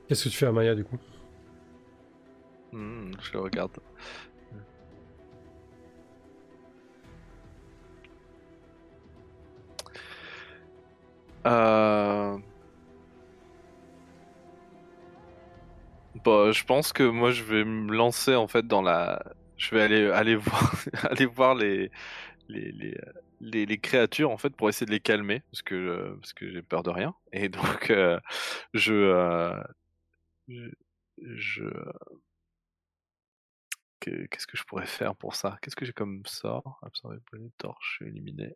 [0.07, 0.97] Qu'est-ce que tu fais à Maya du coup?
[2.71, 3.77] hmm, je le regarde.
[11.49, 12.37] Euh...
[16.25, 19.23] Bah, je pense que moi je vais me lancer en fait dans la.
[19.57, 20.73] Je vais aller aller voir
[21.11, 21.91] aller voir les
[22.49, 22.71] les,
[23.41, 26.49] les, les, créatures en fait pour essayer de les calmer parce que euh, parce que
[26.51, 27.91] j'ai peur de rien et donc
[28.73, 29.61] je, euh,
[30.47, 30.69] je
[31.17, 31.63] je
[33.99, 35.57] qu'est-ce que je pourrais faire pour ça?
[35.61, 36.79] Qu'est-ce que j'ai comme sort?
[36.81, 38.55] Absorber brûler, torche, éliminer.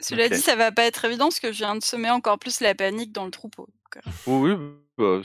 [0.00, 2.60] Cela dit, ça va pas être évident parce que je viens de semer encore plus
[2.60, 3.68] la panique dans le troupeau.
[3.96, 4.00] Euh.
[4.26, 4.54] Oui,
[4.96, 5.20] bah,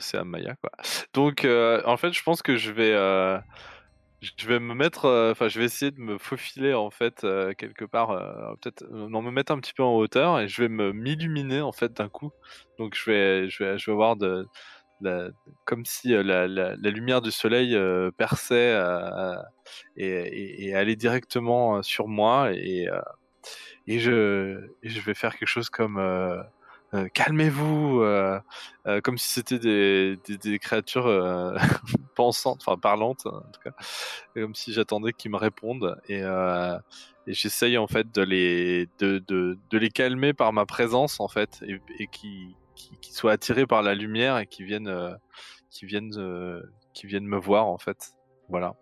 [0.00, 0.70] c'est à Maya quoi.
[1.14, 3.38] Donc, euh, en fait, je pense que je vais, euh,
[4.20, 7.26] je vais me mettre, enfin, je vais essayer de me faufiler en fait
[7.56, 8.08] quelque part,
[8.60, 11.72] peut-être, non, me mettre un petit peu en hauteur et je vais me m'illuminer en
[11.72, 12.30] fait d'un coup.
[12.78, 14.46] Donc, je vais, je vais, je vais voir de,
[15.64, 17.74] comme si la, la, lumière du soleil
[18.18, 18.78] perçait
[19.96, 22.86] et, et, allait directement sur moi et
[23.86, 26.42] et je, je vais faire quelque chose comme euh,
[26.94, 28.40] euh, calmez-vous, euh,
[29.04, 31.06] comme si c'était des, des, créatures
[32.16, 33.70] pensantes, enfin parlantes en tout cas,
[34.34, 39.56] comme si j'attendais qu'ils me répondent et, et j'essaye en fait de les de, de,
[39.70, 43.82] de, les calmer par ma présence en fait et, et qui, qui, soient attirés par
[43.82, 45.16] la lumière et qui viennent
[45.70, 46.60] qui viennent
[46.92, 48.14] qui viennent me voir en fait,
[48.48, 48.74] voilà.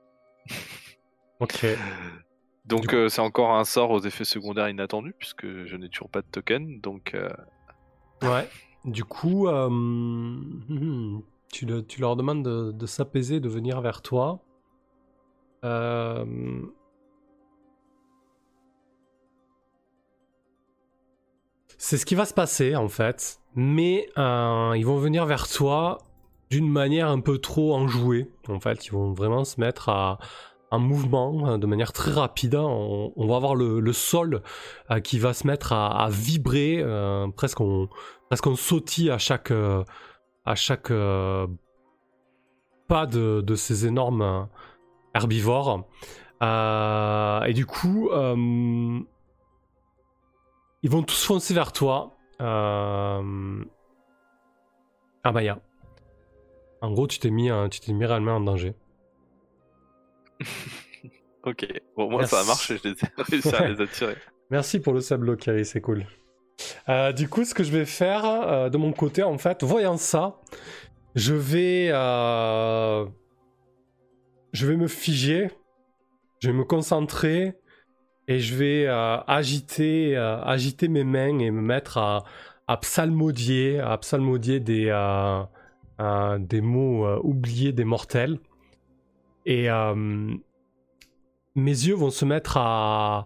[1.40, 1.66] Ok.
[2.68, 6.20] Donc euh, c'est encore un sort aux effets secondaires inattendus puisque je n'ai toujours pas
[6.20, 6.80] de token.
[6.80, 7.30] Donc euh,
[8.22, 8.46] ouais.
[8.84, 9.68] Du coup, euh,
[11.52, 11.66] tu,
[11.98, 14.40] leur demandes de, s'apaiser, de venir vers toi.
[21.78, 25.98] C'est ce qui va se passer en fait, mais ils vont venir vers toi
[26.50, 28.30] d'une manière un peu trop enjouée.
[28.46, 30.18] En fait, ils vont vraiment se mettre à,
[30.70, 32.54] un mouvement hein, de manière très rapide.
[32.54, 34.42] On, va avoir le, sol
[34.90, 37.88] euh, qui va se mettre à, vibrer, euh, presque on,
[38.28, 39.84] presque sautille à chaque, euh,
[40.44, 40.92] à chaque
[42.88, 44.48] pas de, ces énormes
[45.14, 45.86] herbivores.
[46.42, 48.10] et du coup,
[50.82, 52.16] ils vont tous foncer vers toi.
[52.40, 53.22] Ah
[55.32, 55.58] Maya.
[56.80, 58.74] En gros, tu t'es mis, tu t'es mis réellement en danger.
[61.44, 61.66] ok,
[61.96, 64.16] bon, moi ça a marché, j'ai réussi à les attirer.
[64.50, 66.06] Merci pour le sable Kari, c'est cool.
[66.88, 69.96] Euh, du coup, ce que je vais faire euh, de mon côté, en fait, voyant
[69.96, 70.40] ça,
[71.14, 73.04] je vais, euh,
[74.52, 75.50] je vais me figer,
[76.40, 77.54] je vais me concentrer
[78.26, 78.86] et je vais
[79.26, 82.24] agiter, agiter mes mains et me mettre à,
[82.66, 84.92] à psalmodier, à psalmodier des,
[86.38, 88.38] des mots oubliés des mortels.
[89.48, 89.94] Et euh,
[91.54, 93.24] mes yeux vont se mettre à,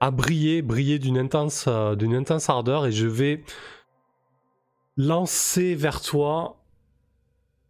[0.00, 3.44] à briller, briller d'une intense, euh, d'une intense ardeur et je vais
[4.96, 6.64] lancer vers toi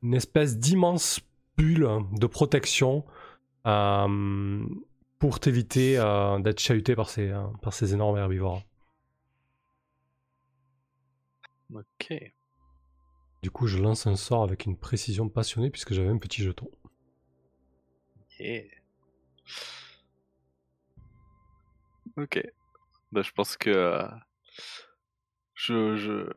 [0.03, 1.21] une espèce d'immense
[1.59, 3.05] bulle de protection
[3.67, 4.65] euh,
[5.19, 5.97] pour t'éviter
[6.41, 7.31] d'être chahuté par ces,
[7.61, 8.63] par ces énormes herbivores.
[11.75, 12.33] Ok.
[13.43, 16.71] Du coup, je lance un sort avec une précision passionnée puisque j'avais un petit jeton.
[22.17, 22.43] Ok.
[23.11, 24.07] Bah, je pense que euh,
[25.55, 26.33] je, je...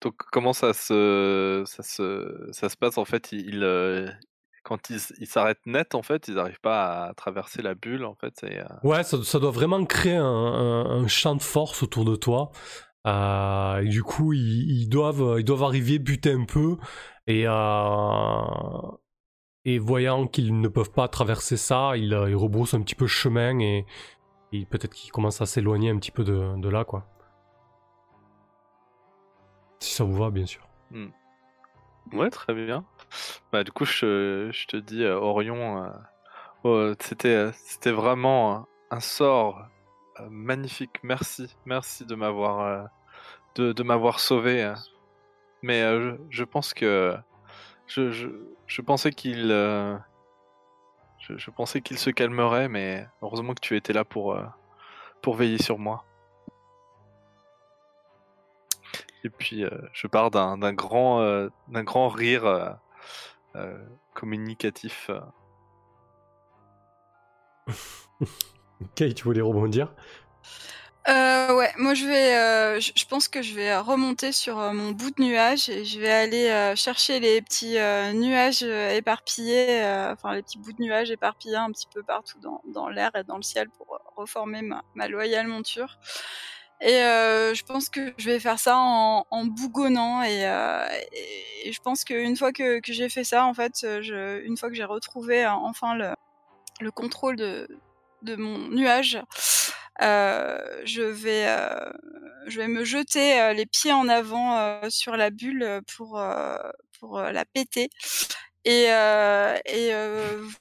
[0.00, 3.30] Donc comment ça se ça se ça se passe en fait?
[3.32, 4.08] Il, euh,
[4.64, 8.42] quand ils s'arrêtent net en fait ils n'arrivent pas à traverser la bulle en fait
[8.44, 12.50] euh ouais ça, ça, doit vraiment créer un, un, champ de force autour de toi.
[13.04, 16.76] Et du coup ils, ils, doivent ils doivent arriver buter un peu
[17.26, 17.46] et
[19.64, 23.58] et voyant qu'ils ne peuvent pas traverser ça, ils, euh, rebroussent un petit peu chemin
[23.60, 23.86] et,
[24.70, 27.06] peut-être qu'ils commencent à s'éloigner un petit peu de, là, quoi.
[29.78, 30.68] Si ça vous va, bien sûr.
[30.90, 31.08] Hmm.
[32.12, 32.84] Ouais, très bien.
[33.52, 35.90] Bah, du coup, je, te dis, euh, Orion, euh,
[36.64, 39.64] oh, c'était, vraiment un sort
[40.28, 40.98] magnifique.
[41.02, 42.88] Merci, merci de m'avoir,
[43.54, 44.74] de, m'avoir sauvé.
[45.62, 45.82] Mais
[46.30, 47.16] je, pense que
[47.86, 48.10] je,
[48.66, 49.96] je, pensais qu'il euh,
[51.18, 54.44] je, pensais qu'il se calmerait, mais heureusement que tu étais là pour, euh,
[55.22, 56.04] pour veiller sur moi.
[59.24, 62.76] Et puis euh, je pars d'un grand, d'un grand rire
[64.14, 65.10] communicatif.
[68.20, 69.94] ok, tu voulais rebondir?
[71.08, 74.92] Euh, ouais, moi je vais, euh, je pense que je vais remonter sur euh, mon
[74.92, 77.76] bout de nuage et je vais aller euh, chercher les petits
[78.14, 83.10] nuages éparpillés, enfin les petits bouts de nuages éparpillés un petit peu partout dans, l'air
[83.16, 85.98] et dans le ciel pour reformer ma, loyale monture.
[86.80, 90.42] Et je pense que je vais faire ça en, bougonnant et,
[91.64, 94.76] et, je pense qu'une fois que, j'ai fait ça, en fait, je, une fois que
[94.76, 96.10] j'ai retrouvé enfin le,
[96.80, 99.20] le contrôle de mon nuage,
[100.00, 101.46] je vais
[102.46, 106.20] je vais me jeter les pieds en avant sur la bulle pour
[106.98, 107.88] pour la péter
[108.64, 109.92] et, et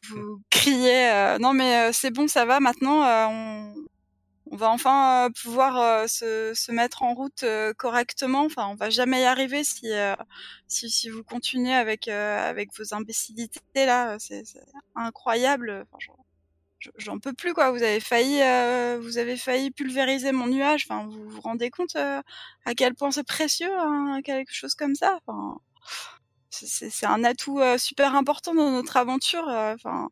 [0.10, 3.74] vous criez non mais c'est bon ça va maintenant on,
[4.52, 7.46] on va enfin pouvoir se, se, mettre en route
[7.78, 8.44] correctement.
[8.46, 9.88] Enfin, on va jamais y arriver si
[10.68, 14.18] si, si, vous continuez avec avec vos imbécilités là.
[14.20, 14.44] C'est
[14.96, 15.86] incroyable.
[16.98, 17.72] J'en peux plus quoi.
[17.72, 20.86] Vous avez failli, euh, vous avez failli pulvériser mon nuage.
[20.90, 22.22] Enfin, vous vous rendez compte euh,
[22.66, 25.20] à quel point c'est précieux, hein, quelque chose comme ça.
[25.26, 25.60] Enfin,
[26.50, 29.46] c'est un atout euh, super important dans notre aventure.
[29.48, 30.10] Enfin,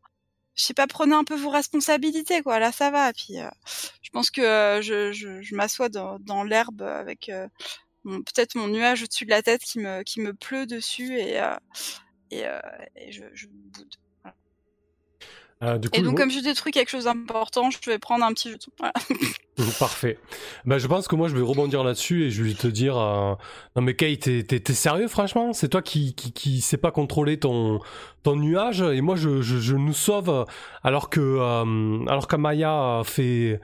[0.56, 2.60] je sais pas, prenez un peu vos responsabilités quoi.
[2.60, 3.14] Là, ça va.
[3.14, 3.36] Puis,
[4.02, 7.32] je pense que je, je, je m'assois dans, dans l'herbe avec
[8.04, 11.42] peut-être mon nuage au-dessus de la tête qui me qui me pleut dessus et
[12.32, 12.44] et,
[12.96, 13.96] et je, je boude.
[15.62, 18.72] Euh, et donc, comme je détruis quelque chose d'important, je vais prendre un petit jeton.
[19.80, 20.18] Parfait.
[20.64, 23.34] Bah, je pense que moi, je vais rebondir là-dessus et je vais te dire euh,
[23.76, 25.52] Non, mais Kate, t'es sérieux, franchement?
[25.52, 27.82] C'est toi qui, qui, qui sais pas contrôler ton,
[28.24, 30.46] ton nuage et moi, je, je, je nous sauve
[30.82, 33.60] alors que euh, alors qu'Amaya fait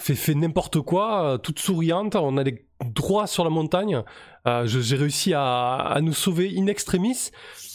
[0.00, 2.14] fait, fait n'importe quoi, toute souriante.
[2.14, 4.02] On a les droits sur la montagne.
[4.48, 7.30] Euh, j'ai réussi à, à, nous sauver in extremis.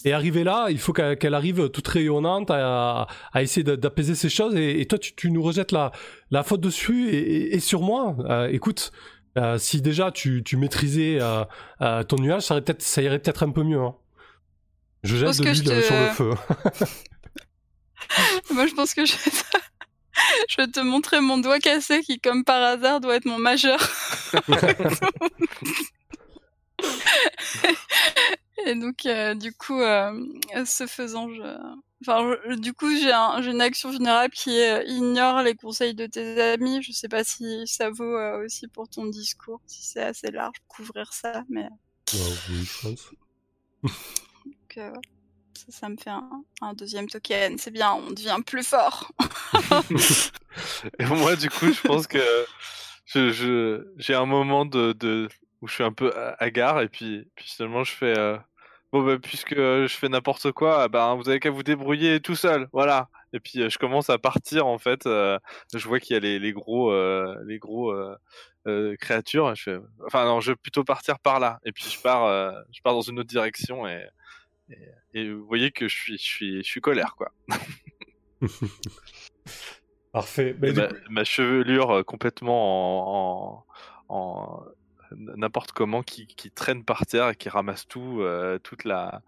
[0.05, 4.55] Et arriver là, il faut qu'elle arrive toute rayonnante à, à essayer d'apaiser ces choses.
[4.55, 5.91] Et, et toi, tu, tu, nous rejettes la,
[6.31, 8.15] la faute dessus et, et, sur moi.
[8.29, 8.91] Euh, écoute,
[9.37, 11.19] euh, si déjà tu, tu maîtrisais
[11.79, 13.79] ton nuage, ça, peut ça irait peut-être un peu mieux.
[13.79, 13.95] Hein.
[15.03, 15.81] Je jette de l'huile te...
[15.81, 16.31] sur le feu.
[18.53, 19.13] Moi, je pense que je...
[20.49, 23.79] je vais te montrer mon doigt cassé qui, comme par hasard, doit être mon majeur.
[28.65, 30.25] Et donc, euh, du coup, euh,
[30.65, 31.41] ce faisant, je...
[32.01, 36.39] enfin, du coup, j'ai un, une action vulnérable qui euh, ignore les conseils de tes
[36.41, 36.81] amis.
[36.81, 40.55] Je sais pas si ça vaut euh, aussi pour ton discours, si c'est assez large
[40.67, 41.67] couvrir ça, mais.
[42.13, 43.11] oui, je pense.
[43.83, 44.93] donc,
[45.55, 47.57] ça, ça, me fait un, un deuxième token.
[47.57, 49.11] C'est bien, on devient plus fort.
[50.99, 52.19] Et moi, du coup, je pense que
[53.05, 55.27] je, je, j'ai un moment de, de,
[55.63, 58.37] où je suis un peu hagard et puis, puis finalement je fais euh,
[58.91, 62.67] bon bah puisque je fais n'importe quoi, bah vous avez qu'à vous débrouiller tout seul,
[62.73, 63.07] voilà.
[63.31, 65.05] Et puis euh, je commence à partir en fait.
[65.05, 65.39] Euh,
[65.73, 66.93] je vois qu'il y a les, les gros
[67.45, 67.95] les gros
[68.99, 69.55] créatures.
[69.55, 71.59] Je fais, enfin non, je vais plutôt partir par là.
[71.63, 74.05] Et puis je pars je pars dans une autre direction et,
[75.13, 77.31] et, vous voyez que je suis je suis je suis colère quoi.
[80.11, 80.57] Parfait.
[80.61, 83.65] Ma, ma, chevelure complètement en,
[84.09, 84.73] en, en
[85.17, 89.21] n'importe comment qui, qui, traîne par terre et qui ramasse tout, euh, toute la,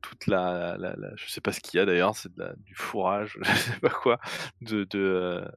[0.00, 3.38] toute la, la, la, je sais pas ce qu'il y a d'ailleurs, c'est du fourrage,
[3.42, 4.18] je sais pas quoi,
[4.60, 5.48] de de, euh,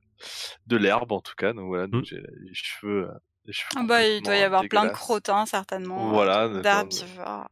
[0.67, 1.53] de l'herbe en tout cas.
[1.53, 2.05] Donc voilà, donc mmh.
[2.05, 3.09] j'ai les cheveux.
[3.45, 6.09] Les cheveux ah bah, il doit y avoir plein de crottins certainement.
[6.09, 6.47] Voilà.
[6.61, 7.47] D'arbres.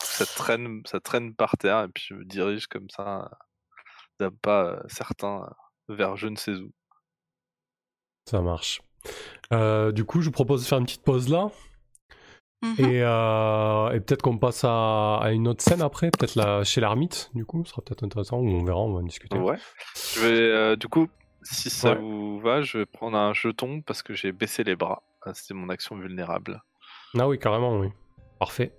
[0.00, 3.30] Ça traîne, ça traîne par terre et puis je me dirige comme ça
[4.20, 5.48] d'un pas certain
[5.88, 6.72] vers je ne sais où.
[8.26, 8.82] Ça marche.
[9.52, 11.50] Euh, du coup, je vous propose de faire une petite pause là.
[12.62, 12.74] Mhm.
[12.78, 16.80] Et, euh, et peut-être qu'on passe à, à, une autre scène après, peut-être là chez
[16.80, 19.38] l'ermite, du coup, ce sera peut-être intéressant, ou on verra, on va en discuter.
[19.38, 19.58] Ouais.
[20.14, 21.08] Je vais, euh, du coup,
[21.42, 21.98] si ça ouais.
[21.98, 25.02] vous va, je vais prendre un jeton parce que j'ai baissé les bras.
[25.22, 26.60] Ah, C'était mon action vulnérable.
[27.16, 27.88] Ah oui, carrément, oui.
[28.40, 28.72] Parfait.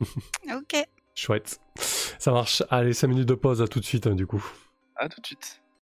[0.00, 0.84] ok.
[1.14, 1.60] Chouette.
[1.76, 2.62] Ça marche.
[2.70, 4.44] Allez, 5 minutes de pause, à tout de suite, hein, du coup.
[4.96, 5.62] À tout de suite.